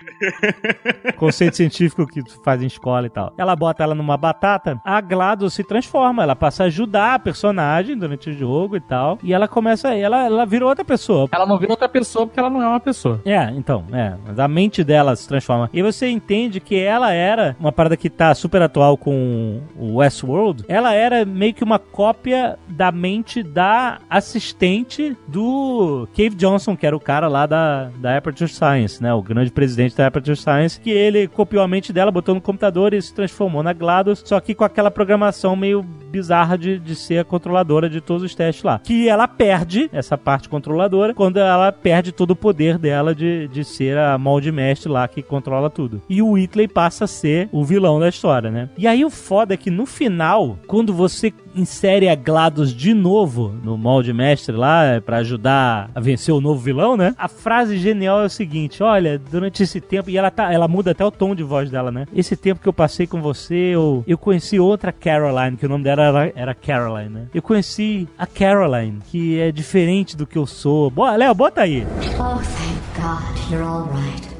conceito 1.15 1.57
científico 1.57 2.05
que 2.05 2.21
faz 2.43 2.61
em 2.61 2.67
escola 2.67 3.07
e 3.07 3.09
tal. 3.09 3.33
Ela 3.37 3.55
bota 3.55 3.83
ela 3.83 3.95
numa 3.95 4.17
batata, 4.17 4.79
a 4.83 5.01
GLaDOS 5.01 5.53
se 5.53 5.63
transforma, 5.63 6.23
ela 6.23 6.35
passa 6.35 6.63
a 6.63 6.67
ajudar 6.67 7.15
a 7.15 7.19
personagem 7.19 7.97
durante 7.97 8.29
o 8.29 8.33
jogo 8.33 8.75
e 8.75 8.81
tal, 8.81 9.17
e 9.23 9.33
ela 9.33 9.47
começa, 9.47 9.93
ela, 9.93 10.25
ela 10.25 10.45
vira 10.45 10.65
outra 10.65 10.85
pessoa. 10.85 11.27
Ela 11.31 11.45
não 11.45 11.57
vira 11.57 11.71
outra 11.71 11.89
pessoa 11.89 12.25
porque 12.25 12.39
ela 12.39 12.49
não 12.49 12.61
é 12.61 12.67
uma 12.67 12.79
pessoa. 12.79 13.21
É, 13.25 13.51
então, 13.51 13.85
é. 13.91 14.15
Mas 14.25 14.39
a 14.39 14.47
mente 14.47 14.83
dela 14.83 15.15
se 15.15 15.27
transforma. 15.27 15.69
E 15.73 15.81
você 15.81 16.07
entende 16.07 16.59
que 16.59 16.75
ela 16.79 17.11
era 17.11 17.55
uma 17.59 17.71
parada 17.71 17.97
que 17.97 18.09
tá 18.09 18.33
super 18.33 18.61
atual 18.61 18.97
com 18.97 19.61
o 19.77 19.95
Westworld. 19.95 20.65
Ela 20.67 20.93
era 20.93 21.25
meio 21.25 21.53
que 21.53 21.63
uma 21.63 21.79
cópia 21.79 22.57
da 22.67 22.91
mente 22.91 23.41
da 23.43 23.99
assistente 24.09 25.15
do 25.27 26.07
Cave 26.15 26.35
Johnson, 26.35 26.75
que 26.75 26.85
era 26.85 26.95
o 26.95 26.99
cara 26.99 27.27
lá 27.27 27.45
da, 27.45 27.89
da 27.97 28.17
Aperture 28.17 28.49
Science, 28.49 29.01
né? 29.01 29.13
O 29.13 29.21
grande 29.21 29.51
presidente 29.51 29.95
da 29.95 30.07
Aperture 30.07 30.37
Science, 30.37 30.79
que 30.79 30.91
ele 31.05 31.27
copiou 31.27 31.63
a 31.63 31.67
mente 31.67 31.93
dela, 31.93 32.11
botou 32.11 32.35
no 32.35 32.41
computador 32.41 32.93
e 32.93 33.01
se 33.01 33.13
transformou 33.13 33.63
na 33.63 33.73
GLaDOS, 33.73 34.23
só 34.25 34.39
que 34.39 34.55
com 34.55 34.63
aquela 34.63 34.91
programação 34.91 35.55
meio 35.55 35.83
bizarra 35.83 36.57
de, 36.57 36.79
de 36.79 36.95
ser 36.95 37.19
a 37.19 37.23
controladora 37.23 37.89
de 37.89 38.01
todos 38.01 38.23
os 38.23 38.33
testes 38.33 38.63
lá. 38.63 38.79
Que 38.79 39.09
ela 39.09 39.27
perde 39.27 39.89
essa 39.91 40.17
parte 40.17 40.47
controladora 40.47 41.13
quando 41.13 41.37
ela 41.37 41.71
perde 41.71 42.11
todo 42.11 42.31
o 42.31 42.35
poder 42.35 42.77
dela 42.77 43.13
de, 43.13 43.47
de 43.47 43.63
ser 43.63 43.97
a 43.97 44.17
molde 44.17 44.51
mestre 44.51 44.89
lá 44.89 45.07
que 45.07 45.21
controla 45.21 45.69
tudo. 45.69 46.01
E 46.09 46.21
o 46.21 46.31
Whitley 46.31 46.67
passa 46.67 47.05
a 47.05 47.07
ser 47.07 47.49
o 47.51 47.63
vilão 47.63 47.99
da 47.99 48.09
história, 48.09 48.49
né? 48.49 48.69
E 48.77 48.87
aí 48.87 49.03
o 49.03 49.09
foda 49.09 49.53
é 49.53 49.57
que 49.57 49.69
no 49.69 49.85
final, 49.85 50.57
quando 50.67 50.93
você 50.93 51.33
insere 51.55 52.09
a 52.09 52.15
GLaDOS 52.15 52.73
de 52.73 52.93
novo 52.93 53.53
no 53.63 53.77
molde 53.77 54.13
mestre 54.13 54.55
lá, 54.55 55.01
pra 55.05 55.17
ajudar 55.17 55.89
a 55.95 55.99
vencer 55.99 56.33
o 56.33 56.41
novo 56.41 56.59
vilão, 56.59 56.97
né? 56.97 57.15
A 57.17 57.27
frase 57.27 57.77
genial 57.77 58.21
é 58.21 58.25
o 58.25 58.29
seguinte: 58.29 58.83
olha, 58.83 59.17
durante 59.17 59.63
esse 59.63 59.79
tempo, 59.79 60.09
e 60.09 60.17
ela 60.17 60.29
tá, 60.29 60.51
ela 60.51 60.67
muda 60.67 60.91
até 60.91 61.05
o 61.05 61.11
tom 61.11 61.33
de 61.33 61.43
voz 61.43 61.69
dela, 61.69 61.91
né? 61.91 62.05
Esse 62.13 62.35
tempo 62.35 62.61
que 62.61 62.67
eu 62.67 62.73
passei 62.73 63.07
com 63.07 63.21
você, 63.21 63.55
eu, 63.55 64.03
eu 64.05 64.17
conheci 64.17 64.59
outra 64.59 64.91
Caroline, 64.91 65.57
que 65.57 65.65
o 65.65 65.69
nome 65.69 65.83
dela 65.83 66.03
era, 66.03 66.33
era 66.35 66.55
Caroline, 66.55 67.09
né? 67.09 67.27
Eu 67.33 67.41
conheci 67.41 68.07
a 68.17 68.25
Caroline, 68.25 68.99
que 69.09 69.39
é 69.39 69.51
diferente 69.51 70.17
do 70.17 70.27
que 70.27 70.37
eu 70.37 70.45
sou. 70.45 70.89
Boa, 70.89 71.15
Léo, 71.15 71.33
bota 71.33 71.61
aí. 71.61 71.85
Oh, 72.19 72.37
thank 72.37 72.75
God, 72.95 73.51
you're 73.51 73.63
all 73.63 73.87
right. 73.91 74.35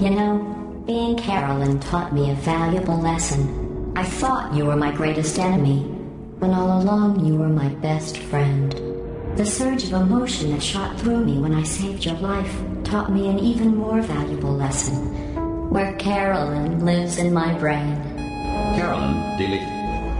You 0.00 0.10
know, 0.10 0.82
being 0.86 1.16
Carolyn 1.16 1.78
taught 1.78 2.12
me 2.12 2.30
a 2.30 2.34
valuable 2.34 3.00
lesson. 3.00 3.73
I 3.96 4.02
thought 4.02 4.52
you 4.52 4.66
were 4.66 4.74
my 4.74 4.90
greatest 4.90 5.38
enemy, 5.38 5.82
when 6.40 6.50
all 6.50 6.82
along 6.82 7.24
you 7.24 7.36
were 7.36 7.48
my 7.48 7.68
best 7.76 8.18
friend. 8.18 8.72
The 9.36 9.46
surge 9.46 9.84
of 9.84 9.92
emotion 9.92 10.50
that 10.50 10.62
shot 10.62 10.98
through 10.98 11.24
me 11.24 11.38
when 11.38 11.54
I 11.54 11.62
saved 11.62 12.04
your 12.04 12.16
life 12.16 12.52
taught 12.82 13.12
me 13.12 13.28
an 13.28 13.38
even 13.38 13.76
more 13.76 14.02
valuable 14.02 14.52
lesson, 14.52 14.96
where 15.70 15.94
Carolyn 15.94 16.84
lives 16.84 17.18
in 17.18 17.32
my 17.32 17.56
brain. 17.56 17.94
Carolyn, 18.74 19.38
delete. 19.38 19.60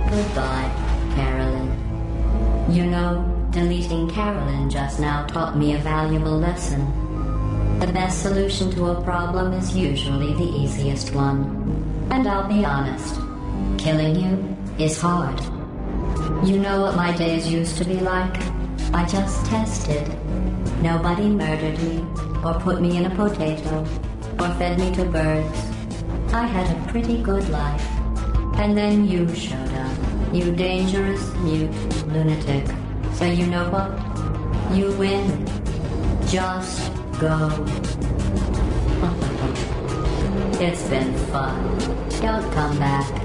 Goodbye, 0.08 0.70
Carolyn. 1.16 2.72
You 2.72 2.86
know, 2.86 3.48
deleting 3.50 4.08
Carolyn 4.08 4.70
just 4.70 5.00
now 5.00 5.26
taught 5.26 5.58
me 5.58 5.74
a 5.74 5.78
valuable 5.78 6.38
lesson. 6.38 6.86
The 7.80 7.92
best 7.92 8.22
solution 8.22 8.70
to 8.70 8.90
a 8.90 9.02
problem 9.02 9.52
is 9.52 9.76
usually 9.76 10.32
the 10.34 10.56
easiest 10.62 11.12
one. 11.12 12.06
And 12.12 12.28
I'll 12.28 12.46
be 12.46 12.64
honest, 12.64 13.20
killing 13.78 14.16
you 14.16 14.56
is 14.84 15.00
hard. 15.00 15.40
You 16.46 16.58
know 16.58 16.82
what 16.82 16.96
my 16.96 17.16
days 17.16 17.46
used 17.50 17.78
to 17.78 17.84
be 17.84 18.00
like? 18.00 18.36
I 18.92 19.04
just 19.06 19.44
tested. 19.46 20.06
Nobody 20.82 21.28
murdered 21.28 21.78
me, 21.82 22.04
or 22.44 22.54
put 22.60 22.80
me 22.80 22.96
in 22.96 23.06
a 23.06 23.10
potato, 23.10 23.80
or 24.38 24.48
fed 24.54 24.78
me 24.78 24.94
to 24.94 25.04
birds. 25.04 25.58
I 26.32 26.46
had 26.46 26.76
a 26.76 26.92
pretty 26.92 27.22
good 27.22 27.48
life. 27.48 27.86
And 28.56 28.76
then 28.76 29.06
you 29.06 29.32
showed 29.34 29.72
up. 29.72 29.96
You 30.34 30.52
dangerous, 30.54 31.32
mute 31.36 31.72
lunatic. 32.08 32.66
So 33.14 33.24
you 33.24 33.46
know 33.46 33.70
what? 33.70 33.90
You 34.76 34.92
win. 34.96 35.46
Just 36.26 36.92
go. 37.18 37.48
it's 40.60 40.82
been 40.88 41.14
fun. 41.28 41.78
Don't 42.20 42.52
come 42.52 42.78
back. 42.78 43.23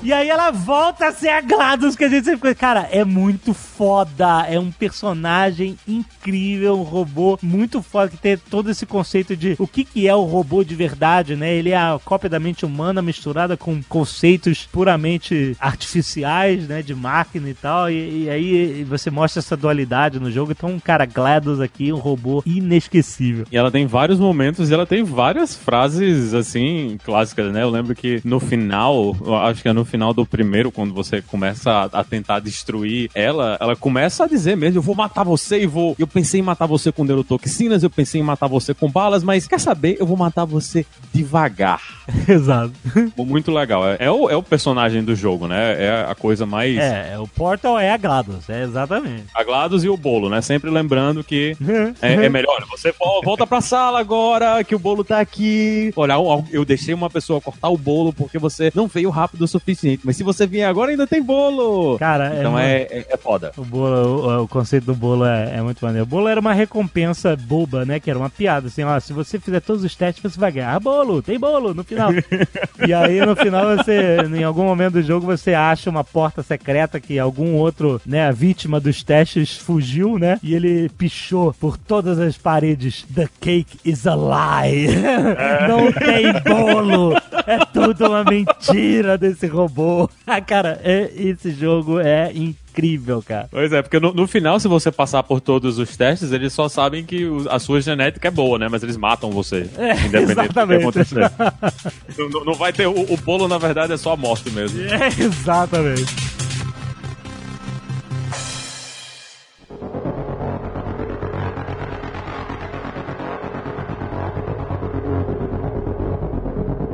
E 0.00 0.12
aí 0.12 0.28
ela 0.28 0.50
volta 0.50 1.08
a 1.08 1.12
ser 1.12 1.28
a 1.28 1.40
GLaDOS 1.40 1.96
que 1.96 2.04
a 2.04 2.08
gente 2.08 2.24
sempre... 2.24 2.54
Cara, 2.54 2.88
é 2.90 3.04
muito 3.04 3.52
foda. 3.52 4.46
É 4.48 4.58
um 4.58 4.70
personagem 4.70 5.76
incrível, 5.88 6.78
um 6.78 6.82
robô 6.82 7.38
muito 7.42 7.82
foda, 7.82 8.08
que 8.08 8.16
tem 8.16 8.36
todo 8.36 8.70
esse 8.70 8.86
conceito 8.86 9.36
de 9.36 9.56
o 9.58 9.66
que, 9.66 9.84
que 9.84 10.06
é 10.06 10.14
o 10.14 10.22
robô 10.22 10.62
de 10.62 10.74
verdade, 10.74 11.34
né? 11.34 11.52
Ele 11.52 11.70
é 11.70 11.76
a 11.76 11.98
cópia 12.04 12.30
da 12.30 12.38
mente 12.38 12.64
humana 12.64 13.02
misturada 13.02 13.56
com 13.56 13.82
conceitos 13.88 14.68
puramente 14.70 15.56
artificiais, 15.58 16.68
né? 16.68 16.80
De 16.80 16.94
máquina 16.94 17.50
e 17.50 17.54
tal. 17.54 17.90
E, 17.90 18.24
e 18.24 18.30
aí 18.30 18.84
você 18.84 19.10
mostra 19.10 19.40
essa 19.40 19.56
dualidade 19.56 20.20
no 20.20 20.30
jogo. 20.30 20.52
Então, 20.52 20.78
cara, 20.78 21.04
GLaDOS 21.06 21.60
aqui, 21.60 21.92
um 21.92 21.98
robô 21.98 22.42
inesquecível. 22.46 23.46
E 23.50 23.56
ela 23.56 23.70
tem 23.70 23.86
vários 23.86 24.20
momentos 24.20 24.70
e 24.70 24.74
ela 24.74 24.86
tem 24.86 25.02
várias 25.02 25.56
frases, 25.56 26.34
assim, 26.34 26.98
clássicas, 27.04 27.52
né? 27.52 27.62
Eu 27.62 27.70
lembro 27.70 27.94
que 27.94 28.20
no 28.24 28.38
final, 28.38 29.16
acho 29.44 29.62
que 29.62 29.68
é 29.68 29.72
no 29.72 29.87
final 29.88 30.12
do 30.14 30.24
primeiro, 30.26 30.70
quando 30.70 30.94
você 30.94 31.20
começa 31.22 31.70
a, 31.92 32.00
a 32.00 32.04
tentar 32.04 32.40
destruir 32.40 33.10
ela, 33.14 33.56
ela 33.60 33.74
começa 33.74 34.24
a 34.24 34.28
dizer 34.28 34.56
mesmo, 34.56 34.78
eu 34.78 34.82
vou 34.82 34.94
matar 34.94 35.24
você 35.24 35.62
e 35.62 35.66
vou... 35.66 35.96
Eu 35.98 36.06
pensei 36.06 36.40
em 36.40 36.42
matar 36.42 36.66
você 36.66 36.92
com 36.92 37.04
neurotoxinas, 37.04 37.82
eu 37.82 37.90
pensei 37.90 38.20
em 38.20 38.24
matar 38.24 38.46
você 38.46 38.74
com 38.74 38.90
balas, 38.90 39.22
mas 39.22 39.46
quer 39.48 39.58
saber? 39.60 39.96
Eu 39.98 40.06
vou 40.06 40.16
matar 40.16 40.44
você 40.44 40.84
devagar. 41.12 41.80
Exato. 42.28 42.72
Muito 43.16 43.50
legal. 43.50 43.86
É, 43.86 43.96
é 44.00 44.10
o, 44.10 44.28
é 44.30 44.36
o 44.36 44.42
personagem 44.42 45.02
do 45.02 45.14
jogo, 45.14 45.46
né? 45.46 45.82
É 45.84 46.06
a 46.08 46.14
coisa 46.14 46.46
mais... 46.46 46.76
É, 46.78 47.12
é, 47.14 47.18
o 47.18 47.26
Portal 47.26 47.78
é 47.78 47.90
a 47.90 47.96
GLaDOS, 47.96 48.48
é 48.50 48.62
exatamente. 48.62 49.24
A 49.34 49.42
GLaDOS 49.42 49.84
e 49.84 49.88
o 49.88 49.96
bolo, 49.96 50.28
né? 50.28 50.40
Sempre 50.40 50.70
lembrando 50.70 51.24
que 51.24 51.56
é, 52.02 52.12
é 52.14 52.28
melhor. 52.28 52.64
Você 52.70 52.92
vo- 52.92 53.20
volta 53.24 53.46
pra 53.46 53.60
sala 53.60 53.98
agora, 54.00 54.62
que 54.64 54.74
o 54.74 54.78
bolo 54.78 55.02
tá 55.04 55.20
aqui. 55.20 55.92
Olha, 55.96 56.12
eu- 56.14 56.44
eu 56.50 56.64
deixei 56.64 56.94
uma 56.94 57.10
pessoa 57.10 57.40
cortar 57.40 57.68
o 57.68 57.76
bolo 57.78 58.12
porque 58.12 58.38
você 58.38 58.70
não 58.74 58.86
veio 58.86 59.10
rápido 59.10 59.42
o 59.42 59.48
suficiente. 59.48 59.77
Mas 60.04 60.16
se 60.16 60.22
você 60.22 60.46
vier 60.46 60.68
agora, 60.68 60.90
ainda 60.90 61.06
tem 61.06 61.22
bolo. 61.22 61.98
Cara, 61.98 62.34
é 62.34 62.38
então 62.38 62.58
é, 62.58 62.82
é, 62.82 63.06
é 63.10 63.16
foda. 63.16 63.52
O 63.56 63.64
bolo, 63.64 64.26
o, 64.26 64.42
o 64.44 64.48
conceito 64.48 64.84
do 64.84 64.94
bolo 64.94 65.24
é, 65.24 65.56
é 65.56 65.62
muito 65.62 65.84
maneiro. 65.84 66.04
O 66.04 66.08
bolo 66.08 66.28
era 66.28 66.40
uma 66.40 66.52
recompensa 66.52 67.36
boba, 67.36 67.84
né? 67.84 68.00
Que 68.00 68.10
era 68.10 68.18
uma 68.18 68.30
piada, 68.30 68.68
assim, 68.68 68.82
ó, 68.82 68.98
se 68.98 69.12
você 69.12 69.38
fizer 69.38 69.60
todos 69.60 69.84
os 69.84 69.94
testes, 69.94 70.22
você 70.22 70.38
vai 70.38 70.52
ganhar 70.52 70.78
bolo, 70.80 71.22
tem 71.22 71.38
bolo 71.38 71.74
no 71.74 71.84
final. 71.84 72.10
e 72.86 72.92
aí, 72.92 73.24
no 73.24 73.36
final, 73.36 73.76
você, 73.76 74.18
em 74.34 74.44
algum 74.44 74.64
momento 74.64 74.94
do 74.94 75.02
jogo, 75.02 75.26
você 75.26 75.54
acha 75.54 75.90
uma 75.90 76.04
porta 76.04 76.42
secreta 76.42 77.00
que 77.00 77.18
algum 77.18 77.54
outro, 77.54 78.00
né, 78.04 78.28
a 78.28 78.32
vítima 78.32 78.80
dos 78.80 79.02
testes 79.02 79.56
fugiu, 79.56 80.18
né? 80.18 80.38
E 80.42 80.54
ele 80.54 80.88
pichou 80.90 81.54
por 81.54 81.76
todas 81.76 82.18
as 82.18 82.36
paredes. 82.36 83.04
The 83.14 83.28
cake 83.40 83.78
is 83.84 84.06
a 84.06 84.14
lie. 84.14 84.88
Não 85.68 85.92
tem 85.92 86.32
bolo. 86.44 87.14
É 87.46 87.58
tudo 87.72 88.08
uma 88.08 88.24
mentira 88.24 89.16
desse 89.16 89.46
robô. 89.46 89.67
Ah, 90.26 90.40
cara, 90.40 90.80
é, 90.84 91.10
esse 91.16 91.50
jogo 91.52 91.98
é 92.00 92.30
incrível, 92.34 93.22
cara. 93.26 93.48
Pois 93.50 93.72
é, 93.72 93.80
porque 93.82 93.98
no, 93.98 94.12
no 94.12 94.26
final, 94.26 94.60
se 94.60 94.68
você 94.68 94.92
passar 94.92 95.22
por 95.22 95.40
todos 95.40 95.78
os 95.78 95.96
testes, 95.96 96.32
eles 96.32 96.52
só 96.52 96.68
sabem 96.68 97.04
que 97.04 97.24
o- 97.24 97.46
a 97.50 97.58
sua 97.58 97.80
genética 97.80 98.28
é 98.28 98.30
boa, 98.30 98.58
né? 98.58 98.68
Mas 98.70 98.82
eles 98.82 98.96
matam 98.96 99.30
você. 99.30 99.68
É, 99.78 99.92
independente 100.04 100.32
exatamente. 100.32 100.84
do 100.84 100.92
que 100.92 100.98
acontecer. 101.00 101.32
não, 102.18 102.28
não- 102.28 102.44
não 102.44 102.54
vai 102.54 102.72
ter. 102.72 102.86
O, 102.86 103.12
o 103.12 103.16
bolo, 103.18 103.48
na 103.48 103.58
verdade, 103.58 103.92
é 103.92 103.96
só 103.96 104.12
a 104.12 104.16
morte 104.16 104.50
mesmo. 104.50 104.80
É, 104.82 105.08
exatamente. 105.08 106.14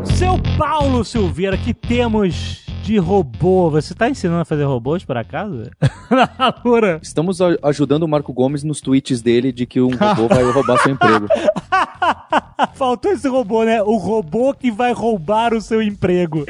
Seu 0.05 0.39
Paulo 0.59 1.05
Silveira, 1.05 1.57
que 1.57 1.75
temos 1.75 2.64
de 2.85 2.99
robô? 2.99 3.71
Você 3.71 3.95
tá 3.95 4.11
ensinando 4.11 4.41
a 4.43 4.45
fazer 4.45 4.65
robôs, 4.65 5.03
por 5.05 5.17
acaso? 5.17 5.71
Na 6.11 6.55
Lura. 6.65 7.01
Estamos 7.03 7.41
a- 7.41 7.57
ajudando 7.63 8.03
o 8.03 8.09
Marco 8.09 8.33
Gomes 8.33 8.63
nos 8.63 8.81
tweets 8.81 9.23
dele 9.23 9.51
de 9.53 9.65
que 9.65 9.81
um 9.81 9.89
robô 9.97 10.29
vai 10.29 10.45
roubar 10.45 10.79
seu 10.83 10.93
emprego. 10.93 11.27
Faltou 12.75 13.13
esse 13.13 13.27
robô, 13.29 13.65
né? 13.65 13.83
O 13.83 13.97
robô 13.97 14.53
que 14.55 14.71
vai 14.71 14.93
roubar 14.93 15.55
o 15.55 15.61
seu 15.61 15.81
emprego. 15.83 16.45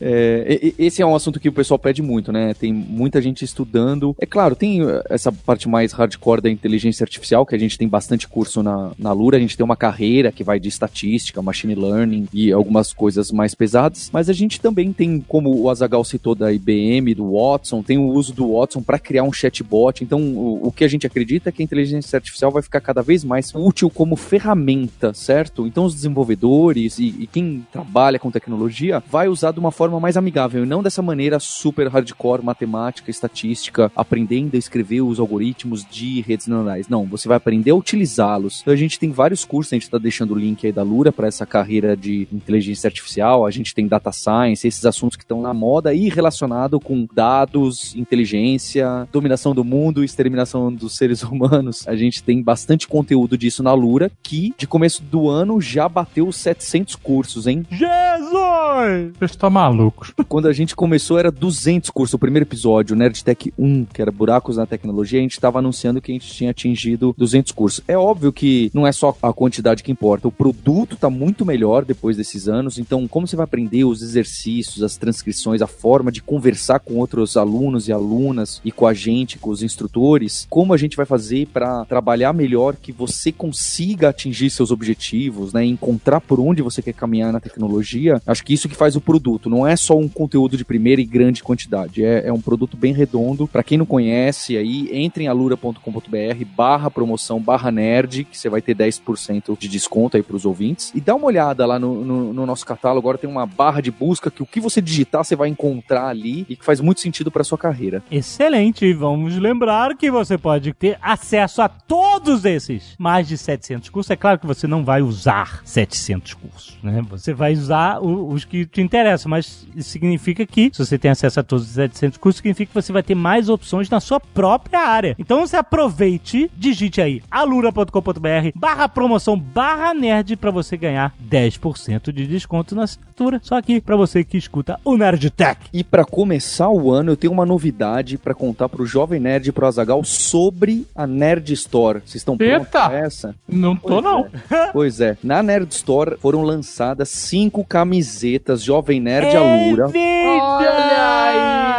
É, 0.00 0.72
esse 0.78 1.02
é 1.02 1.06
um 1.06 1.14
assunto 1.14 1.40
que 1.40 1.48
o 1.48 1.52
pessoal 1.52 1.78
pede 1.78 2.02
muito, 2.02 2.30
né? 2.32 2.54
Tem 2.54 2.72
muita 2.72 3.20
gente 3.20 3.44
estudando. 3.44 4.14
É 4.20 4.26
claro, 4.26 4.54
tem 4.54 4.82
eh, 4.82 5.02
essa 5.10 5.32
parte 5.32 5.68
mais 5.68 5.92
hardcore 5.92 6.40
da 6.40 6.50
inteligência 6.50 7.02
artificial, 7.04 7.44
que 7.46 7.54
a 7.54 7.58
gente 7.58 7.76
tem 7.78 7.88
bastante 7.88 8.28
curso 8.28 8.62
na, 8.62 8.92
na 8.98 9.12
Lura. 9.12 9.36
A 9.36 9.40
gente 9.40 9.56
tem 9.56 9.64
uma 9.64 9.76
carreira 9.76 10.30
que 10.32 10.44
vai 10.44 10.60
de 10.60 10.68
estatística, 10.68 11.42
machine 11.42 11.74
learning 11.74 12.28
e 12.32 12.52
algumas 12.52 12.92
coisas 12.92 13.30
mais 13.32 13.54
pesadas. 13.54 14.10
Mas 14.12 14.28
a 14.28 14.32
gente 14.32 14.60
também 14.60 14.92
tem, 14.92 15.15
como 15.20 15.54
o 15.54 15.70
Azagal 15.70 16.04
citou 16.04 16.34
da 16.34 16.52
IBM, 16.52 17.14
do 17.14 17.32
Watson, 17.32 17.82
tem 17.82 17.98
o 17.98 18.08
uso 18.08 18.32
do 18.32 18.54
Watson 18.54 18.82
para 18.82 18.98
criar 18.98 19.22
um 19.22 19.32
chatbot. 19.32 20.02
Então, 20.02 20.20
o, 20.20 20.68
o 20.68 20.72
que 20.72 20.84
a 20.84 20.88
gente 20.88 21.06
acredita 21.06 21.48
é 21.48 21.52
que 21.52 21.62
a 21.62 21.64
inteligência 21.64 22.16
artificial 22.16 22.50
vai 22.50 22.62
ficar 22.62 22.80
cada 22.80 23.02
vez 23.02 23.24
mais 23.24 23.52
útil 23.54 23.90
como 23.90 24.16
ferramenta, 24.16 25.12
certo? 25.14 25.66
Então, 25.66 25.84
os 25.84 25.94
desenvolvedores 25.94 26.98
e, 26.98 27.14
e 27.20 27.26
quem 27.26 27.66
trabalha 27.72 28.18
com 28.18 28.30
tecnologia 28.30 29.02
vai 29.10 29.28
usar 29.28 29.52
de 29.52 29.58
uma 29.58 29.70
forma 29.70 30.00
mais 30.00 30.16
amigável 30.16 30.64
e 30.64 30.66
não 30.66 30.82
dessa 30.82 31.02
maneira 31.02 31.38
super 31.38 31.88
hardcore, 31.88 32.44
matemática, 32.44 33.10
estatística, 33.10 33.90
aprendendo 33.94 34.54
a 34.54 34.58
escrever 34.58 35.02
os 35.02 35.20
algoritmos 35.20 35.84
de 35.84 36.20
redes 36.20 36.46
neurais. 36.46 36.88
Não, 36.88 37.04
você 37.06 37.28
vai 37.28 37.36
aprender 37.36 37.70
a 37.70 37.76
utilizá-los. 37.76 38.60
Então, 38.60 38.74
a 38.74 38.76
gente 38.76 38.98
tem 38.98 39.10
vários 39.10 39.44
cursos, 39.44 39.72
a 39.72 39.76
gente 39.76 39.84
está 39.84 39.98
deixando 39.98 40.34
o 40.34 40.38
link 40.38 40.66
aí 40.66 40.72
da 40.72 40.82
Lura 40.82 41.12
para 41.12 41.28
essa 41.28 41.46
carreira 41.46 41.96
de 41.96 42.26
inteligência 42.32 42.88
artificial, 42.88 43.46
a 43.46 43.50
gente 43.50 43.74
tem 43.74 43.86
data 43.86 44.12
science, 44.12 44.66
esses 44.66 44.84
assuntos 44.84 45.05
que 45.14 45.22
estão 45.22 45.42
na 45.42 45.52
moda 45.52 45.94
e 45.94 46.08
relacionado 46.08 46.80
com 46.80 47.06
dados, 47.12 47.94
inteligência, 47.94 49.06
dominação 49.12 49.54
do 49.54 49.62
mundo, 49.62 50.02
exterminação 50.02 50.72
dos 50.72 50.96
seres 50.96 51.22
humanos. 51.24 51.86
A 51.86 51.94
gente 51.94 52.22
tem 52.22 52.42
bastante 52.42 52.88
conteúdo 52.88 53.36
disso 53.36 53.62
na 53.62 53.74
Lura, 53.74 54.10
que 54.22 54.54
de 54.56 54.66
começo 54.66 55.02
do 55.02 55.28
ano 55.28 55.60
já 55.60 55.88
bateu 55.88 56.26
os 56.26 56.36
700 56.36 56.96
cursos, 56.96 57.46
hein? 57.46 57.66
Jesus! 57.70 59.12
Vocês 59.18 59.30
estão 59.32 59.50
malucos. 59.50 60.12
Quando 60.28 60.48
a 60.48 60.52
gente 60.52 60.74
começou 60.74 61.18
era 61.18 61.30
200 61.30 61.90
cursos, 61.90 62.14
o 62.14 62.18
primeiro 62.18 62.46
episódio, 62.46 62.94
o 62.94 62.98
Nerdtech 62.98 63.52
1, 63.58 63.84
que 63.86 64.02
era 64.02 64.10
Buracos 64.10 64.56
na 64.56 64.66
Tecnologia, 64.66 65.18
a 65.18 65.22
gente 65.22 65.32
estava 65.32 65.58
anunciando 65.58 66.00
que 66.00 66.10
a 66.10 66.14
gente 66.14 66.32
tinha 66.32 66.50
atingido 66.50 67.14
200 67.16 67.52
cursos. 67.52 67.84
É 67.86 67.96
óbvio 67.96 68.32
que 68.32 68.70
não 68.72 68.86
é 68.86 68.92
só 68.92 69.16
a 69.22 69.32
quantidade 69.32 69.82
que 69.82 69.92
importa, 69.92 70.28
o 70.28 70.32
produto 70.32 70.94
está 70.94 71.10
muito 71.10 71.44
melhor 71.44 71.84
depois 71.84 72.16
desses 72.16 72.48
anos, 72.48 72.78
então 72.78 73.06
como 73.08 73.26
você 73.26 73.36
vai 73.36 73.44
aprender 73.44 73.84
os 73.84 74.02
exercícios, 74.02 74.82
as 74.82 74.95
transcrições, 74.96 75.62
a 75.62 75.66
forma 75.66 76.10
de 76.12 76.22
conversar 76.22 76.80
com 76.80 76.94
outros 76.96 77.36
alunos 77.36 77.88
e 77.88 77.92
alunas 77.92 78.60
e 78.64 78.70
com 78.72 78.86
a 78.86 78.94
gente, 78.94 79.38
com 79.38 79.50
os 79.50 79.62
instrutores, 79.62 80.46
como 80.50 80.72
a 80.72 80.76
gente 80.76 80.96
vai 80.96 81.06
fazer 81.06 81.46
para 81.52 81.84
trabalhar 81.84 82.32
melhor 82.32 82.76
que 82.76 82.92
você 82.92 83.30
consiga 83.32 84.08
atingir 84.08 84.50
seus 84.50 84.70
objetivos, 84.70 85.52
né, 85.52 85.64
encontrar 85.64 86.20
por 86.20 86.40
onde 86.40 86.62
você 86.62 86.82
quer 86.82 86.92
caminhar 86.92 87.32
na 87.32 87.40
tecnologia, 87.40 88.20
acho 88.26 88.44
que 88.44 88.54
isso 88.54 88.68
que 88.68 88.74
faz 88.74 88.96
o 88.96 89.00
produto, 89.00 89.48
não 89.50 89.66
é 89.66 89.76
só 89.76 89.96
um 89.96 90.08
conteúdo 90.08 90.56
de 90.56 90.64
primeira 90.64 91.00
e 91.00 91.04
grande 91.04 91.42
quantidade, 91.42 92.04
é, 92.04 92.26
é 92.26 92.32
um 92.32 92.40
produto 92.40 92.76
bem 92.76 92.92
redondo. 92.92 93.46
Para 93.48 93.62
quem 93.62 93.78
não 93.78 93.86
conhece, 93.86 94.56
aí 94.56 94.88
entre 94.92 95.24
em 95.24 95.28
alura.com.br 95.28 96.44
barra 96.56 96.90
promoção 96.90 97.40
barra 97.40 97.70
nerd, 97.70 98.24
que 98.24 98.36
você 98.38 98.48
vai 98.48 98.60
ter 98.62 98.74
10% 98.76 99.58
de 99.58 99.68
desconto 99.68 100.16
aí 100.16 100.22
para 100.22 100.36
os 100.36 100.44
ouvintes. 100.44 100.92
E 100.94 101.00
dá 101.00 101.14
uma 101.14 101.26
olhada 101.26 101.66
lá 101.66 101.78
no, 101.78 102.04
no- 102.04 102.32
no 102.32 102.46
nosso 102.46 102.64
catálogo, 102.66 103.00
agora 103.00 103.18
tem 103.18 103.28
uma 103.28 103.46
barra 103.46 103.80
de 103.80 103.90
busca 103.90 104.30
que 104.30 104.42
o 104.42 104.46
que 104.46 104.60
você 104.60 104.80
digitar 104.86 105.24
você 105.24 105.36
vai 105.36 105.48
encontrar 105.48 106.06
ali 106.06 106.46
e 106.48 106.56
que 106.56 106.64
faz 106.64 106.80
muito 106.80 107.00
sentido 107.00 107.30
para 107.30 107.44
sua 107.44 107.58
carreira. 107.58 108.02
Excelente, 108.10 108.92
vamos 108.94 109.36
lembrar 109.36 109.96
que 109.96 110.10
você 110.10 110.38
pode 110.38 110.72
ter 110.72 110.98
acesso 111.02 111.60
a 111.60 111.68
todos 111.68 112.44
esses 112.44 112.94
mais 112.98 113.26
de 113.26 113.36
700 113.36 113.90
cursos. 113.90 114.10
É 114.10 114.16
claro 114.16 114.38
que 114.38 114.46
você 114.46 114.66
não 114.66 114.84
vai 114.84 115.02
usar 115.02 115.60
700 115.64 116.34
cursos, 116.34 116.78
né? 116.82 117.04
Você 117.10 117.34
vai 117.34 117.52
usar 117.52 117.98
os 118.00 118.44
que 118.44 118.64
te 118.64 118.80
interessam, 118.80 119.30
mas 119.30 119.66
isso 119.74 119.90
significa 119.90 120.46
que, 120.46 120.70
se 120.72 120.84
você 120.84 120.98
tem 120.98 121.10
acesso 121.10 121.40
a 121.40 121.42
todos 121.42 121.66
os 121.66 121.72
700 121.72 122.18
cursos, 122.18 122.38
significa 122.38 122.68
que 122.68 122.74
você 122.74 122.92
vai 122.92 123.02
ter 123.02 123.14
mais 123.14 123.48
opções 123.48 123.90
na 123.90 124.00
sua 124.00 124.20
própria 124.20 124.80
área. 124.80 125.16
Então 125.18 125.40
você 125.40 125.56
aproveite, 125.56 126.50
digite 126.56 127.00
aí 127.00 127.22
alura.com.br 127.30 128.50
barra 128.54 128.88
promoção 128.88 129.38
barra 129.38 129.92
nerd 129.92 130.36
para 130.36 130.50
você 130.50 130.76
ganhar 130.76 131.14
10% 131.28 132.12
de 132.12 132.26
desconto 132.26 132.74
na 132.74 132.84
assinatura. 132.84 133.40
Só 133.42 133.56
aqui 133.56 133.80
para 133.80 133.96
você 133.96 134.22
que 134.22 134.36
escuta 134.36 134.75
o 134.84 134.96
Nerd 134.96 135.30
Tech. 135.30 135.60
E 135.72 135.82
para 135.84 136.04
começar 136.04 136.68
o 136.70 136.90
ano, 136.92 137.12
eu 137.12 137.16
tenho 137.16 137.32
uma 137.32 137.46
novidade 137.46 138.16
para 138.18 138.34
contar 138.34 138.68
pro 138.68 138.86
Jovem 138.86 139.20
Nerd 139.20 139.48
e 139.48 139.52
pro 139.52 139.66
Azagal 139.66 140.02
sobre 140.04 140.86
a 140.94 141.06
Nerd 141.06 141.52
Store. 141.52 142.00
Vocês 142.00 142.16
estão 142.16 142.36
prontos 142.36 142.54
Eita! 142.66 142.88
pra 142.88 142.98
essa? 142.98 143.34
Não 143.48 143.76
tô, 143.76 144.00
não. 144.00 144.26
Pois 144.72 145.00
é. 145.00 145.16
Na 145.22 145.42
Nerd 145.42 145.72
Store 145.72 146.16
foram 146.18 146.42
lançadas 146.42 147.08
cinco 147.08 147.64
camisetas 147.64 148.62
Jovem 148.62 149.00
Nerd 149.00 149.26
É 149.28 149.36
Alura, 149.36 149.86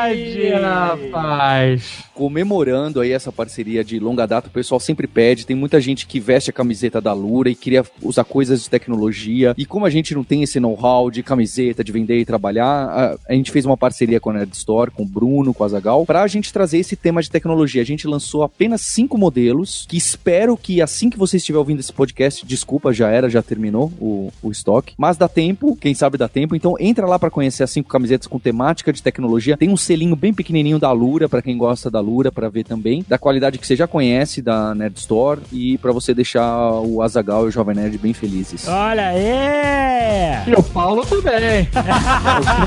Aí, 0.10 0.54
rapaz. 0.54 2.04
comemorando 2.14 3.02
aí 3.02 3.12
essa 3.12 3.32
parceria 3.32 3.84
de 3.84 4.00
longa 4.00 4.26
data. 4.26 4.48
O 4.48 4.52
pessoal 4.52 4.80
sempre 4.80 5.06
pede, 5.08 5.46
tem 5.46 5.56
muita 5.56 5.82
gente 5.82 6.08
que 6.08 6.20
veste 6.20 6.50
a 6.50 6.54
camiseta 6.54 7.02
da 7.02 7.12
Alura 7.12 7.50
e 7.50 7.56
queria 7.56 7.84
usar 8.02 8.24
coisas 8.24 8.64
de 8.64 8.70
tecnologia. 8.70 9.54
E 9.58 9.66
como 9.66 9.86
a 9.86 9.90
gente 9.90 10.16
não 10.16 10.24
tem 10.24 10.44
esse 10.44 10.60
know-how 10.60 11.12
de 11.12 11.22
camiseta, 11.24 11.84
de 11.84 11.92
vender 11.92 12.20
e 12.20 12.26
trabalhar, 12.26 12.87
a, 12.88 13.18
a 13.30 13.34
gente 13.34 13.52
fez 13.52 13.66
uma 13.66 13.78
parceria 13.78 14.20
com 14.20 14.30
a 14.30 14.34
Nerd 14.34 14.54
Store, 14.54 14.92
com 14.92 15.04
o 15.04 15.06
Bruno, 15.06 15.54
com 15.54 15.64
a 15.64 15.68
Zagal, 15.68 16.06
pra 16.06 16.26
gente 16.28 16.52
trazer 16.52 16.80
esse 16.80 16.96
tema 16.96 17.22
de 17.22 17.30
tecnologia. 17.30 17.82
A 17.82 17.86
gente 17.86 18.08
lançou 18.08 18.44
apenas 18.44 18.82
cinco 18.82 19.18
modelos, 19.18 19.86
que 19.88 19.98
espero 19.98 20.58
que 20.58 20.82
assim 20.82 21.10
que 21.10 21.18
você 21.18 21.38
estiver 21.38 21.60
ouvindo 21.60 21.80
esse 21.80 21.94
podcast, 21.94 22.46
desculpa, 22.46 22.94
já 22.94 23.10
era, 23.10 23.30
já 23.30 23.42
terminou 23.42 23.92
o, 24.00 24.32
o 24.42 24.52
estoque, 24.52 24.94
mas 24.98 25.18
dá 25.18 25.28
tempo, 25.28 25.76
quem 25.76 25.94
sabe 25.94 26.18
dá 26.18 26.28
tempo, 26.28 26.56
então 26.56 26.76
entra 26.80 27.06
lá 27.06 27.20
pra 27.20 27.30
conhecer 27.30 27.64
as 27.64 27.72
cinco 27.72 27.90
camisetas 27.90 28.28
com 28.28 28.40
temática 28.40 28.92
de 28.92 29.02
tecnologia. 29.02 29.58
Tem 29.58 29.70
um 29.70 29.78
selinho 29.78 30.16
bem 30.16 30.34
pequenininho 30.34 30.80
da 30.80 30.92
Lura, 30.92 31.30
pra 31.30 31.42
quem 31.42 31.58
gosta 31.58 31.90
da 31.90 32.00
Lura, 32.00 32.32
pra 32.32 32.50
ver 32.50 32.64
também, 32.64 33.06
da 33.08 33.18
qualidade 33.18 33.58
que 33.58 33.68
você 33.68 33.76
já 33.76 33.88
conhece 33.88 34.42
da 34.42 34.74
Nerd 34.74 34.98
Store 34.98 35.42
e 35.52 35.78
pra 35.78 35.92
você 35.92 36.14
deixar 36.14 36.72
o 36.82 37.02
Azagal 37.02 37.46
e 37.46 37.48
o 37.50 37.52
Jovem 37.52 37.76
Nerd 37.76 37.98
bem 37.98 38.14
felizes. 38.14 38.68
Olha 38.68 39.10
aí! 39.10 40.48
E 40.48 40.54
o 40.54 40.64
Paulo 40.64 41.06
também. 41.06 41.68